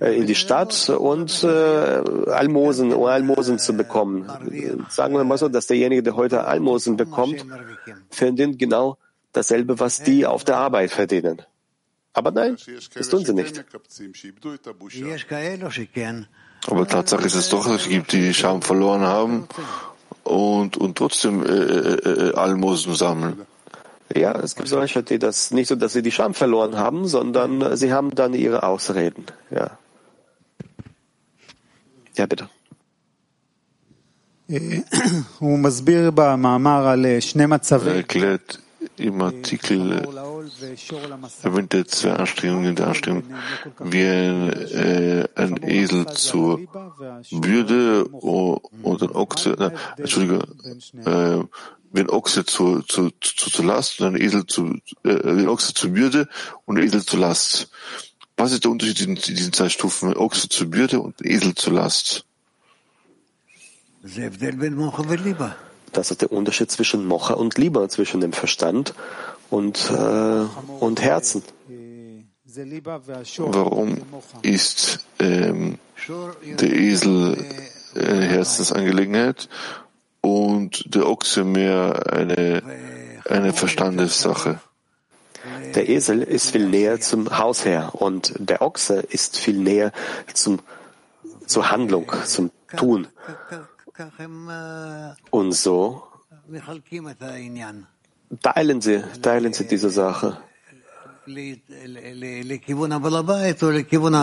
äh, 0.01 0.17
in 0.17 0.25
die 0.25 0.36
Stadt 0.36 0.89
und 0.89 1.43
äh, 1.43 1.47
Almosen, 1.47 2.91
um 2.91 3.05
Almosen 3.05 3.59
zu 3.59 3.73
bekommen? 3.73 4.27
Sagen 4.89 5.13
wir 5.13 5.23
mal 5.23 5.38
so, 5.38 5.47
dass 5.47 5.67
derjenige, 5.67 6.01
der 6.01 6.15
heute 6.15 6.45
Almosen 6.45 6.97
bekommt, 6.97 7.45
verdient 8.09 8.57
genau 8.57 8.97
dasselbe, 9.36 9.79
was 9.79 10.03
die 10.03 10.25
auf 10.25 10.43
der 10.43 10.57
Arbeit 10.57 10.91
verdienen. 10.91 11.41
Aber 12.13 12.31
nein, 12.31 12.57
das 12.93 13.09
tun 13.09 13.25
sie 13.25 13.33
nicht. 13.33 13.65
Aber 16.67 16.88
Tatsache 16.88 17.25
ist 17.25 17.36
es 17.36 17.49
doch, 17.49 17.67
es 17.67 17.89
gibt, 17.89 18.13
die 18.13 18.33
Scham 18.33 18.61
verloren 18.61 19.01
haben 19.01 19.47
und, 20.23 20.77
und 20.77 20.97
trotzdem 20.97 21.45
äh 21.45 21.49
äh, 21.49 21.93
äh, 21.93 22.29
äh, 22.29 22.33
Almosen 22.36 22.95
sammeln. 22.95 23.45
Ja, 24.15 24.31
es 24.39 24.55
gibt 24.55 24.69
solche, 24.69 25.03
die 25.03 25.19
das 25.19 25.51
nicht 25.51 25.67
so, 25.67 25.75
dass 25.75 25.93
sie 25.93 26.01
die 26.01 26.11
Scham 26.11 26.33
verloren 26.33 26.77
haben, 26.77 27.07
sondern 27.07 27.75
sie 27.75 27.91
haben 27.91 28.13
dann 28.15 28.33
ihre 28.33 28.63
Ausreden. 28.63 29.25
Ja, 29.51 29.77
ja 32.15 32.25
bitte. 32.25 32.49
Er 37.89 37.97
erklärt 37.97 38.59
im 38.98 39.22
Artikel 39.22 39.91
äh, 39.91 41.43
erwähnt 41.43 41.74
er 41.74 41.88
zwei 41.88 42.14
Anstrengungen 42.14 42.76
der 42.76 42.88
Anstrengung, 42.88 43.24
wie 43.80 44.04
ein, 44.04 44.50
äh, 44.52 45.28
ein 45.36 45.64
Esel 45.64 46.08
zur 46.08 46.62
Bürde 47.32 48.08
oder 48.12 49.06
ein 49.06 49.16
Ochse, 49.16 49.56
na, 49.58 49.72
Entschuldigung, 49.98 50.43
äh, 51.06 51.43
wie 51.91 52.00
ein 52.00 52.10
Ochse 52.10 52.46
zur, 52.46 52.86
zur, 52.88 53.12
zur, 53.22 53.52
zur 53.52 53.66
Last 53.66 54.02
und 54.02 54.08
ein 54.08 54.22
Esel 54.22 54.46
zu, 54.46 54.78
äh, 55.04 55.16
wie 55.24 55.41
ein 55.41 55.50
Ochse 55.50 55.74
zur 55.74 55.91
Bürde 55.91 56.28
und 56.66 56.78
ein 56.78 56.84
Esel 56.84 57.06
zur 57.06 57.20
Last. 57.20 57.70
Was 58.38 58.52
ist 58.52 58.66
der 58.66 58.72
Unterschied 58.72 59.02
in 59.02 59.16
diesen 59.16 59.54
zwei 59.54 59.70
Stufen, 59.70 60.16
Ochse 60.16 60.50
zur 60.50 60.68
Bürde 60.68 61.00
und 61.00 61.26
Esel 61.26 61.56
zur 61.56 61.74
Last? 61.74 62.26
Das 65.96 66.12
ist 66.12 66.22
der 66.22 66.32
Unterschied 66.32 66.70
zwischen 66.70 67.06
Mocha 67.06 67.36
und 67.36 67.58
Liebe, 67.58 67.88
zwischen 67.88 68.20
dem 68.20 68.34
Verstand 68.34 68.93
und, 69.50 69.89
äh, 69.91 70.46
und 70.80 71.02
Herzen. 71.02 71.41
Warum 73.38 74.02
ist 74.41 75.06
ähm, 75.20 75.80
der 76.60 76.74
Esel 76.74 77.38
eine 77.96 78.26
Herzensangelegenheit 78.26 79.48
und 80.20 80.93
der 80.93 81.08
Ochse 81.08 81.46
mehr 81.46 82.12
eine, 82.12 82.62
eine 83.30 83.54
Verstandessache? 83.54 84.60
Der 85.76 85.88
Esel 85.88 86.24
ist 86.24 86.52
viel 86.52 86.68
näher 86.68 87.00
zum 87.00 87.38
Hausherr 87.38 87.96
und 87.96 88.34
der 88.38 88.62
Ochse 88.62 89.00
ist 89.00 89.38
viel 89.38 89.58
näher 89.58 89.93
zum, 90.34 90.60
zur 91.46 91.72
Handlung, 91.72 92.12
zum 92.26 92.52
Tun. 92.76 93.08
Und 95.32 95.52
so 95.54 96.04
teilen 98.41 98.82
sie, 98.82 99.04
teilen 99.22 99.54
sie 99.54 99.68
diese 99.68 99.89
Sache. 99.89 100.38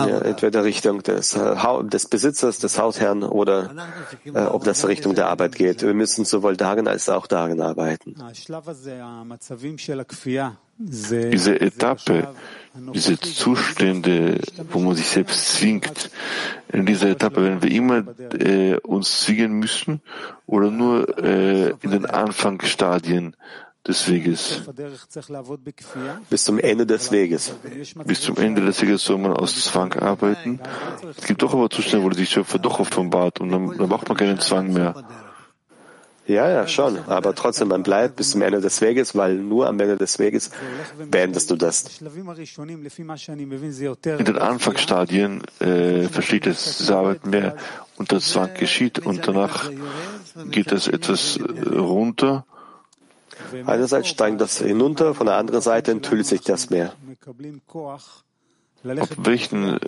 Ja, 0.09 0.19
entweder 0.19 0.63
Richtung 0.63 1.03
des, 1.03 1.35
äh, 1.35 1.55
des 1.83 2.07
Besitzers, 2.07 2.59
des 2.59 2.79
Hausherrn 2.79 3.23
oder 3.23 3.71
äh, 4.25 4.39
ob 4.45 4.63
das 4.63 4.87
Richtung 4.87 5.15
der 5.15 5.27
Arbeit 5.27 5.55
geht. 5.55 5.81
Wir 5.81 5.93
müssen 5.93 6.25
sowohl 6.25 6.55
darin 6.57 6.87
als 6.87 7.09
auch 7.09 7.27
darin 7.27 7.61
arbeiten. 7.61 8.15
Diese 10.77 11.61
Etappe, 11.61 12.33
diese 12.93 13.19
Zustände, 13.19 14.39
wo 14.71 14.79
man 14.79 14.95
sich 14.95 15.07
selbst 15.07 15.53
zwingt, 15.53 16.09
in 16.71 16.85
dieser 16.87 17.09
Etappe 17.09 17.43
werden 17.43 17.61
wir 17.61 17.71
immer 17.71 18.03
äh, 18.33 18.77
uns 18.79 19.21
zwingen 19.21 19.53
müssen 19.59 20.01
oder 20.47 20.71
nur 20.71 21.17
äh, 21.23 21.75
in 21.81 21.91
den 21.91 22.05
Anfangsstadien 22.07 23.35
des 23.87 24.09
Weges. 24.09 24.63
Bis 26.29 26.43
zum 26.45 26.59
Ende 26.59 26.85
des 26.85 27.11
Weges. 27.11 27.53
Bis 28.05 28.21
zum 28.21 28.37
Ende 28.37 28.61
des 28.61 28.81
Weges 28.81 29.03
soll 29.03 29.17
man 29.17 29.33
aus 29.33 29.61
Zwang 29.65 29.93
arbeiten. 29.93 30.59
Es 31.17 31.25
gibt 31.25 31.41
doch 31.41 31.53
aber 31.53 31.69
Zustände, 31.69 32.05
wo 32.05 32.11
sich 32.13 32.29
Schöpfer 32.29 32.59
doch 32.59 32.79
offenbart 32.79 33.41
und 33.41 33.49
dann, 33.49 33.77
dann 33.77 33.89
braucht 33.89 34.07
man 34.07 34.17
keinen 34.17 34.39
Zwang 34.39 34.71
mehr. 34.71 34.95
Ja, 36.25 36.49
ja, 36.49 36.65
schon. 36.67 36.99
Aber 37.07 37.35
trotzdem, 37.35 37.67
man 37.67 37.83
bleibt 37.83 38.15
bis 38.15 38.31
zum 38.31 38.41
Ende 38.41 38.61
des 38.61 38.79
Weges, 38.79 39.13
weil 39.13 39.35
nur 39.35 39.67
am 39.67 39.77
Ende 39.77 39.97
des 39.97 40.19
Weges 40.19 40.51
beendest 41.09 41.51
du 41.51 41.57
das. 41.57 41.99
In 41.99 42.07
den 44.25 44.37
Anfangsstadien 44.37 45.41
äh, 45.59 46.03
versteht 46.07 46.47
es 46.47 46.77
diese 46.77 46.95
Arbeit 46.95 47.25
mehr 47.25 47.57
unter 47.97 48.21
Zwang 48.21 48.53
geschieht 48.53 48.99
und 48.99 49.27
danach 49.27 49.69
geht 50.49 50.71
es 50.71 50.87
etwas 50.87 51.37
runter 51.69 52.45
Einerseits 53.65 54.07
steigt 54.09 54.41
das 54.41 54.57
hinunter, 54.57 55.13
von 55.13 55.27
der 55.27 55.35
anderen 55.37 55.61
Seite 55.61 55.91
enthüllt 55.91 56.25
sich 56.25 56.41
das 56.41 56.69
Meer. 56.69 56.93
Auf 58.99 59.09
welchen 59.17 59.79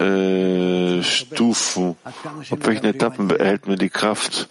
äh, 0.00 1.02
Stufen, 1.02 1.96
auf 2.04 2.66
welchen 2.66 2.86
Etappen 2.86 3.28
behält 3.28 3.68
man 3.68 3.78
die 3.78 3.90
Kraft, 3.90 4.48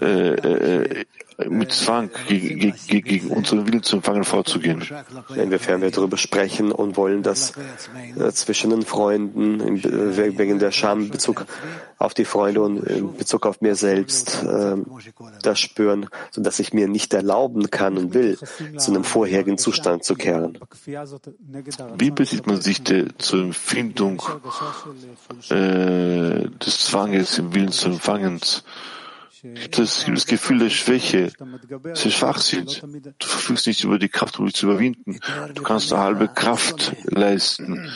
äh, 0.00 0.04
äh, 0.04 1.04
mit 1.48 1.72
Zwang 1.72 2.10
gegen, 2.28 2.74
gegen 2.86 3.28
unseren 3.28 3.66
Willen 3.66 3.82
zu 3.82 3.96
empfangen 3.96 4.24
vorzugehen. 4.24 4.84
Inwiefern 5.34 5.82
wir 5.82 5.90
darüber 5.90 6.16
sprechen 6.16 6.72
und 6.72 6.96
wollen, 6.96 7.22
dass 7.22 7.52
äh, 8.18 8.30
zwischen 8.32 8.70
den 8.70 8.82
Freunden 8.82 9.60
in, 9.60 9.84
wegen 10.16 10.58
der 10.58 10.70
Scham 10.70 11.02
in 11.02 11.10
Bezug 11.10 11.46
auf 11.98 12.14
die 12.14 12.24
Freunde 12.24 12.62
und 12.62 12.84
in 12.84 13.16
Bezug 13.16 13.46
auf 13.46 13.60
mir 13.60 13.74
selbst 13.74 14.42
äh, 14.44 14.76
das 15.42 15.60
spüren, 15.60 16.08
sodass 16.30 16.58
ich 16.58 16.72
mir 16.72 16.88
nicht 16.88 17.14
erlauben 17.14 17.70
kann 17.70 17.96
und 17.98 18.14
will, 18.14 18.38
zu 18.76 18.90
einem 18.90 19.04
vorherigen 19.04 19.58
Zustand 19.58 20.04
zu 20.04 20.14
kehren. 20.14 20.58
Wie 21.98 22.10
besieht 22.10 22.46
man 22.46 22.60
sich 22.60 22.82
der, 22.82 23.18
zur 23.18 23.42
Empfindung 23.44 24.22
äh, 25.50 26.48
des 26.64 26.78
Zwanges 26.84 27.38
im 27.38 27.54
Willen 27.54 27.72
zu 27.72 27.88
empfangen? 27.88 28.40
Das, 29.70 30.06
das 30.06 30.26
Gefühl 30.26 30.58
der 30.58 30.70
Schwäche, 30.70 31.32
dass 31.82 32.00
sie 32.02 32.10
schwach 32.10 32.38
sind. 32.38 32.82
Du 32.82 33.26
verfügst 33.26 33.66
nicht 33.66 33.84
über 33.84 33.98
die 33.98 34.08
Kraft, 34.08 34.38
um 34.38 34.46
dich 34.46 34.54
zu 34.54 34.66
überwinden. 34.66 35.20
Du 35.54 35.62
kannst 35.62 35.92
eine 35.92 36.02
halbe 36.02 36.28
Kraft 36.28 36.96
leisten 37.04 37.90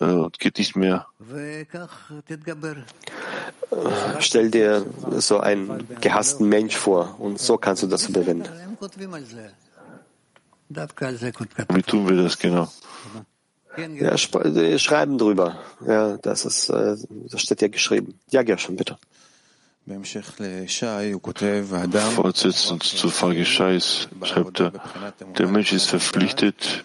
äh, 0.00 0.04
und 0.04 0.38
geht 0.38 0.58
nicht 0.58 0.76
mehr. 0.76 1.06
Stell 4.20 4.50
dir 4.50 4.86
so 5.18 5.40
einen 5.40 5.88
gehassten 6.00 6.48
Mensch 6.48 6.76
vor 6.76 7.16
und 7.18 7.40
so 7.40 7.58
kannst 7.58 7.82
du 7.82 7.86
das 7.86 8.08
überwinden. 8.08 8.48
Wie 10.68 11.82
tun 11.82 12.08
wir 12.08 12.22
das 12.22 12.38
genau? 12.38 12.70
Ja, 13.76 14.18
schreiben 14.18 15.16
drüber. 15.16 15.58
Ja, 15.86 16.18
das 16.18 16.44
ist, 16.44 16.68
äh, 16.68 16.96
das 17.30 17.40
steht 17.40 17.62
ja 17.62 17.68
geschrieben. 17.68 18.18
Ja, 18.30 18.42
Gershon, 18.42 18.76
bitte. 18.76 18.98
Fortsetzend 22.00 22.84
zur 22.84 23.10
Frage 23.10 23.44
Scheiß 23.44 24.08
schreibt 24.22 24.60
er, 24.60 24.72
der 25.38 25.48
Mensch 25.48 25.72
ist 25.72 25.88
verpflichtet, 25.88 26.84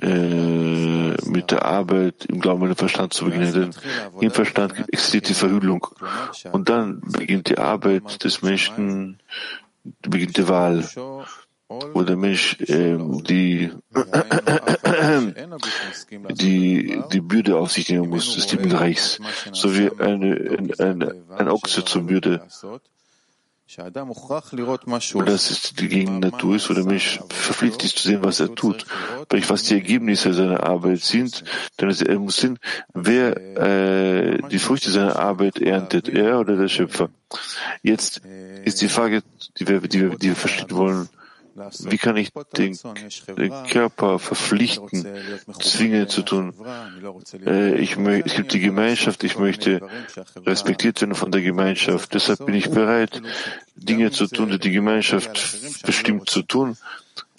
äh, 0.00 1.28
mit 1.28 1.50
der 1.50 1.64
Arbeit 1.64 2.24
im 2.24 2.40
Glauben 2.40 2.62
an 2.62 2.70
den 2.70 2.76
Verstand 2.76 3.12
zu 3.12 3.26
beginnen, 3.26 3.52
denn 3.52 3.70
im 4.20 4.30
Verstand 4.30 4.72
existiert 4.92 5.28
die 5.28 5.34
Verhüllung. 5.34 5.86
Und 6.52 6.68
dann 6.68 7.00
beginnt 7.02 7.50
die 7.50 7.58
Arbeit 7.58 8.24
des 8.24 8.42
Menschen, 8.42 9.20
beginnt 10.00 10.38
die 10.38 10.48
Wahl 10.48 10.88
wo 11.68 12.02
der 12.02 12.16
Mensch 12.16 12.58
äh, 12.60 12.96
die, 12.96 13.70
die, 16.30 17.02
die 17.12 17.20
Bürde 17.20 17.58
auf 17.58 17.72
sich 17.72 17.88
nehmen 17.88 18.08
muss, 18.08 18.34
des 18.34 18.52
lieben 18.52 18.72
Reichs, 18.72 19.18
so 19.52 19.76
wie 19.76 19.90
eine, 20.00 20.74
eine, 20.78 21.24
ein 21.36 21.48
Ochse 21.48 21.84
zur 21.84 22.02
Bürde. 22.02 22.42
Und 25.14 25.28
das 25.28 25.50
ist 25.50 25.80
die 25.80 25.88
Gegennatur 25.88 26.54
ist, 26.54 26.70
wo 26.70 26.74
der 26.74 26.84
Mensch 26.84 27.18
verpflichtet 27.28 27.82
ist 27.82 27.98
zu 27.98 28.08
sehen, 28.08 28.22
was 28.22 28.38
er 28.38 28.54
tut, 28.54 28.86
sprich, 29.24 29.50
was 29.50 29.64
die 29.64 29.74
Ergebnisse 29.74 30.32
seiner 30.32 30.62
Arbeit 30.62 31.00
sind, 31.00 31.42
denn 31.80 31.90
er 31.90 32.18
muss 32.20 32.36
sehen, 32.36 32.60
wer 32.94 33.36
äh, 33.36 34.38
die 34.50 34.60
Früchte 34.60 34.92
seiner 34.92 35.16
Arbeit 35.16 35.58
erntet, 35.58 36.08
er 36.08 36.38
oder 36.38 36.56
der 36.56 36.68
Schöpfer. 36.68 37.10
Jetzt 37.82 38.22
ist 38.64 38.80
die 38.82 38.88
Frage, 38.88 39.24
die 39.58 39.66
wir, 39.66 39.80
die 39.80 40.00
wir, 40.00 40.10
die 40.10 40.28
wir 40.28 40.36
verstehen 40.36 40.70
wollen, 40.70 41.08
wie 41.56 41.98
kann 41.98 42.16
ich 42.16 42.32
den, 42.56 42.76
Körper 43.70 44.18
verpflichten, 44.18 45.06
zwingen 45.60 46.08
zu 46.08 46.22
tun? 46.22 46.54
Äh, 47.44 47.76
ich 47.76 47.96
es 47.96 48.34
gibt 48.34 48.52
die 48.52 48.60
Gemeinschaft, 48.60 49.24
ich 49.24 49.38
möchte 49.38 49.80
respektiert 50.44 51.00
werden 51.00 51.14
von 51.14 51.32
der 51.32 51.42
Gemeinschaft. 51.42 52.14
Deshalb 52.14 52.44
bin 52.44 52.54
ich 52.54 52.70
bereit, 52.70 53.22
Dinge 53.74 54.10
zu 54.10 54.26
tun, 54.26 54.50
die 54.50 54.58
die 54.58 54.70
Gemeinschaft 54.70 55.82
bestimmt 55.84 56.28
zu 56.28 56.42
tun, 56.42 56.76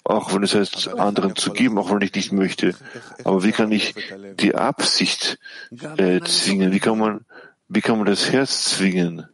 auch 0.04 0.34
wenn 0.34 0.42
es 0.42 0.54
heißt, 0.54 0.88
anderen 0.98 1.36
zu 1.36 1.52
geben, 1.52 1.78
auch 1.78 1.90
wenn 1.90 2.02
ich 2.02 2.14
nicht 2.14 2.32
möchte. 2.32 2.74
Aber 3.24 3.44
wie 3.44 3.52
kann 3.52 3.70
ich 3.70 3.94
die 4.40 4.54
Absicht 4.54 5.38
äh, 5.96 6.20
zwingen? 6.20 6.72
Wie 6.72 6.80
kann 6.80 6.98
man, 6.98 7.24
wie 7.68 7.82
kann 7.82 7.98
man 7.98 8.06
das 8.06 8.32
Herz 8.32 8.64
zwingen? 8.64 9.28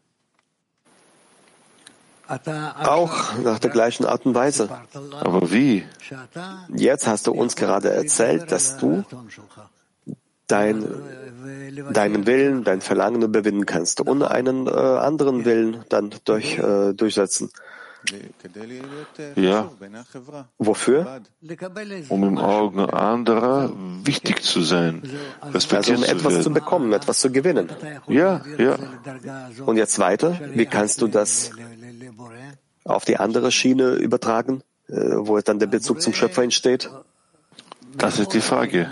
Auch 2.26 3.38
nach 3.38 3.58
der 3.58 3.70
gleichen 3.70 4.06
Art 4.06 4.24
und 4.26 4.34
Weise. 4.34 4.68
Aber 5.20 5.52
wie? 5.52 5.84
Jetzt 6.74 7.06
hast 7.06 7.26
du 7.26 7.32
uns 7.32 7.56
gerade 7.56 7.90
erzählt, 7.90 8.50
dass 8.50 8.78
du 8.78 9.04
dein, 10.46 10.84
deinen 11.92 12.26
Willen, 12.26 12.64
dein 12.64 12.80
Verlangen 12.80 13.22
überwinden 13.22 13.66
kannst, 13.66 14.06
ohne 14.06 14.30
einen 14.30 14.66
äh, 14.66 14.70
anderen 14.70 15.44
Willen 15.44 15.84
dann 15.88 16.14
durch, 16.24 16.58
äh, 16.58 16.92
durchsetzen. 16.94 17.50
Ja. 19.36 19.70
Wofür? 20.58 21.22
Um 22.10 22.24
im 22.24 22.38
Augen 22.38 22.80
anderer 22.80 23.72
wichtig 24.04 24.42
zu 24.42 24.60
sein, 24.60 25.02
also 25.40 25.76
um 25.94 26.02
etwas 26.02 26.34
zu, 26.34 26.42
zu 26.42 26.50
bekommen, 26.52 26.92
etwas 26.92 27.20
zu 27.20 27.32
gewinnen. 27.32 27.70
Ja, 28.06 28.42
ja. 28.58 28.76
Und 29.64 29.78
jetzt 29.78 29.98
weiter, 29.98 30.38
wie 30.52 30.66
kannst 30.66 31.00
du 31.00 31.08
das 31.08 31.52
auf 32.84 33.04
die 33.04 33.16
andere 33.16 33.50
Schiene 33.50 33.94
übertragen, 33.94 34.62
äh, 34.88 34.94
wo 34.94 35.38
dann 35.40 35.58
der 35.58 35.66
Bezug 35.66 36.02
zum 36.02 36.12
Schöpfer 36.12 36.42
entsteht? 36.42 36.90
Das 37.96 38.18
ist 38.18 38.32
die 38.32 38.40
Frage. 38.40 38.90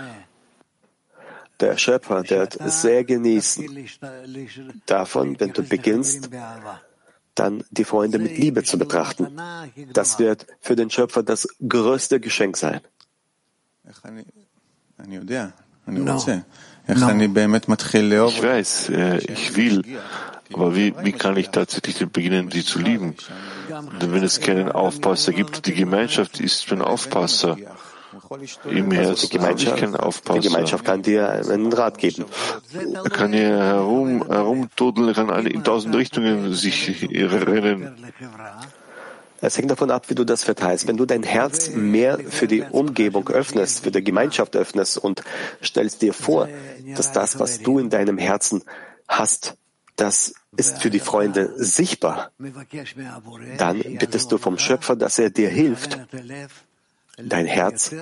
Der 1.59 1.77
Schöpfer, 1.77 2.23
der 2.23 2.39
wird 2.41 2.57
sehr 2.71 3.03
genießen 3.03 3.87
davon, 4.85 5.39
wenn 5.39 5.53
du 5.53 5.63
beginnst, 5.63 6.29
dann 7.35 7.63
die 7.71 7.83
Freunde 7.83 8.19
mit 8.19 8.37
Liebe 8.37 8.63
zu 8.63 8.77
betrachten. 8.77 9.39
Das 9.93 10.19
wird 10.19 10.47
für 10.61 10.75
den 10.75 10.89
Schöpfer 10.89 11.23
das 11.23 11.47
größte 11.67 12.19
Geschenk 12.19 12.57
sein. 12.57 12.81
Ich 18.29 18.43
weiß, 18.43 18.89
äh, 18.89 19.17
ich 19.19 19.55
will, 19.55 19.83
aber 20.55 20.75
wie, 20.75 20.93
wie 21.01 21.11
kann 21.11 21.37
ich 21.37 21.49
tatsächlich 21.49 21.97
beginnen, 22.09 22.51
sie 22.51 22.63
zu 22.63 22.79
lieben? 22.79 23.15
Denn 24.01 24.13
wenn 24.13 24.23
es 24.23 24.39
keinen 24.39 24.71
Aufpasser 24.71 25.31
gibt, 25.31 25.65
die 25.65 25.73
Gemeinschaft 25.73 26.39
ist 26.39 26.71
ein 26.71 26.81
Aufpasser. 26.81 27.57
Im 28.69 28.91
Herzen 28.91 29.09
also 29.09 29.27
die 29.27 29.37
Gemeinschaft, 29.37 29.77
keinen 29.77 29.95
Aufpasser. 29.95 30.39
Die 30.39 30.47
Gemeinschaft 30.47 30.85
kann 30.85 31.01
dir 31.01 31.29
einen 31.29 31.73
Rat 31.73 31.97
geben. 31.97 32.25
Er 32.73 33.09
kann 33.09 33.33
hier 33.33 33.57
herum, 33.57 34.25
herumtodeln, 34.27 35.13
kann 35.13 35.45
in 35.45 35.63
tausend 35.63 35.95
Richtungen 35.95 36.53
sich 36.53 37.07
rennen. 37.11 37.95
Es 39.41 39.57
hängt 39.57 39.71
davon 39.71 39.91
ab, 39.91 40.09
wie 40.09 40.15
du 40.15 40.23
das 40.23 40.43
verteilst. 40.43 40.87
Wenn 40.87 40.95
du 40.95 41.05
dein 41.05 41.23
Herz 41.23 41.71
mehr 41.71 42.17
für 42.17 42.47
die 42.47 42.61
Umgebung 42.61 43.27
öffnest, 43.27 43.83
für 43.83 43.91
die 43.91 44.01
Gemeinschaft 44.01 44.55
öffnest 44.55 44.97
und 44.97 45.21
stellst 45.61 46.01
dir 46.01 46.13
vor, 46.13 46.47
dass 46.95 47.11
das, 47.11 47.39
was 47.39 47.61
du 47.61 47.77
in 47.77 47.89
deinem 47.89 48.17
Herzen 48.17 48.63
hast, 49.07 49.55
das 49.97 50.33
ist 50.55 50.81
für 50.81 50.89
die 50.89 50.99
Freunde 50.99 51.53
sichtbar. 51.55 52.31
Dann 53.57 53.81
bittest 53.97 54.31
du 54.31 54.37
vom 54.37 54.57
Schöpfer, 54.57 54.95
dass 54.95 55.19
er 55.19 55.29
dir 55.29 55.49
hilft, 55.49 55.99
dein 57.17 57.45
Herz 57.45 57.93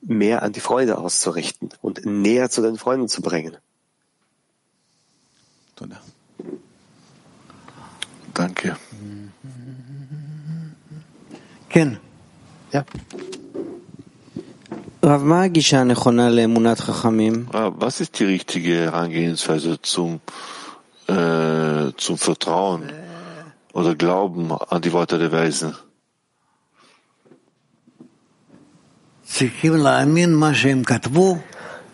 mehr 0.00 0.42
an 0.42 0.52
die 0.52 0.60
Freunde 0.60 0.98
auszurichten 0.98 1.70
und 1.80 2.04
näher 2.04 2.50
zu 2.50 2.62
den 2.62 2.76
Freunden 2.76 3.08
zu 3.08 3.22
bringen. 3.22 3.56
Danke. 8.34 8.76
Ken. 11.68 11.98
Ja. 12.72 12.84
Was 17.78 18.00
ist 18.00 18.20
die 18.20 18.24
richtige 18.24 18.74
Herangehensweise 18.74 19.82
zum, 19.82 20.20
äh, 21.08 21.90
zum 21.96 22.16
Vertrauen 22.18 22.92
oder 23.72 23.96
Glauben 23.96 24.52
an 24.52 24.80
die 24.80 24.92
Worte 24.92 25.18
der 25.18 25.32
Weisen? 25.32 25.74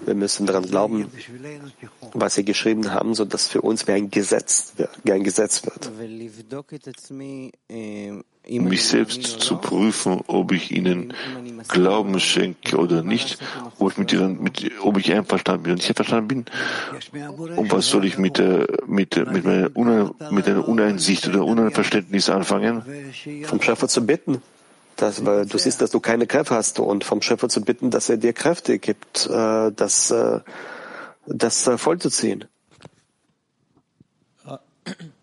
Wir 0.05 0.15
müssen 0.15 0.47
daran 0.47 0.65
glauben, 0.65 1.11
was 2.13 2.35
sie 2.35 2.45
geschrieben 2.45 2.93
haben, 2.93 3.15
so 3.15 3.25
dass 3.25 3.49
für 3.49 3.63
uns 3.63 3.87
wie 3.87 3.93
ein 3.93 4.11
Gesetz, 4.11 4.75
wie 5.05 5.13
ein 5.13 5.25
Gesetz 5.25 5.65
wird 5.65 5.91
mich 8.49 8.87
selbst 8.87 9.41
zu 9.41 9.57
prüfen, 9.57 10.21
ob 10.27 10.53
ich 10.53 10.71
ihnen 10.71 11.15
Glauben 11.69 12.19
schenke 12.21 12.77
oder 12.77 13.03
nicht, 13.03 13.39
ob 13.79 13.93
ich, 13.93 13.99
mit 13.99 14.13
ihren, 14.13 14.43
mit, 14.43 14.71
ob 14.83 14.99
ich 14.99 15.13
einverstanden 15.13 15.65
bin. 15.65 15.73
Und 15.73 15.81
ich 15.81 15.89
einverstanden 15.89 16.29
bin, 16.29 16.45
und 17.57 17.73
was 17.73 17.87
soll 17.87 18.05
ich 18.05 18.19
mit, 18.19 18.39
der, 18.39 18.67
mit, 18.87 19.17
mit, 19.17 19.45
meiner, 19.45 19.77
Une, 19.77 20.15
mit 20.31 20.49
einer 20.49 20.67
Uneinsicht 20.67 21.29
oder 21.29 21.45
Unverständnis 21.45 22.31
anfangen? 22.31 22.83
Vom 23.45 23.61
Schöpfer 23.61 23.89
zu 23.89 24.07
bitten. 24.07 24.43
Das, 24.97 25.25
weil 25.25 25.47
du 25.47 25.59
siehst, 25.59 25.81
dass 25.81 25.91
du 25.91 26.01
keine 26.01 26.27
Kräfte 26.27 26.55
hast 26.55 26.81
und 26.81 27.05
vom 27.05 27.23
Schöpfer 27.23 27.49
zu 27.49 27.61
bitten, 27.61 27.91
dass 27.91 28.09
er 28.09 28.17
dir 28.17 28.33
Kräfte 28.33 28.79
gibt, 28.79 29.29
äh, 29.31 29.71
das, 29.71 30.13
das 31.27 31.71
vollzuziehen. 31.77 32.47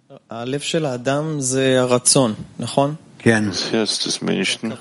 Das 3.25 3.71
Herz 3.71 3.99
des 3.99 4.21
Menschen 4.21 4.71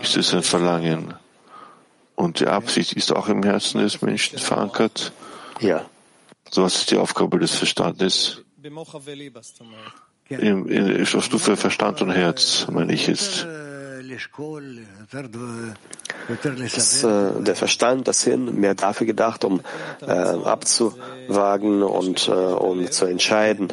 ist 0.00 0.16
es 0.16 0.32
ein 0.32 0.44
Verlangen. 0.44 1.14
Und 2.14 2.38
die 2.38 2.46
Absicht 2.46 2.92
ist 2.92 3.10
auch 3.10 3.28
im 3.28 3.42
Herzen 3.42 3.80
des 3.80 4.00
Menschen 4.00 4.38
verankert. 4.38 5.12
Ja. 5.58 5.84
So 6.48 6.62
was 6.62 6.76
ist 6.76 6.92
die 6.92 6.98
Aufgabe 6.98 7.40
des 7.40 7.52
Verstandes. 7.56 8.42
Im, 10.28 10.68
in, 10.68 11.02
auf 11.02 11.24
Stufe 11.24 11.56
Verstand 11.56 12.00
und 12.00 12.10
Herz, 12.12 12.68
meine 12.70 12.92
ich 12.92 13.08
jetzt. 13.08 13.44
Das, 16.74 17.04
äh, 17.04 17.42
der 17.42 17.56
Verstand, 17.56 18.06
das 18.06 18.22
Hirn, 18.22 18.54
mehr 18.54 18.76
dafür 18.76 19.06
gedacht, 19.06 19.44
um 19.44 19.62
äh, 20.00 20.12
abzuwagen 20.12 21.82
und 21.82 22.28
äh, 22.28 22.30
um 22.30 22.88
zu 22.88 23.06
entscheiden. 23.06 23.72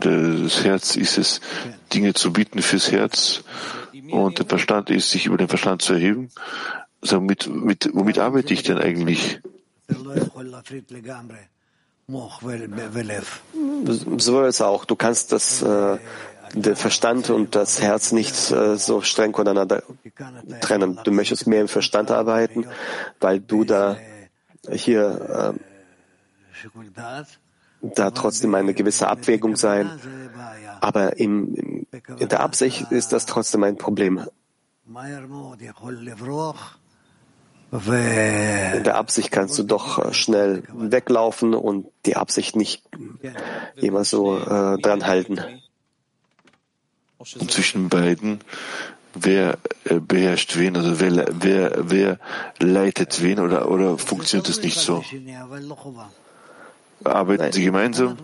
Das 0.00 0.64
Herz 0.64 0.96
ist 0.96 1.18
es, 1.18 1.40
Dinge 1.92 2.14
zu 2.14 2.32
bieten 2.32 2.60
fürs 2.62 2.90
Herz 2.92 3.44
und 4.10 4.38
der 4.38 4.46
Verstand 4.46 4.90
ist, 4.90 5.10
sich 5.10 5.26
über 5.26 5.36
den 5.36 5.48
Verstand 5.48 5.82
zu 5.82 5.94
erheben. 5.94 6.30
Also 7.00 7.20
mit, 7.20 7.48
mit, 7.48 7.90
womit 7.92 8.18
arbeite 8.18 8.52
ich 8.52 8.62
denn 8.62 8.78
eigentlich? 8.78 9.40
So 13.86 14.42
ist 14.42 14.54
es 14.56 14.60
auch. 14.60 14.84
Du 14.84 14.96
kannst 14.96 15.32
das, 15.32 15.62
äh, 15.62 15.98
der 16.54 16.76
Verstand 16.76 17.30
und 17.30 17.54
das 17.54 17.80
Herz 17.80 18.12
nicht 18.12 18.50
äh, 18.50 18.76
so 18.76 19.00
streng 19.00 19.34
voneinander 19.34 19.82
trennen. 20.60 21.00
Du 21.04 21.10
möchtest 21.10 21.46
mehr 21.46 21.62
im 21.62 21.68
Verstand 21.68 22.10
arbeiten, 22.10 22.66
weil 23.20 23.40
du 23.40 23.64
da 23.64 23.96
hier 24.70 25.54
äh, 25.56 25.73
da 27.94 28.10
trotzdem 28.10 28.54
eine 28.54 28.74
gewisse 28.74 29.08
Abwägung 29.08 29.56
sein. 29.56 29.90
Aber 30.80 31.18
im, 31.18 31.86
in 32.18 32.28
der 32.28 32.40
Absicht 32.40 32.90
ist 32.90 33.12
das 33.12 33.26
trotzdem 33.26 33.64
ein 33.64 33.76
Problem. 33.76 34.20
In 37.72 38.84
der 38.84 38.94
Absicht 38.96 39.32
kannst 39.32 39.58
du 39.58 39.64
doch 39.64 39.98
äh, 39.98 40.14
schnell 40.14 40.62
weglaufen 40.72 41.54
und 41.54 41.86
die 42.06 42.14
Absicht 42.14 42.54
nicht 42.54 42.84
immer 43.74 44.04
so 44.04 44.38
äh, 44.38 44.78
dran 44.80 45.06
halten. 45.06 45.40
Und 47.18 47.50
zwischen 47.50 47.88
beiden, 47.88 48.40
wer 49.14 49.58
äh, 49.84 49.98
beherrscht 49.98 50.56
wen, 50.56 50.76
also 50.76 51.00
wer, 51.00 51.26
wer, 51.32 51.90
wer 51.90 52.18
leitet 52.60 53.22
wen 53.22 53.40
oder, 53.40 53.68
oder 53.68 53.98
funktioniert 53.98 54.48
es 54.48 54.62
nicht 54.62 54.78
so? 54.78 55.02
Arbeiten 57.06 57.52
sie 57.52 57.64
gemeinsam? 57.64 58.16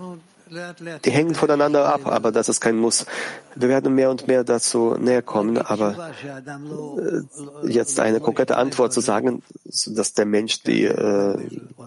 Die 1.05 1.11
hängen 1.11 1.37
voneinander 1.37 1.87
ab, 1.87 2.07
aber 2.07 2.33
das 2.33 2.49
ist 2.49 2.61
kein 2.61 2.77
Muss. 2.77 3.07
Wir 3.55 3.69
werden 3.69 3.95
mehr 3.95 4.11
und 4.11 4.27
mehr 4.27 4.43
dazu 4.43 4.97
näher 4.99 5.23
kommen, 5.23 5.59
aber 5.59 6.11
äh, 6.25 7.71
jetzt 7.71 8.01
eine 8.01 8.19
konkrete 8.21 8.57
Antwort 8.57 8.93
zu 8.93 9.01
sagen, 9.01 9.45
dass 9.65 10.13
der 10.15 10.27
Mensch 10.27 10.63
die, 10.65 10.85
äh, 10.85 11.39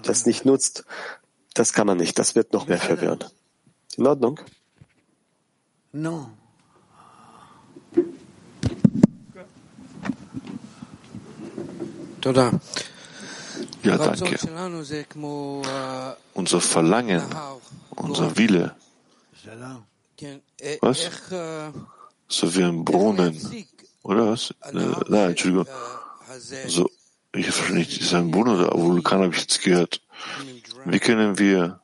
das 0.03 0.25
nicht 0.25 0.45
nutzt, 0.45 0.85
das 1.53 1.73
kann 1.73 1.87
man 1.87 1.97
nicht. 1.97 2.17
Das 2.17 2.35
wird 2.35 2.53
noch 2.53 2.67
mehr 2.67 2.77
verwirren. 2.77 3.19
In 3.97 4.07
Ordnung? 4.07 4.39
No. 5.91 6.29
Ja, 13.83 13.97
danke. 13.97 14.37
Unser 16.33 16.61
Verlangen 16.61 17.21
unser 17.95 18.37
Wille. 18.37 18.75
Was? 20.81 21.09
So 22.27 22.55
wie 22.55 22.63
ein 22.63 22.83
Brunnen. 22.85 23.37
Oder 24.03 24.27
was? 24.31 24.53
Nein, 24.71 25.29
Entschuldigung. 25.29 25.67
So, 26.67 26.89
ich 27.33 27.45
verstehe 27.51 27.77
nicht, 27.77 28.01
ist 28.01 28.13
ein 28.13 28.31
Brunnen 28.31 28.59
oder 28.59 28.77
Vulkan, 28.77 29.21
habe 29.21 29.33
ich 29.33 29.41
jetzt 29.41 29.61
gehört. 29.61 30.01
Wie 30.85 30.99
können 30.99 31.37
wir 31.37 31.79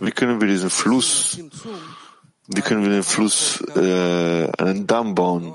wie 0.00 0.10
können 0.12 0.40
wir 0.40 0.48
diesen 0.48 0.70
Fluss, 0.70 1.38
wie 2.48 2.60
können 2.60 2.82
wir 2.82 2.90
den 2.90 3.02
Fluss, 3.02 3.60
äh, 3.74 4.50
einen 4.58 4.86
Damm 4.86 5.14
bauen? 5.14 5.54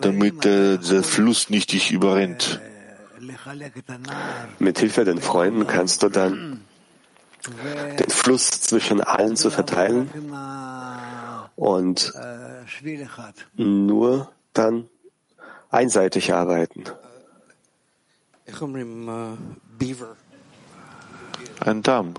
damit 0.00 0.46
äh, 0.46 0.78
der 0.78 1.02
Fluss 1.02 1.50
nicht 1.50 1.72
dich 1.72 1.90
überrennt. 1.90 2.60
Mit 4.58 4.78
Hilfe 4.78 5.04
der 5.04 5.16
Freunden 5.18 5.66
kannst 5.66 6.02
du 6.02 6.08
dann 6.08 6.64
den 7.98 8.10
Fluss 8.10 8.50
zwischen 8.50 9.00
allen 9.00 9.36
zu 9.36 9.50
verteilen 9.50 10.10
und 11.56 12.12
nur 13.56 14.32
dann 14.52 14.88
einseitig 15.70 16.32
arbeiten. 16.32 16.84
Ein 21.60 21.82
Damm. 21.82 22.14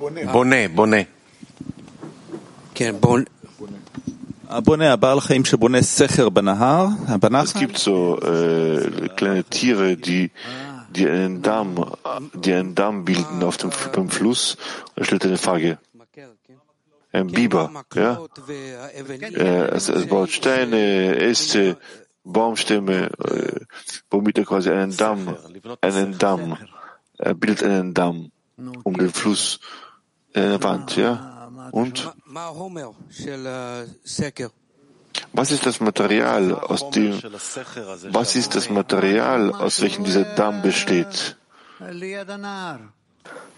Bonnet, 0.00 0.74
Bonnet. 0.74 1.08
Es 7.54 7.60
gibt 7.60 7.76
so 7.76 8.18
äh, 8.22 9.08
kleine 9.14 9.44
Tiere, 9.44 9.98
die, 9.98 10.30
die 10.88 11.06
einen 11.06 11.42
Damm, 11.42 11.84
die 12.32 12.54
einen 12.54 12.74
Damm 12.74 13.04
bilden 13.04 13.42
auf 13.42 13.58
dem, 13.58 13.70
beim 13.92 14.08
Fluss. 14.08 14.56
Er 14.96 15.04
stellt 15.04 15.26
eine 15.26 15.36
Frage. 15.36 15.78
Ein 17.12 17.26
Biber, 17.26 17.70
ja? 17.94 18.20
Äh, 18.48 19.66
es, 19.76 19.90
es 19.90 20.06
baut 20.06 20.30
Steine, 20.30 21.16
Äste, 21.16 21.76
Baumstämme, 22.24 23.10
äh, 23.18 23.60
womit 24.10 24.38
er 24.38 24.44
quasi 24.46 24.70
einen 24.70 24.96
Damm, 24.96 25.36
einen 25.82 26.16
Damm, 26.16 26.56
er 27.18 27.34
bildet 27.34 27.64
einen 27.64 27.92
Damm 27.92 28.30
um 28.84 28.96
den 28.96 29.10
Fluss, 29.10 29.60
Wand, 30.34 30.96
ja? 30.96 31.48
Und 31.72 32.10
was 35.32 35.50
ist 35.50 35.66
das 35.66 35.80
Material, 35.80 36.54
aus 36.54 36.90
dem, 36.90 37.20
was 38.10 38.36
ist 38.36 38.54
das 38.54 38.70
Material, 38.70 39.52
aus 39.52 39.80
welchem 39.80 40.04
dieser 40.04 40.24
Damm 40.24 40.62
besteht? 40.62 41.36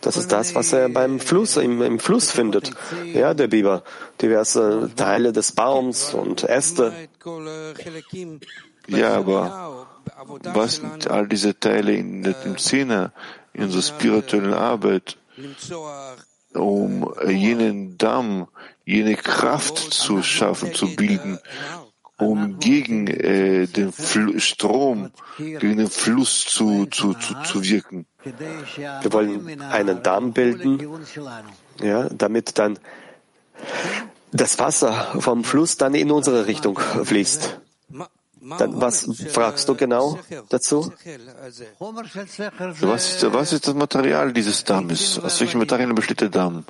Das 0.00 0.16
ist 0.16 0.32
das, 0.32 0.54
was 0.54 0.72
er 0.72 0.88
beim 0.88 1.20
Fluss, 1.20 1.56
im, 1.56 1.80
im 1.82 1.98
Fluss 1.98 2.30
findet. 2.30 2.72
Ja, 3.14 3.34
der 3.34 3.46
Biber. 3.48 3.84
Diverse 4.20 4.90
Teile 4.96 5.32
des 5.32 5.52
Baums 5.52 6.12
und 6.12 6.42
Äste. 6.42 6.92
Ja, 8.88 9.14
aber 9.14 9.86
was 10.26 10.76
sind 10.76 11.08
all 11.08 11.28
diese 11.28 11.58
Teile 11.58 11.94
in 11.94 12.22
dem 12.22 12.58
Zehner, 12.58 13.12
in 13.52 13.64
unserer 13.64 13.82
spirituellen 13.82 14.54
Arbeit? 14.54 15.16
Um 16.54 17.12
jenen 17.26 17.98
Damm, 17.98 18.48
jene 18.84 19.16
Kraft 19.16 19.78
zu 19.78 20.22
schaffen, 20.22 20.74
zu 20.74 20.94
bilden, 20.94 21.38
um 22.18 22.58
gegen 22.58 23.06
äh, 23.06 23.66
den 23.66 23.92
Fl 23.92 24.38
Strom, 24.38 25.10
gegen 25.38 25.78
den 25.78 25.90
Fluss 25.90 26.44
zu, 26.44 26.86
zu, 26.86 27.14
zu, 27.14 27.34
zu 27.42 27.64
wirken. 27.64 28.06
Wir 28.22 29.12
wollen 29.12 29.60
einen 29.62 30.02
Damm 30.02 30.32
bilden, 30.32 30.80
ja, 31.80 32.08
damit 32.10 32.58
dann 32.58 32.78
das 34.32 34.58
Wasser 34.58 34.92
vom 35.18 35.44
Fluss 35.44 35.76
dann 35.76 35.94
in 35.94 36.10
unsere 36.10 36.46
Richtung 36.46 36.78
fließt. 36.78 37.60
Dann, 38.58 38.80
was 38.80 39.08
fragst 39.30 39.68
du 39.68 39.76
genau 39.76 40.18
dazu? 40.48 40.92
Was 42.80 43.14
ist, 43.14 43.32
was 43.32 43.52
ist 43.52 43.68
das 43.68 43.74
Material 43.74 44.32
dieses 44.32 44.64
Dammes? 44.64 45.18
Aus 45.20 45.40
welchen 45.40 45.58
Materialien 45.58 45.94
besteht 45.94 46.22
der 46.22 46.28
Damm? 46.28 46.64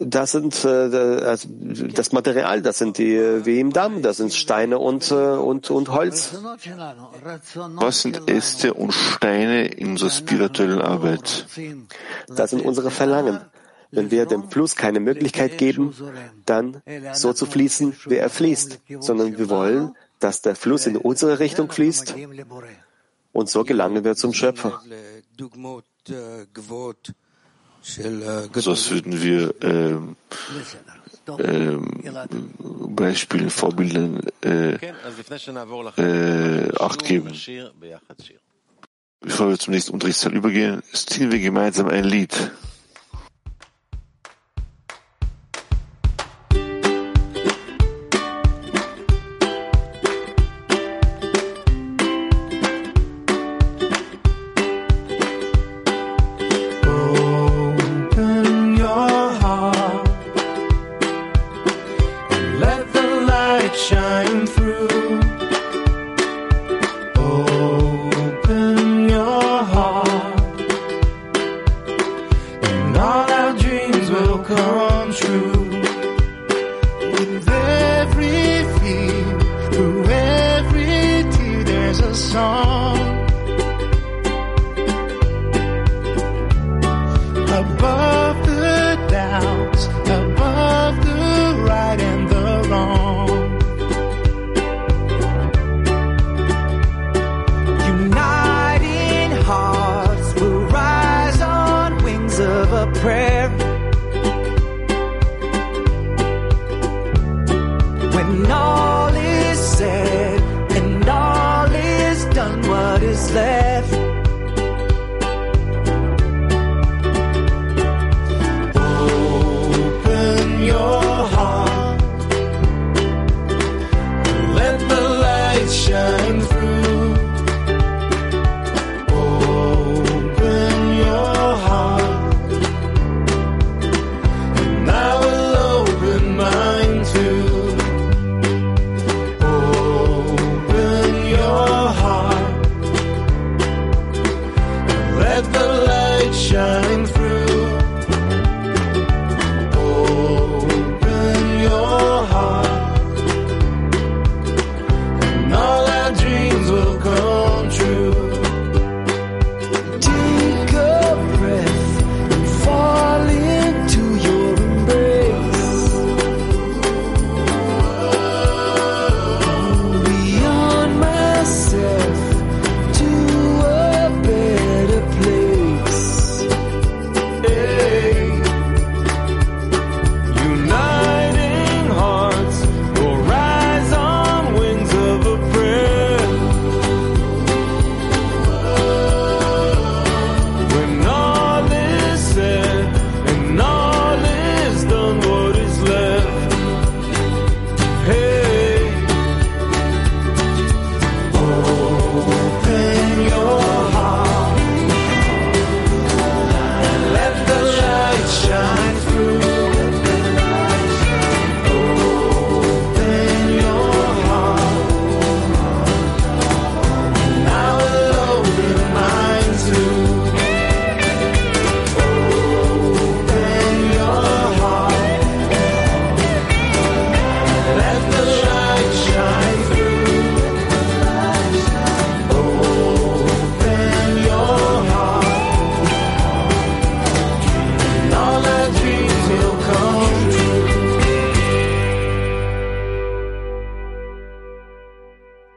Das 0.00 0.30
sind 0.30 0.64
äh, 0.64 0.68
also 0.68 1.48
das 1.92 2.12
Material, 2.12 2.62
das 2.62 2.78
sind 2.78 2.98
die 2.98 3.18
wie 3.44 3.58
im 3.58 3.72
Damm, 3.72 4.00
das 4.00 4.18
sind 4.18 4.32
Steine 4.32 4.78
und, 4.78 5.10
äh, 5.10 5.14
und, 5.14 5.70
und 5.72 5.88
Holz. 5.88 6.38
Was 7.74 8.02
sind 8.02 8.30
Äste 8.30 8.74
und 8.74 8.92
Steine 8.92 9.66
in 9.66 9.88
unserer 9.90 10.10
spirituellen 10.10 10.80
Arbeit? 10.80 11.46
Das 12.28 12.50
sind 12.50 12.64
unsere 12.64 12.92
Verlangen. 12.92 13.40
Wenn 13.90 14.10
wir 14.10 14.26
dem 14.26 14.50
Fluss 14.50 14.76
keine 14.76 15.00
Möglichkeit 15.00 15.56
geben, 15.58 15.94
dann 16.44 16.82
so 17.14 17.32
zu 17.32 17.46
fließen, 17.46 17.96
wie 18.06 18.16
er 18.16 18.28
fließt, 18.30 18.80
sondern 19.00 19.38
wir 19.38 19.48
wollen, 19.48 19.94
dass 20.18 20.42
der 20.42 20.56
Fluss 20.56 20.86
in 20.86 20.96
unsere 20.96 21.38
Richtung 21.38 21.70
fließt 21.70 22.14
und 23.32 23.48
so 23.48 23.64
gelangen 23.64 24.04
wir 24.04 24.16
zum 24.16 24.32
Schöpfer. 24.32 24.82
so 28.54 28.70
als 28.70 28.90
würden 28.90 29.22
wir 29.22 29.54
ähm, 29.62 30.16
ähm, 31.38 32.54
Beispielen, 32.96 33.50
Vorbildern 33.50 34.20
äh, 34.42 34.74
äh, 35.96 36.72
Acht 36.78 37.04
geben. 37.04 37.32
Bevor 39.20 39.48
wir 39.48 39.58
zum 39.58 39.74
nächsten 39.74 39.92
Unterrichtsteil 39.92 40.34
übergehen, 40.34 40.82
singen 40.92 41.32
wir 41.32 41.40
gemeinsam 41.40 41.88
ein 41.88 42.04
Lied. 42.04 42.50